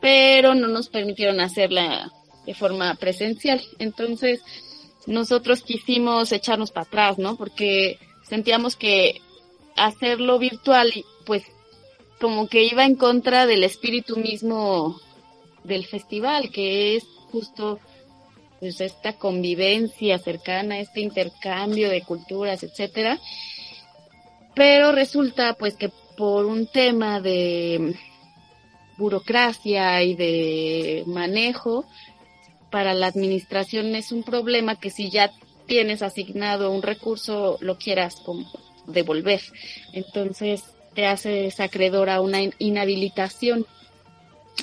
pero 0.00 0.54
no 0.54 0.68
nos 0.68 0.88
permitieron 0.88 1.40
hacerla 1.40 2.10
de 2.46 2.54
forma 2.54 2.94
presencial. 2.94 3.60
Entonces, 3.78 4.40
nosotros 5.06 5.60
quisimos 5.60 6.32
echarnos 6.32 6.70
para 6.70 6.86
atrás, 6.86 7.18
¿no? 7.18 7.36
Porque 7.36 7.98
sentíamos 8.22 8.76
que 8.76 9.20
hacerlo 9.76 10.38
virtual, 10.38 10.90
pues 11.26 11.42
como 12.18 12.48
que 12.48 12.64
iba 12.64 12.86
en 12.86 12.94
contra 12.94 13.44
del 13.44 13.62
espíritu 13.62 14.16
mismo 14.16 14.98
del 15.64 15.84
festival, 15.84 16.50
que 16.50 16.96
es 16.96 17.04
justo 17.30 17.78
pues 18.64 18.80
esta 18.80 19.12
convivencia 19.12 20.18
cercana, 20.18 20.78
este 20.78 21.02
intercambio 21.02 21.90
de 21.90 22.00
culturas, 22.00 22.62
etcétera. 22.62 23.20
Pero 24.54 24.90
resulta 24.90 25.52
pues 25.52 25.74
que 25.76 25.90
por 26.16 26.46
un 26.46 26.66
tema 26.66 27.20
de 27.20 27.94
burocracia 28.96 30.02
y 30.02 30.14
de 30.14 31.04
manejo 31.06 31.84
para 32.70 32.94
la 32.94 33.08
administración 33.08 33.94
es 33.96 34.12
un 34.12 34.22
problema 34.22 34.76
que 34.80 34.88
si 34.88 35.10
ya 35.10 35.30
tienes 35.66 36.00
asignado 36.00 36.70
un 36.70 36.80
recurso 36.80 37.58
lo 37.60 37.76
quieras 37.76 38.16
como 38.24 38.50
devolver. 38.86 39.42
Entonces 39.92 40.64
te 40.94 41.04
hace 41.04 41.52
acreedor 41.58 42.08
a 42.08 42.22
una 42.22 42.38
inhabilitación. 42.58 43.66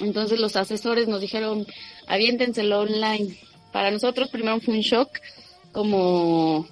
Entonces 0.01 0.39
los 0.39 0.55
asesores 0.55 1.07
nos 1.07 1.21
dijeron, 1.21 1.67
aviéntenselo 2.07 2.79
online. 2.79 3.37
Para 3.71 3.91
nosotros 3.91 4.29
primero 4.29 4.59
fue 4.59 4.75
un 4.75 4.81
shock, 4.81 5.09
como 5.71 6.67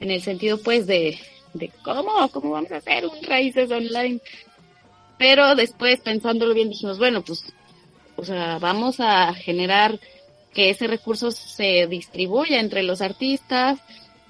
en 0.00 0.10
el 0.10 0.22
sentido 0.22 0.58
pues 0.58 0.86
de 0.86 1.18
cómo, 1.82 2.28
cómo 2.30 2.50
vamos 2.50 2.70
a 2.72 2.76
hacer 2.76 3.06
un 3.06 3.22
raíces 3.22 3.70
online. 3.70 4.20
Pero 5.18 5.56
después 5.56 6.00
pensándolo 6.00 6.54
bien 6.54 6.68
dijimos, 6.70 6.98
bueno, 6.98 7.22
pues, 7.22 7.44
o 8.16 8.24
sea, 8.24 8.58
vamos 8.58 9.00
a 9.00 9.34
generar 9.34 9.98
que 10.54 10.70
ese 10.70 10.86
recurso 10.86 11.30
se 11.30 11.86
distribuya 11.88 12.60
entre 12.60 12.82
los 12.82 13.00
artistas, 13.00 13.80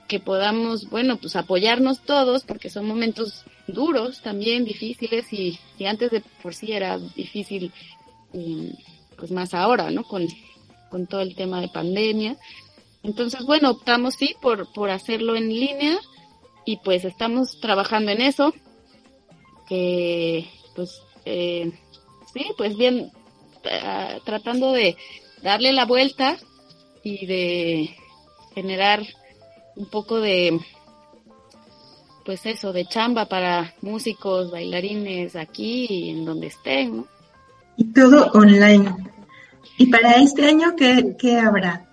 que 0.08 0.18
podamos, 0.18 0.88
bueno, 0.88 1.18
pues 1.18 1.36
apoyarnos 1.36 2.00
todos, 2.00 2.44
porque 2.44 2.70
son 2.70 2.86
momentos 2.86 3.44
duros 3.66 4.22
también, 4.22 4.64
difíciles, 4.64 5.30
y, 5.32 5.58
y 5.78 5.84
antes 5.84 6.10
de 6.10 6.22
por 6.42 6.54
sí 6.54 6.72
era 6.72 6.98
difícil, 6.98 7.70
pues 9.16 9.30
más 9.30 9.52
ahora, 9.52 9.90
¿no? 9.90 10.04
Con 10.90 11.06
todo 11.06 11.20
el 11.20 11.34
tema 11.34 11.60
de 11.60 11.68
pandemia. 11.68 12.36
Entonces, 13.02 13.44
bueno, 13.44 13.70
optamos 13.70 14.14
sí 14.14 14.34
por, 14.40 14.72
por 14.72 14.90
hacerlo 14.90 15.36
en 15.36 15.48
línea 15.48 15.98
y 16.64 16.78
pues 16.78 17.04
estamos 17.04 17.60
trabajando 17.60 18.10
en 18.10 18.20
eso, 18.20 18.52
que 19.68 20.48
pues 20.74 21.00
eh, 21.24 21.72
sí, 22.32 22.46
pues 22.56 22.76
bien, 22.76 23.10
eh, 23.64 24.20
tratando 24.24 24.72
de 24.72 24.96
darle 25.42 25.72
la 25.72 25.86
vuelta 25.86 26.36
y 27.02 27.26
de 27.26 27.96
generar 28.54 29.02
un 29.76 29.86
poco 29.86 30.20
de 30.20 30.60
pues 32.28 32.44
eso, 32.44 32.74
de 32.74 32.84
chamba 32.84 33.24
para 33.24 33.74
músicos, 33.80 34.50
bailarines 34.50 35.34
aquí 35.34 35.86
y 35.88 36.10
en 36.10 36.26
donde 36.26 36.48
estén, 36.48 37.06
Y 37.78 37.84
todo 37.84 38.30
online. 38.34 38.94
¿Y 39.76 39.86
para 39.86 40.12
este 40.14 40.46
año 40.46 40.74
qué, 40.76 41.14
qué 41.18 41.38
habrá? 41.38 41.88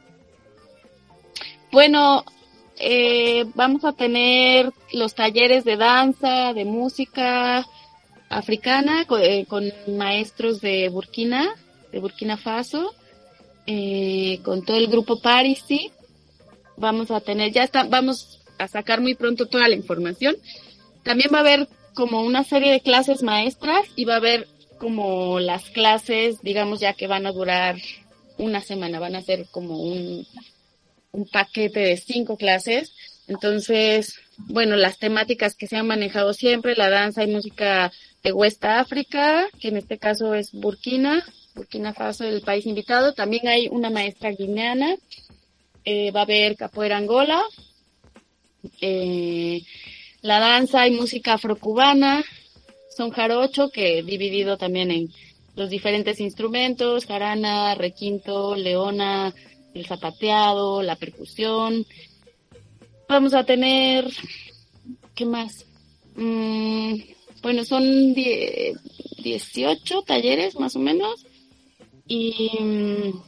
Bueno, 1.72 2.24
eh, 2.78 3.46
vamos 3.54 3.86
a 3.86 3.94
tener 3.94 4.72
los 4.92 5.16
talleres 5.16 5.64
de 5.64 5.78
danza, 5.78 6.54
de 6.54 6.66
música 6.66 7.66
africana 8.30 9.06
eh, 9.22 9.46
con, 9.46 9.72
maestros 9.88 10.62
de 10.62 10.90
Burkina, 10.90 11.56
de 11.92 12.00
Burkina 12.00 12.38
Faso, 12.38 12.94
eh, 13.66 14.40
con 14.44 14.64
todo 14.64 14.78
el 14.78 14.88
grupo 14.88 15.22
Parisi. 15.22 15.92
Vamos 16.78 17.12
a 17.12 17.22
tener, 17.22 17.52
ya 17.52 17.64
está, 17.64 17.84
vamos 17.84 18.42
a 18.58 18.68
sacar 18.68 19.00
muy 19.00 19.16
pronto 19.16 19.48
toda 19.48 19.68
la 19.70 19.76
información. 19.76 20.36
También 21.04 21.30
va 21.34 21.38
a 21.38 21.42
haber 21.42 21.70
como 21.94 22.24
una 22.24 22.44
serie 22.44 22.72
de 22.74 22.82
clases 22.82 23.24
maestras 23.24 23.86
y 23.96 24.04
va 24.04 24.16
a 24.16 24.18
haber 24.18 24.48
como 24.78 25.40
las 25.40 25.70
clases, 25.70 26.42
digamos 26.42 26.80
ya 26.80 26.94
que 26.94 27.08
van 27.08 27.26
a 27.26 27.32
durar 27.32 27.78
una 28.38 28.62
semana, 28.62 29.00
van 29.00 29.16
a 29.16 29.22
ser 29.22 29.46
como 29.52 29.78
un, 29.78 30.28
un 31.12 31.26
paquete 31.28 31.80
de 31.80 31.98
cinco 31.98 32.38
clases. 32.38 32.94
Entonces, 33.28 34.20
bueno, 34.38 34.76
las 34.76 34.98
temáticas 34.98 35.56
que 35.56 35.68
se 35.68 35.78
han 35.78 35.88
manejado 35.88 36.34
siempre, 36.34 36.76
la 36.76 36.90
danza 36.90 37.24
y 37.24 37.28
música 37.28 37.92
de 38.24 38.32
West 38.32 38.64
África, 38.66 39.48
que 39.60 39.70
en 39.70 39.78
este 39.78 39.98
caso 39.98 40.34
es 40.34 40.52
Burkina, 40.52 41.24
Burkina 41.56 41.94
Faso, 41.94 42.26
el 42.26 42.42
país 42.42 42.66
invitado. 42.66 43.14
También 43.14 43.48
hay 43.48 43.68
una 43.70 43.90
maestra 43.90 44.32
guineana, 44.32 44.96
eh, 45.86 46.12
va 46.12 46.22
a 46.22 46.24
haber 46.24 46.56
capoeira 46.56 46.98
Angola, 46.98 47.42
eh, 48.82 49.62
la 50.22 50.40
danza 50.40 50.88
y 50.88 50.92
música 50.92 51.34
afrocubana, 51.34 52.24
son 52.96 53.12
jarocho, 53.12 53.70
que 53.70 54.04
dividido 54.04 54.58
también 54.58 54.92
en 54.92 55.10
los 55.56 55.70
diferentes 55.70 56.20
instrumentos, 56.20 57.06
jarana, 57.06 57.76
requinto, 57.76 58.56
leona, 58.56 59.34
el 59.74 59.86
zapateado, 59.86 60.82
la 60.82 60.96
percusión. 60.96 61.86
Vamos 63.08 63.34
a 63.34 63.46
tener, 63.46 64.10
¿qué 65.14 65.26
más? 65.26 65.66
Mm, 66.16 66.96
bueno, 67.42 67.64
son 67.66 68.14
18 68.14 70.02
talleres 70.04 70.60
más 70.60 70.76
o 70.76 70.80
menos 70.80 71.26
y 72.08 72.50
mm, 72.60 73.22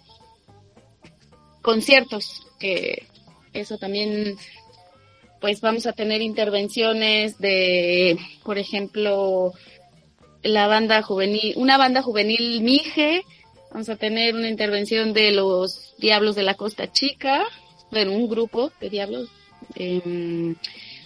conciertos, 1.61 2.47
que 2.59 3.07
eso 3.53 3.78
también, 3.78 4.38
pues 5.40 5.62
vamos 5.62 5.86
a 5.86 5.94
tener 5.94 6.22
intervenciones 6.22 7.38
de, 7.38 8.18
por 8.44 8.58
ejemplo, 8.58 9.54
la 10.44 10.68
banda 10.68 11.02
juvenil, 11.02 11.54
una 11.58 11.78
banda 11.78 12.02
juvenil 12.02 12.62
Mije, 12.62 13.24
Vamos 13.72 13.90
a 13.90 13.96
tener 13.98 14.34
una 14.34 14.50
intervención 14.50 15.14
de 15.14 15.32
los 15.32 15.94
Diablos 15.98 16.36
de 16.36 16.44
la 16.44 16.56
Costa 16.56 16.92
Chica, 16.92 17.46
bueno, 17.92 18.14
un 18.14 18.30
grupo 18.30 18.72
de 18.80 18.90
Diablos. 18.90 19.30
Em, 19.76 20.56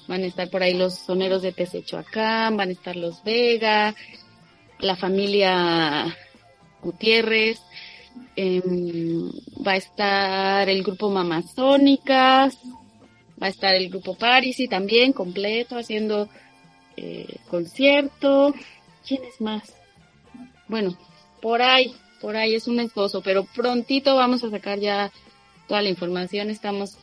van 0.07 0.23
a 0.23 0.27
estar 0.27 0.49
por 0.49 0.61
ahí 0.61 0.75
los 0.75 0.95
soneros 0.95 1.41
de 1.41 1.51
Tesechoacán, 1.51 2.55
van 2.57 2.69
a 2.69 2.71
estar 2.71 2.95
los 2.95 3.23
Vega, 3.23 3.95
la 4.79 4.95
familia 4.95 6.15
Gutiérrez, 6.81 7.59
em, 8.35 9.29
va 9.65 9.73
a 9.73 9.77
estar 9.77 10.69
el 10.69 10.83
grupo 10.83 11.09
Mamazónicas, 11.09 12.57
va 13.41 13.47
a 13.47 13.49
estar 13.49 13.73
el 13.75 13.89
grupo 13.89 14.15
Parisi 14.15 14.67
también 14.67 15.13
completo 15.13 15.77
haciendo 15.77 16.29
eh, 16.97 17.37
concierto. 17.49 18.53
¿Quién 19.07 19.23
es 19.23 19.41
más? 19.41 19.73
Bueno, 20.67 20.97
por 21.41 21.61
ahí, 21.61 21.95
por 22.21 22.37
ahí 22.37 22.55
es 22.55 22.67
un 22.67 22.79
esposo, 22.79 23.21
pero 23.21 23.45
prontito 23.45 24.15
vamos 24.15 24.43
a 24.43 24.51
sacar 24.51 24.79
ya 24.79 25.11
toda 25.67 25.81
la 25.81 25.89
información. 25.89 26.49
Estamos, 26.49 26.97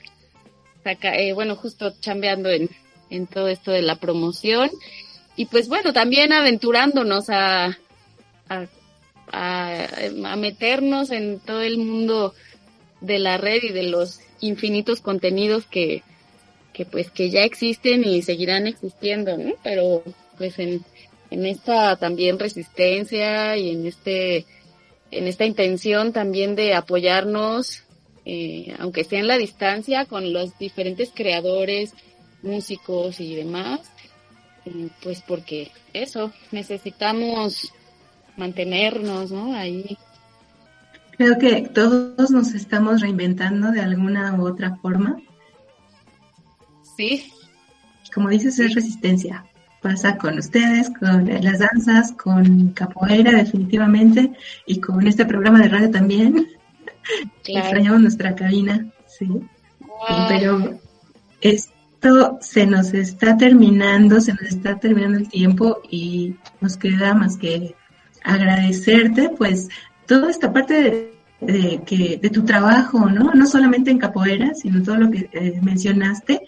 eh, 0.85 1.33
bueno, 1.33 1.57
justo 1.57 1.95
chambeando 2.01 2.49
en, 2.51 2.71
en 3.11 3.27
todo 3.27 3.49
esto 3.49 3.73
de 3.73 3.83
la 3.83 3.97
promoción. 3.97 4.71
Y 5.37 5.47
pues 5.47 5.69
bueno, 5.69 5.93
también 5.93 6.33
aventurándonos 6.33 7.31
a, 7.31 7.77
a, 8.49 8.67
a, 9.33 10.37
meternos 10.37 11.11
en 11.11 11.41
todo 11.41 11.63
el 11.63 11.79
mundo 11.79 12.35
de 13.01 13.19
la 13.19 13.37
red 13.37 13.63
y 13.63 13.73
de 13.73 13.85
los 13.85 14.21
infinitos 14.41 15.01
contenidos 15.01 15.65
que, 15.67 16.03
que 16.79 16.87
pues 16.87 17.11
que 17.11 17.29
ya 17.29 17.43
existen 17.43 18.05
y 18.05 18.23
seguirán 18.23 18.69
existiendo, 18.69 19.37
¿no? 19.37 19.55
Pero 19.65 20.05
pues 20.37 20.61
en, 20.61 20.85
en 21.29 21.45
esta 21.45 21.97
también 21.97 22.39
resistencia 22.39 23.57
y 23.57 23.71
en 23.71 23.85
este 23.85 24.47
en 25.11 25.27
esta 25.27 25.45
intención 25.45 26.13
también 26.13 26.55
de 26.55 26.75
apoyarnos 26.75 27.83
eh, 28.25 28.77
aunque 28.79 29.03
sea 29.03 29.19
en 29.19 29.27
la 29.27 29.39
distancia 29.39 30.05
con 30.05 30.33
los 30.33 30.57
diferentes 30.57 31.11
creadores 31.13 31.95
músicos 32.45 33.19
y 33.19 33.35
demás 33.35 33.81
eh, 34.65 34.89
pues 35.03 35.21
porque 35.27 35.73
eso 35.93 36.33
necesitamos 36.53 37.73
mantenernos 38.37 39.33
no 39.33 39.53
ahí. 39.53 39.99
Creo 41.17 41.39
que 41.39 41.63
todos 41.63 42.31
nos 42.31 42.55
estamos 42.55 43.01
reinventando 43.01 43.73
de 43.73 43.81
alguna 43.81 44.37
u 44.39 44.47
otra 44.47 44.77
forma 44.77 45.21
sí. 46.99 47.33
Como 48.13 48.29
dices 48.29 48.59
es 48.59 48.75
resistencia. 48.75 49.45
Pasa 49.81 50.19
con 50.19 50.37
ustedes, 50.39 50.91
con 50.99 51.27
las 51.43 51.61
danzas, 51.61 52.13
con 52.13 52.71
capoeira 52.71 53.31
definitivamente. 53.33 54.33
Y 54.67 54.81
con 54.81 55.07
este 55.07 55.25
programa 55.25 55.61
de 55.61 55.69
radio 55.69 55.91
también. 55.91 56.49
Extrañamos 57.47 58.01
nuestra 58.01 58.35
cabina, 58.35 58.87
sí. 59.07 59.29
Pero 60.29 60.79
esto 61.41 62.39
se 62.41 62.67
nos 62.67 62.93
está 62.93 63.37
terminando, 63.37 64.21
se 64.21 64.33
nos 64.33 64.43
está 64.43 64.79
terminando 64.79 65.19
el 65.19 65.29
tiempo 65.29 65.81
y 65.89 66.37
nos 66.61 66.77
queda 66.77 67.15
más 67.15 67.37
que 67.37 67.75
agradecerte 68.25 69.31
pues 69.31 69.69
toda 70.07 70.31
esta 70.31 70.53
parte 70.53 71.13
de, 71.41 71.83
que, 71.87 72.19
de 72.21 72.31
tu 72.31 72.45
trabajo, 72.45 73.07
¿no? 73.07 73.33
No 73.33 73.47
solamente 73.47 73.91
en 73.91 73.99
capoeira, 73.99 74.55
sino 74.55 74.83
todo 74.83 74.97
lo 74.97 75.11
que 75.11 75.29
eh, 75.33 75.61
mencionaste 75.63 76.43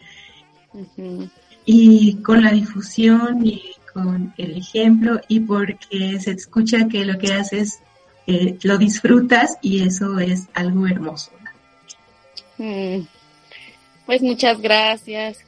y 1.64 2.16
con 2.22 2.42
la 2.42 2.52
difusión 2.52 3.44
y 3.44 3.62
con 3.92 4.32
el 4.36 4.56
ejemplo 4.56 5.20
y 5.28 5.40
porque 5.40 6.18
se 6.20 6.32
escucha 6.32 6.88
que 6.88 7.04
lo 7.04 7.18
que 7.18 7.32
haces 7.32 7.80
eh, 8.26 8.56
lo 8.62 8.78
disfrutas 8.78 9.58
y 9.62 9.82
eso 9.82 10.18
es 10.18 10.48
algo 10.54 10.86
hermoso. 10.86 11.32
Mm. 12.58 13.00
Pues 14.06 14.22
muchas 14.22 14.60
gracias. 14.60 15.38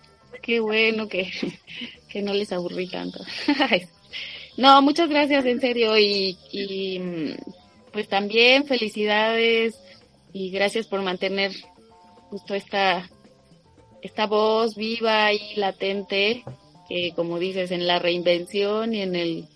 Qué 0.41 0.61
bueno 0.61 1.09
que, 1.09 1.31
que 2.09 2.23
no 2.23 2.35
les 2.35 2.53
aburrí 2.53 2.89
tanto. 2.89 3.25
no, 4.57 4.83
muchas 4.83 5.09
gracias 5.09 5.45
en 5.45 5.61
serio 5.61 5.97
y, 5.99 6.37
y 6.51 7.01
pues 7.93 8.09
también 8.09 8.67
felicidades 8.67 9.75
y 10.33 10.51
gracias 10.51 10.87
por 10.87 11.03
mantener 11.03 11.53
justo 12.31 12.55
esta 12.55 13.09
esta 14.03 14.27
voz 14.27 14.75
viva 14.75 15.33
y 15.33 15.55
latente, 15.55 16.45
que 16.89 17.13
como 17.15 17.39
dices, 17.39 17.71
en 17.71 17.87
la 17.87 18.01
reinvención 18.01 18.95
y 18.95 19.01
en, 19.01 19.15
el, 19.15 19.49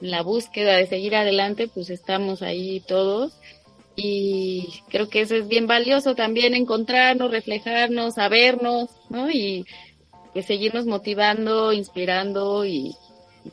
la 0.00 0.22
búsqueda 0.22 0.76
de 0.76 0.86
seguir 0.86 1.14
adelante, 1.14 1.68
pues 1.68 1.90
estamos 1.90 2.42
ahí 2.42 2.80
todos. 2.80 3.38
Y 3.94 4.68
creo 4.88 5.08
que 5.08 5.20
eso 5.20 5.36
es 5.36 5.46
bien 5.48 5.66
valioso 5.66 6.14
también, 6.14 6.54
encontrarnos, 6.54 7.30
reflejarnos, 7.30 8.14
sabernos, 8.14 8.90
¿no? 9.08 9.30
Y 9.30 9.64
pues 10.32 10.46
seguirnos 10.46 10.86
motivando, 10.86 11.72
inspirando 11.72 12.66
y, 12.66 12.94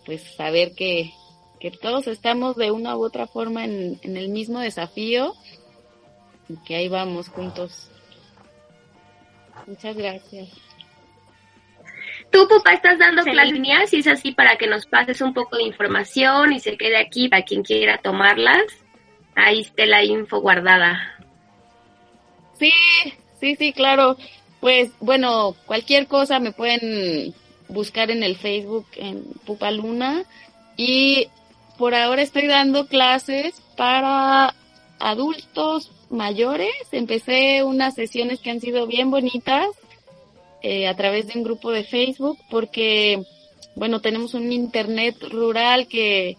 pues 0.05 0.23
saber 0.35 0.73
que, 0.73 1.13
que 1.59 1.71
todos 1.71 2.07
estamos 2.07 2.55
de 2.55 2.71
una 2.71 2.97
u 2.97 3.05
otra 3.05 3.27
forma 3.27 3.63
en, 3.63 3.99
en 4.01 4.17
el 4.17 4.29
mismo 4.29 4.59
desafío 4.59 5.33
y 6.49 6.57
que 6.65 6.75
ahí 6.75 6.89
vamos 6.89 7.29
juntos 7.29 7.89
Muchas 9.67 9.95
gracias. 9.95 10.49
Tú, 12.31 12.47
Pupa, 12.47 12.73
estás 12.73 12.97
dando 12.97 13.23
clases 13.23 13.89
si 13.89 13.97
es 13.97 14.07
así 14.07 14.31
para 14.31 14.57
que 14.57 14.67
nos 14.67 14.85
pases 14.85 15.21
un 15.21 15.33
poco 15.33 15.57
de 15.57 15.63
información 15.63 16.51
y 16.51 16.59
se 16.59 16.77
quede 16.77 16.97
aquí 16.97 17.29
para 17.29 17.43
quien 17.43 17.63
quiera 17.63 17.99
tomarlas. 17.99 18.63
Ahí 19.35 19.61
esté 19.61 19.85
la 19.85 20.03
info 20.03 20.41
guardada. 20.41 21.15
Sí, 22.57 22.71
sí, 23.39 23.55
sí, 23.55 23.73
claro. 23.73 24.17
Pues 24.59 24.91
bueno, 24.99 25.55
cualquier 25.65 26.07
cosa 26.07 26.39
me 26.39 26.51
pueden 26.51 27.33
buscar 27.67 28.11
en 28.11 28.23
el 28.23 28.37
Facebook 28.37 28.87
en 28.95 29.23
Pupa 29.45 29.71
Luna 29.71 30.23
y 30.77 31.27
por 31.77 31.95
ahora 31.95 32.21
estoy 32.21 32.47
dando 32.47 32.87
clases 32.87 33.61
para 33.75 34.55
adultos 34.99 35.91
mayores. 36.13 36.73
Empecé 36.91 37.63
unas 37.63 37.95
sesiones 37.95 38.39
que 38.39 38.51
han 38.51 38.61
sido 38.61 38.87
bien 38.87 39.11
bonitas 39.11 39.67
eh, 40.61 40.87
a 40.87 40.95
través 40.95 41.27
de 41.27 41.37
un 41.37 41.43
grupo 41.43 41.71
de 41.71 41.83
Facebook 41.83 42.37
porque, 42.49 43.23
bueno, 43.75 43.99
tenemos 43.99 44.33
un 44.33 44.51
internet 44.51 45.17
rural 45.29 45.87
que 45.87 46.37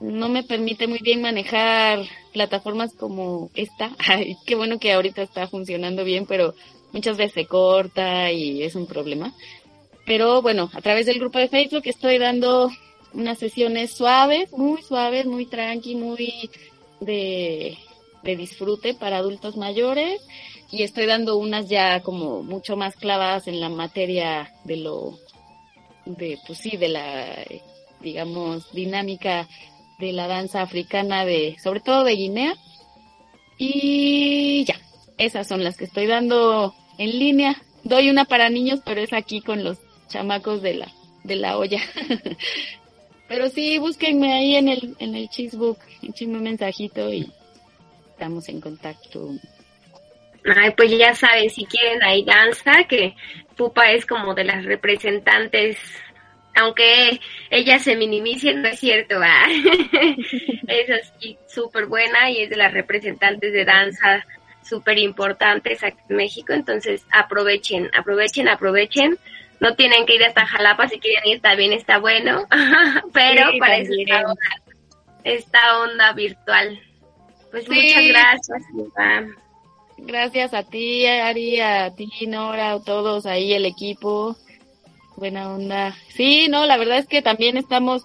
no 0.00 0.28
me 0.28 0.42
permite 0.42 0.86
muy 0.86 0.98
bien 0.98 1.20
manejar 1.20 2.00
plataformas 2.32 2.94
como 2.94 3.50
esta. 3.54 3.94
Ay, 3.98 4.36
qué 4.46 4.56
bueno 4.56 4.78
que 4.78 4.92
ahorita 4.92 5.22
está 5.22 5.46
funcionando 5.46 6.02
bien, 6.04 6.26
pero 6.26 6.54
muchas 6.92 7.16
veces 7.16 7.34
se 7.34 7.46
corta 7.46 8.32
y 8.32 8.62
es 8.62 8.74
un 8.74 8.86
problema. 8.86 9.32
Pero 10.06 10.42
bueno, 10.42 10.70
a 10.72 10.80
través 10.80 11.06
del 11.06 11.20
grupo 11.20 11.38
de 11.38 11.48
Facebook 11.48 11.82
estoy 11.84 12.18
dando 12.18 12.70
unas 13.12 13.38
sesiones 13.38 13.92
suaves, 13.92 14.50
muy 14.52 14.82
suaves, 14.82 15.26
muy 15.26 15.46
tranqui, 15.46 15.94
muy 15.94 16.50
de 17.00 17.76
de 18.22 18.36
disfrute 18.36 18.94
para 18.94 19.18
adultos 19.18 19.56
mayores 19.56 20.20
y 20.70 20.82
estoy 20.82 21.06
dando 21.06 21.36
unas 21.36 21.68
ya 21.68 22.00
como 22.00 22.42
mucho 22.42 22.76
más 22.76 22.96
clavadas 22.96 23.48
en 23.48 23.60
la 23.60 23.68
materia 23.68 24.52
de 24.64 24.76
lo 24.76 25.18
de 26.06 26.38
pues 26.46 26.58
sí 26.58 26.76
de 26.76 26.88
la 26.88 27.44
digamos 28.00 28.70
dinámica 28.72 29.48
de 29.98 30.12
la 30.12 30.26
danza 30.26 30.62
africana 30.62 31.24
de 31.24 31.56
sobre 31.62 31.80
todo 31.80 32.04
de 32.04 32.16
Guinea. 32.16 32.54
Y 33.58 34.64
ya 34.64 34.80
esas 35.18 35.46
son 35.46 35.62
las 35.62 35.76
que 35.76 35.84
estoy 35.84 36.06
dando 36.06 36.74
en 36.96 37.18
línea. 37.18 37.62
Doy 37.84 38.08
una 38.08 38.24
para 38.24 38.48
niños 38.48 38.80
pero 38.84 39.00
es 39.00 39.12
aquí 39.12 39.40
con 39.40 39.64
los 39.64 39.78
chamacos 40.08 40.62
de 40.62 40.74
la 40.74 40.92
de 41.24 41.36
la 41.36 41.58
olla. 41.58 41.80
Pero 43.28 43.48
sí 43.48 43.78
búsquenme 43.78 44.32
ahí 44.32 44.56
en 44.56 44.68
el 44.68 44.96
en 44.98 45.14
el 45.14 45.24
échenme 45.24 46.38
un 46.38 46.42
mensajito 46.42 47.12
y 47.12 47.30
estamos 48.20 48.50
en 48.50 48.60
contacto. 48.60 49.30
Ay, 50.44 50.72
pues 50.76 50.90
ya 50.96 51.14
saben, 51.14 51.48
si 51.48 51.64
quieren 51.64 52.02
ahí 52.02 52.22
danza, 52.22 52.84
que 52.86 53.14
Pupa 53.56 53.92
es 53.92 54.04
como 54.04 54.34
de 54.34 54.44
las 54.44 54.66
representantes, 54.66 55.78
aunque 56.54 57.18
ella 57.48 57.78
se 57.78 57.96
minimice, 57.96 58.52
no 58.52 58.68
es 58.68 58.78
cierto, 58.78 59.14
es 60.68 60.90
así 60.90 61.38
súper 61.48 61.86
buena 61.86 62.30
y 62.30 62.42
es 62.42 62.50
de 62.50 62.56
las 62.56 62.74
representantes 62.74 63.54
de 63.54 63.64
danza 63.64 64.26
súper 64.62 64.98
importantes 64.98 65.82
aquí 65.82 66.00
en 66.10 66.16
México, 66.16 66.52
entonces 66.52 67.06
aprovechen, 67.10 67.90
aprovechen, 67.98 68.48
aprovechen. 68.48 69.18
No 69.60 69.76
tienen 69.76 70.04
que 70.04 70.16
ir 70.16 70.24
hasta 70.24 70.46
Jalapa, 70.46 70.88
si 70.88 70.98
quieren 70.98 71.26
ir 71.26 71.36
está 71.36 71.54
bien, 71.54 71.72
está 71.72 71.98
bueno, 71.98 72.46
pero 73.14 73.50
para 73.58 73.78
eso 73.78 73.92
esta 75.24 75.80
onda 75.80 76.12
virtual. 76.12 76.80
Pues 77.50 77.68
muchas 77.68 78.06
gracias, 78.06 78.62
Gracias 79.98 80.54
a 80.54 80.62
ti, 80.62 81.06
Ari, 81.06 81.60
a 81.60 81.94
ti, 81.94 82.08
Nora, 82.26 82.72
a 82.72 82.82
todos 82.82 83.26
ahí, 83.26 83.52
el 83.52 83.66
equipo. 83.66 84.36
Buena 85.16 85.52
onda. 85.52 85.94
Sí, 86.14 86.48
no, 86.48 86.64
la 86.64 86.78
verdad 86.78 86.98
es 86.98 87.06
que 87.06 87.20
también 87.20 87.58
estamos 87.58 88.04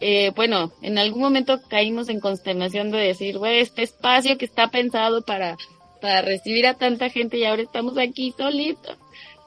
eh, 0.00 0.32
bueno, 0.36 0.72
en 0.82 0.98
algún 0.98 1.22
momento 1.22 1.60
caímos 1.68 2.08
en 2.08 2.20
consternación 2.20 2.90
de 2.90 2.98
decir, 2.98 3.38
güey, 3.38 3.60
este 3.60 3.82
espacio 3.82 4.36
que 4.36 4.44
está 4.44 4.68
pensado 4.68 5.22
para, 5.22 5.56
para 6.00 6.22
recibir 6.22 6.66
a 6.66 6.74
tanta 6.74 7.08
gente 7.08 7.38
y 7.38 7.44
ahora 7.44 7.62
estamos 7.62 7.96
aquí 7.96 8.34
solitos. 8.36 8.98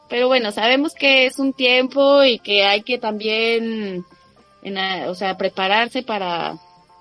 Pero 0.10 0.28
bueno, 0.28 0.52
sabemos 0.52 0.96
que 0.96 1.28
es 1.28 1.38
un 1.38 1.54
tiempo 1.54 2.24
y 2.24 2.40
que 2.40 2.64
hay 2.64 2.82
que 2.82 2.98
también, 2.98 4.04
en, 4.64 4.78
o 5.08 5.14
sea, 5.14 5.38
prepararse 5.38 6.02
para, 6.02 6.56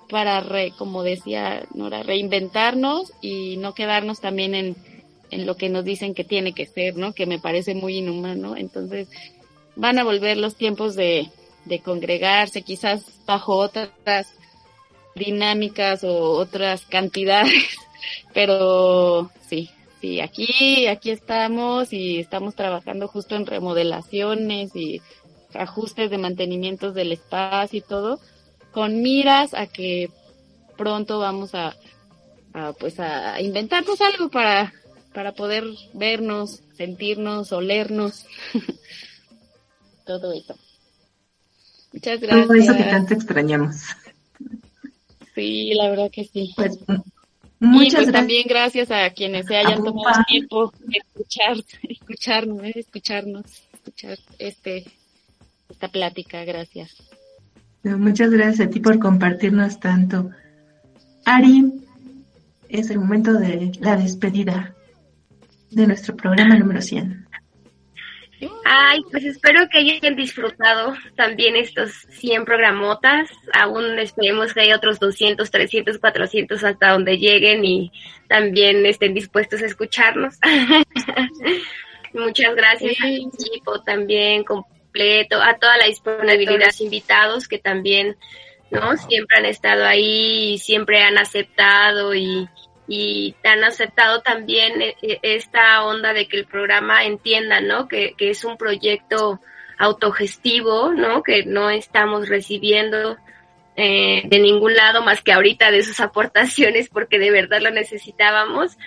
para, 0.09 0.39
re, 0.41 0.73
como 0.77 1.03
decía 1.03 1.63
Nora, 1.73 2.03
reinventarnos 2.03 3.13
y 3.21 3.57
no 3.57 3.73
quedarnos 3.73 4.19
también 4.19 4.55
en, 4.55 4.75
en 5.31 5.45
lo 5.45 5.55
que 5.55 5.69
nos 5.69 5.85
dicen 5.85 6.13
que 6.13 6.23
tiene 6.23 6.53
que 6.53 6.65
ser, 6.65 6.97
¿no? 6.97 7.13
Que 7.13 7.25
me 7.25 7.39
parece 7.39 7.75
muy 7.75 7.97
inhumano. 7.97 8.55
Entonces, 8.55 9.07
van 9.75 9.99
a 9.99 10.03
volver 10.03 10.37
los 10.37 10.55
tiempos 10.55 10.95
de, 10.95 11.29
de 11.65 11.79
congregarse, 11.79 12.63
quizás 12.63 13.05
bajo 13.25 13.55
otras 13.55 13.89
dinámicas 15.15 16.03
o 16.03 16.31
otras 16.31 16.85
cantidades, 16.85 17.77
pero 18.33 19.29
sí, 19.47 19.69
sí, 20.01 20.21
aquí, 20.21 20.87
aquí 20.87 21.11
estamos 21.11 21.93
y 21.93 22.19
estamos 22.19 22.55
trabajando 22.55 23.07
justo 23.07 23.35
en 23.35 23.45
remodelaciones 23.45 24.75
y 24.75 25.01
ajustes 25.53 26.09
de 26.09 26.17
mantenimientos 26.17 26.93
del 26.93 27.11
espacio 27.11 27.79
y 27.79 27.81
todo, 27.81 28.19
con 28.71 29.01
miras 29.01 29.53
a 29.53 29.67
que 29.67 30.09
pronto 30.77 31.19
vamos 31.19 31.55
a, 31.55 31.75
a 32.53 32.73
pues 32.73 32.99
a 32.99 33.41
inventarnos 33.41 33.99
algo 34.01 34.29
para, 34.29 34.73
para 35.13 35.33
poder 35.33 35.65
vernos, 35.93 36.61
sentirnos, 36.75 37.51
olernos, 37.51 38.25
todo 40.05 40.33
eso. 40.33 40.55
Muchas 41.91 42.19
gracias. 42.19 42.47
Todo 42.47 42.55
eso 42.55 42.77
que 42.77 42.83
tanto 42.83 43.13
extrañamos. 43.13 43.75
Sí, 45.35 45.73
la 45.73 45.89
verdad 45.89 46.11
que 46.11 46.25
sí. 46.25 46.53
Pues, 46.55 46.77
y 46.77 47.65
muchas 47.65 47.81
pues 47.81 47.93
gracias. 47.93 48.11
también 48.13 48.43
gracias 48.47 48.91
a 48.91 49.09
quienes 49.09 49.45
se 49.47 49.57
hayan 49.57 49.73
Abupa. 49.73 49.91
tomado 49.91 50.23
tiempo 50.27 50.73
de 50.79 50.97
escuchar, 50.97 51.57
escucharnos, 51.89 52.63
escucharnos, 52.75 53.45
escuchar 53.73 54.17
este 54.37 54.85
esta 55.69 55.87
plática, 55.87 56.43
gracias. 56.45 56.95
Muchas 57.83 58.29
gracias 58.31 58.67
a 58.67 58.69
ti 58.69 58.79
por 58.79 58.99
compartirnos 58.99 59.79
tanto. 59.79 60.29
Ari, 61.25 61.71
es 62.67 62.89
el 62.89 62.99
momento 62.99 63.33
de 63.33 63.71
la 63.79 63.95
despedida 63.95 64.75
de 65.71 65.87
nuestro 65.87 66.15
programa 66.15 66.55
número 66.55 66.81
100. 66.81 67.25
Ay, 68.63 69.01
pues 69.11 69.25
espero 69.25 69.67
que 69.69 69.79
hayan 69.79 70.15
disfrutado 70.15 70.93
también 71.15 71.55
estos 71.57 71.91
100 72.11 72.45
programotas. 72.45 73.29
Aún 73.53 73.99
esperemos 73.99 74.53
que 74.53 74.61
haya 74.61 74.77
otros 74.77 74.99
200, 74.99 75.49
300, 75.49 75.97
400 75.97 76.63
hasta 76.63 76.91
donde 76.91 77.17
lleguen 77.17 77.65
y 77.65 77.91
también 78.29 78.85
estén 78.85 79.13
dispuestos 79.13 79.61
a 79.61 79.65
escucharnos. 79.65 80.37
Muchas 82.13 82.55
gracias 82.55 82.95
Sí. 82.95 83.03
al 83.03 83.15
equipo 83.27 83.81
también 83.83 84.43
completo, 84.89 85.41
a 85.41 85.57
toda 85.57 85.77
la 85.77 85.85
disponibilidad 85.85 86.57
de 86.57 86.65
los 86.65 86.81
invitados 86.81 87.47
que 87.47 87.59
también, 87.59 88.17
¿no? 88.71 88.97
Siempre 88.97 89.37
han 89.37 89.45
estado 89.45 89.85
ahí 89.85 90.53
y 90.53 90.57
siempre 90.57 91.01
han 91.01 91.17
aceptado 91.17 92.15
y, 92.15 92.49
y 92.87 93.35
han 93.43 93.63
aceptado 93.63 94.21
también 94.21 94.81
eh, 94.81 94.95
eh, 95.01 95.19
esta 95.21 95.83
onda 95.85 96.13
de 96.13 96.27
que 96.27 96.37
el 96.37 96.45
programa 96.45 97.05
entienda, 97.05 97.61
¿no? 97.61 97.87
Que, 97.87 98.13
que 98.17 98.31
es 98.31 98.43
un 98.43 98.57
proyecto 98.57 99.39
autogestivo, 99.77 100.91
¿no? 100.93 101.21
Que 101.21 101.45
no 101.45 101.69
estamos 101.69 102.27
recibiendo 102.27 103.17
eh, 103.75 104.23
de 104.25 104.39
ningún 104.39 104.75
lado 104.75 105.03
más 105.03 105.21
que 105.21 105.33
ahorita 105.33 105.71
de 105.71 105.83
sus 105.83 105.99
aportaciones 105.99 106.89
porque 106.89 107.19
de 107.19 107.31
verdad 107.31 107.61
lo 107.61 107.71
necesitábamos, 107.71 108.77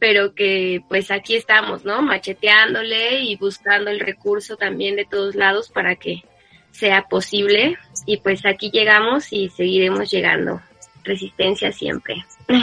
pero 0.00 0.34
que 0.34 0.82
pues 0.88 1.12
aquí 1.12 1.36
estamos, 1.36 1.84
¿no? 1.84 2.02
Macheteándole 2.02 3.20
y 3.20 3.36
buscando 3.36 3.90
el 3.90 4.00
recurso 4.00 4.56
también 4.56 4.96
de 4.96 5.04
todos 5.04 5.36
lados 5.36 5.68
para 5.68 5.94
que 5.94 6.24
sea 6.72 7.06
posible 7.08 7.76
y 8.06 8.16
pues 8.16 8.44
aquí 8.46 8.70
llegamos 8.72 9.32
y 9.32 9.50
seguiremos 9.50 10.10
llegando. 10.10 10.60
Resistencia 11.04 11.70
siempre. 11.70 12.24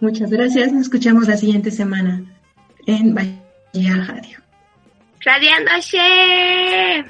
Muchas 0.00 0.30
gracias. 0.30 0.72
Nos 0.72 0.82
escuchamos 0.82 1.28
la 1.28 1.36
siguiente 1.36 1.70
semana 1.70 2.24
en 2.86 3.14
Bahía 3.14 3.96
Radio. 4.06 4.38
Radiando 5.20 5.70
She. 5.80 7.04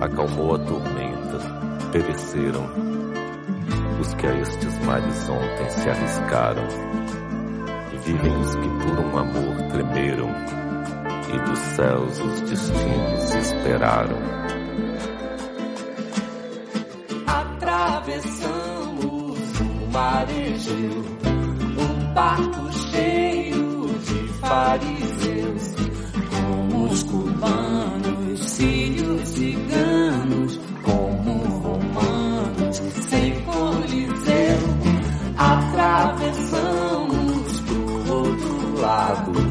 Acalmou 0.00 0.54
a 0.54 0.58
tormenta, 0.58 1.38
pereceram 1.92 2.64
os 4.00 4.14
que 4.14 4.26
a 4.26 4.34
estes 4.40 4.78
mares 4.84 5.28
ontem 5.28 5.70
se 5.70 5.90
arriscaram. 5.90 6.66
Vivem 8.04 8.34
os 8.38 8.54
que 8.54 8.68
por 8.68 8.98
um 8.98 9.18
amor 9.18 9.56
tremeram, 9.70 10.30
e 11.32 11.38
dos 11.48 11.58
céus 11.58 12.18
os 12.18 12.40
destinos 12.40 13.34
esperaram. 13.34 14.16
Atravessamos 17.26 18.40
o 19.60 19.92
marejeu, 19.92 21.04
um 21.78 22.14
barco 22.14 22.72
cheio 22.72 23.88
de 23.98 24.28
fariseus, 24.38 25.74
como 26.30 26.84
os 26.86 27.02
cubanos, 27.02 27.69
lado, 38.90 39.49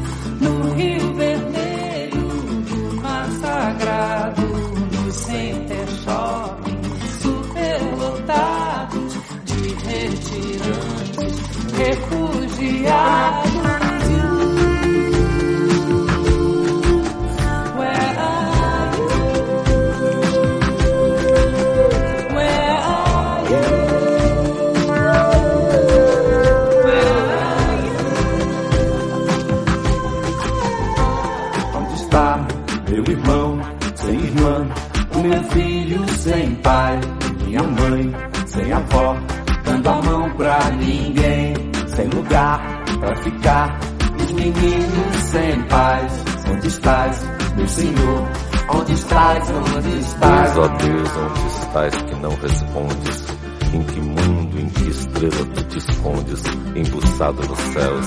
pai, 36.70 37.00
minha 37.44 37.62
mãe 37.64 38.14
sem 38.46 38.72
avó, 38.72 39.16
dando 39.64 39.88
a 39.88 40.02
mão 40.02 40.30
pra 40.36 40.70
ninguém, 40.70 41.54
sem 41.88 42.08
lugar 42.10 42.84
pra 43.00 43.16
ficar, 43.16 43.80
os 44.20 44.32
meninos 44.32 45.16
sem 45.16 45.62
paz. 45.62 46.24
Onde 46.48 46.68
estás, 46.68 47.26
meu 47.56 47.68
Senhor? 47.68 48.28
Onde 48.72 48.92
estás, 48.92 49.50
onde 49.50 49.98
estás? 49.98 50.54
Deus, 50.54 50.58
ó 50.58 50.68
Deus, 50.76 51.10
onde 51.16 51.46
estás 51.48 51.96
que 51.96 52.14
não 52.16 52.30
respondes? 52.36 53.26
Em 53.72 53.82
que 53.82 54.00
mundo, 54.00 54.60
em 54.60 54.68
que 54.68 54.90
estrela 54.90 55.46
tu 55.54 55.64
te 55.64 55.78
escondes, 55.78 56.42
embuçado 56.76 57.48
nos 57.48 57.58
céus? 57.58 58.06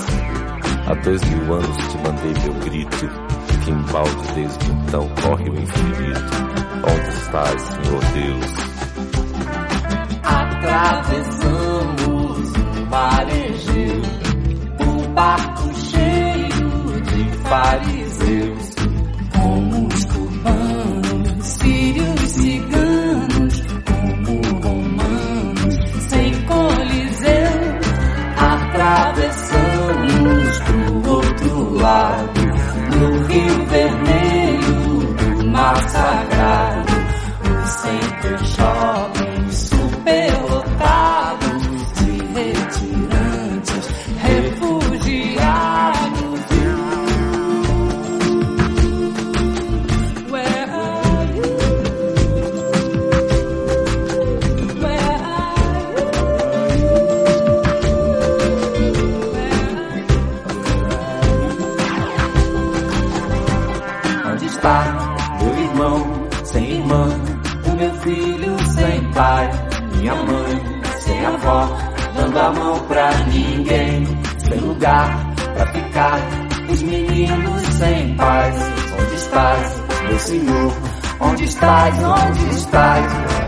Há 0.86 0.94
dois 1.02 1.22
mil 1.24 1.54
anos 1.54 1.76
te 1.88 1.98
mandei 1.98 2.34
meu 2.44 2.54
grito, 2.60 3.10
que 3.64 3.70
embalde 3.70 4.32
desde 4.34 4.70
então 4.70 5.08
corre 5.22 5.50
o 5.50 5.54
infinito. 5.54 6.53
Onde 6.86 7.08
estás, 7.08 7.62
Senhor 7.62 8.04
Deus? 8.12 8.52
Atravessamos 11.14 12.52
o 12.56 12.86
marejeu, 12.90 14.02
um 14.80 15.14
barco 15.14 15.72
cheio 15.74 17.00
de 17.00 17.24
fariseus, 17.48 18.74
como 19.32 19.86
os 19.86 20.04
cubanos, 20.04 21.46
sírios, 21.46 22.20
ciganos, 22.20 23.62
como 23.88 24.42
romanos, 24.62 25.74
sem 26.10 26.32
coliseu. 26.42 27.80
Atravessamos 28.36 29.72
pro 30.60 31.12
outro 31.14 31.54
lado, 31.80 32.33
onde 78.24 79.14
estás, 79.14 79.82
meu 80.08 80.18
senhor? 80.18 80.72
Onde 81.20 81.44
estás, 81.44 81.94
onde 82.02 82.54
estás? 82.56 83.43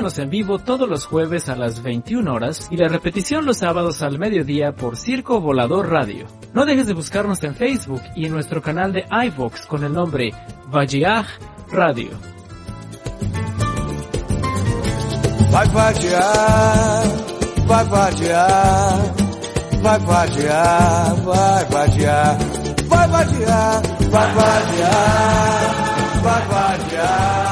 Escúchanos 0.00 0.18
en 0.18 0.30
vivo 0.30 0.58
todos 0.58 0.88
los 0.88 1.04
jueves 1.04 1.50
a 1.50 1.56
las 1.56 1.82
21 1.82 2.32
horas 2.32 2.68
y 2.70 2.78
la 2.78 2.88
repetición 2.88 3.44
los 3.44 3.58
sábados 3.58 4.00
al 4.00 4.18
mediodía 4.18 4.72
por 4.72 4.96
Circo 4.96 5.42
Volador 5.42 5.90
Radio. 5.90 6.26
No 6.54 6.64
dejes 6.64 6.86
de 6.86 6.94
buscarnos 6.94 7.44
en 7.44 7.54
Facebook 7.54 8.00
y 8.16 8.24
en 8.24 8.32
nuestro 8.32 8.62
canal 8.62 8.94
de 8.94 9.04
iVox 9.26 9.66
con 9.66 9.84
el 9.84 9.92
nombre 9.92 10.32
Vajiaj 10.68 11.26
Radio. 11.70 12.12
Vai 15.52 15.68
vadiar, 15.68 17.04
vai 17.66 17.84
vadiar, 17.84 19.14
vai 19.82 19.98
vadiar, 19.98 21.16
vai 21.26 21.64
vadiar, 21.70 22.38
vai 22.88 23.06
vadiar, 23.06 23.82
vai 24.10 24.34
vadiar, 24.34 26.22
vai 26.22 26.48
vadiar. 26.48 27.49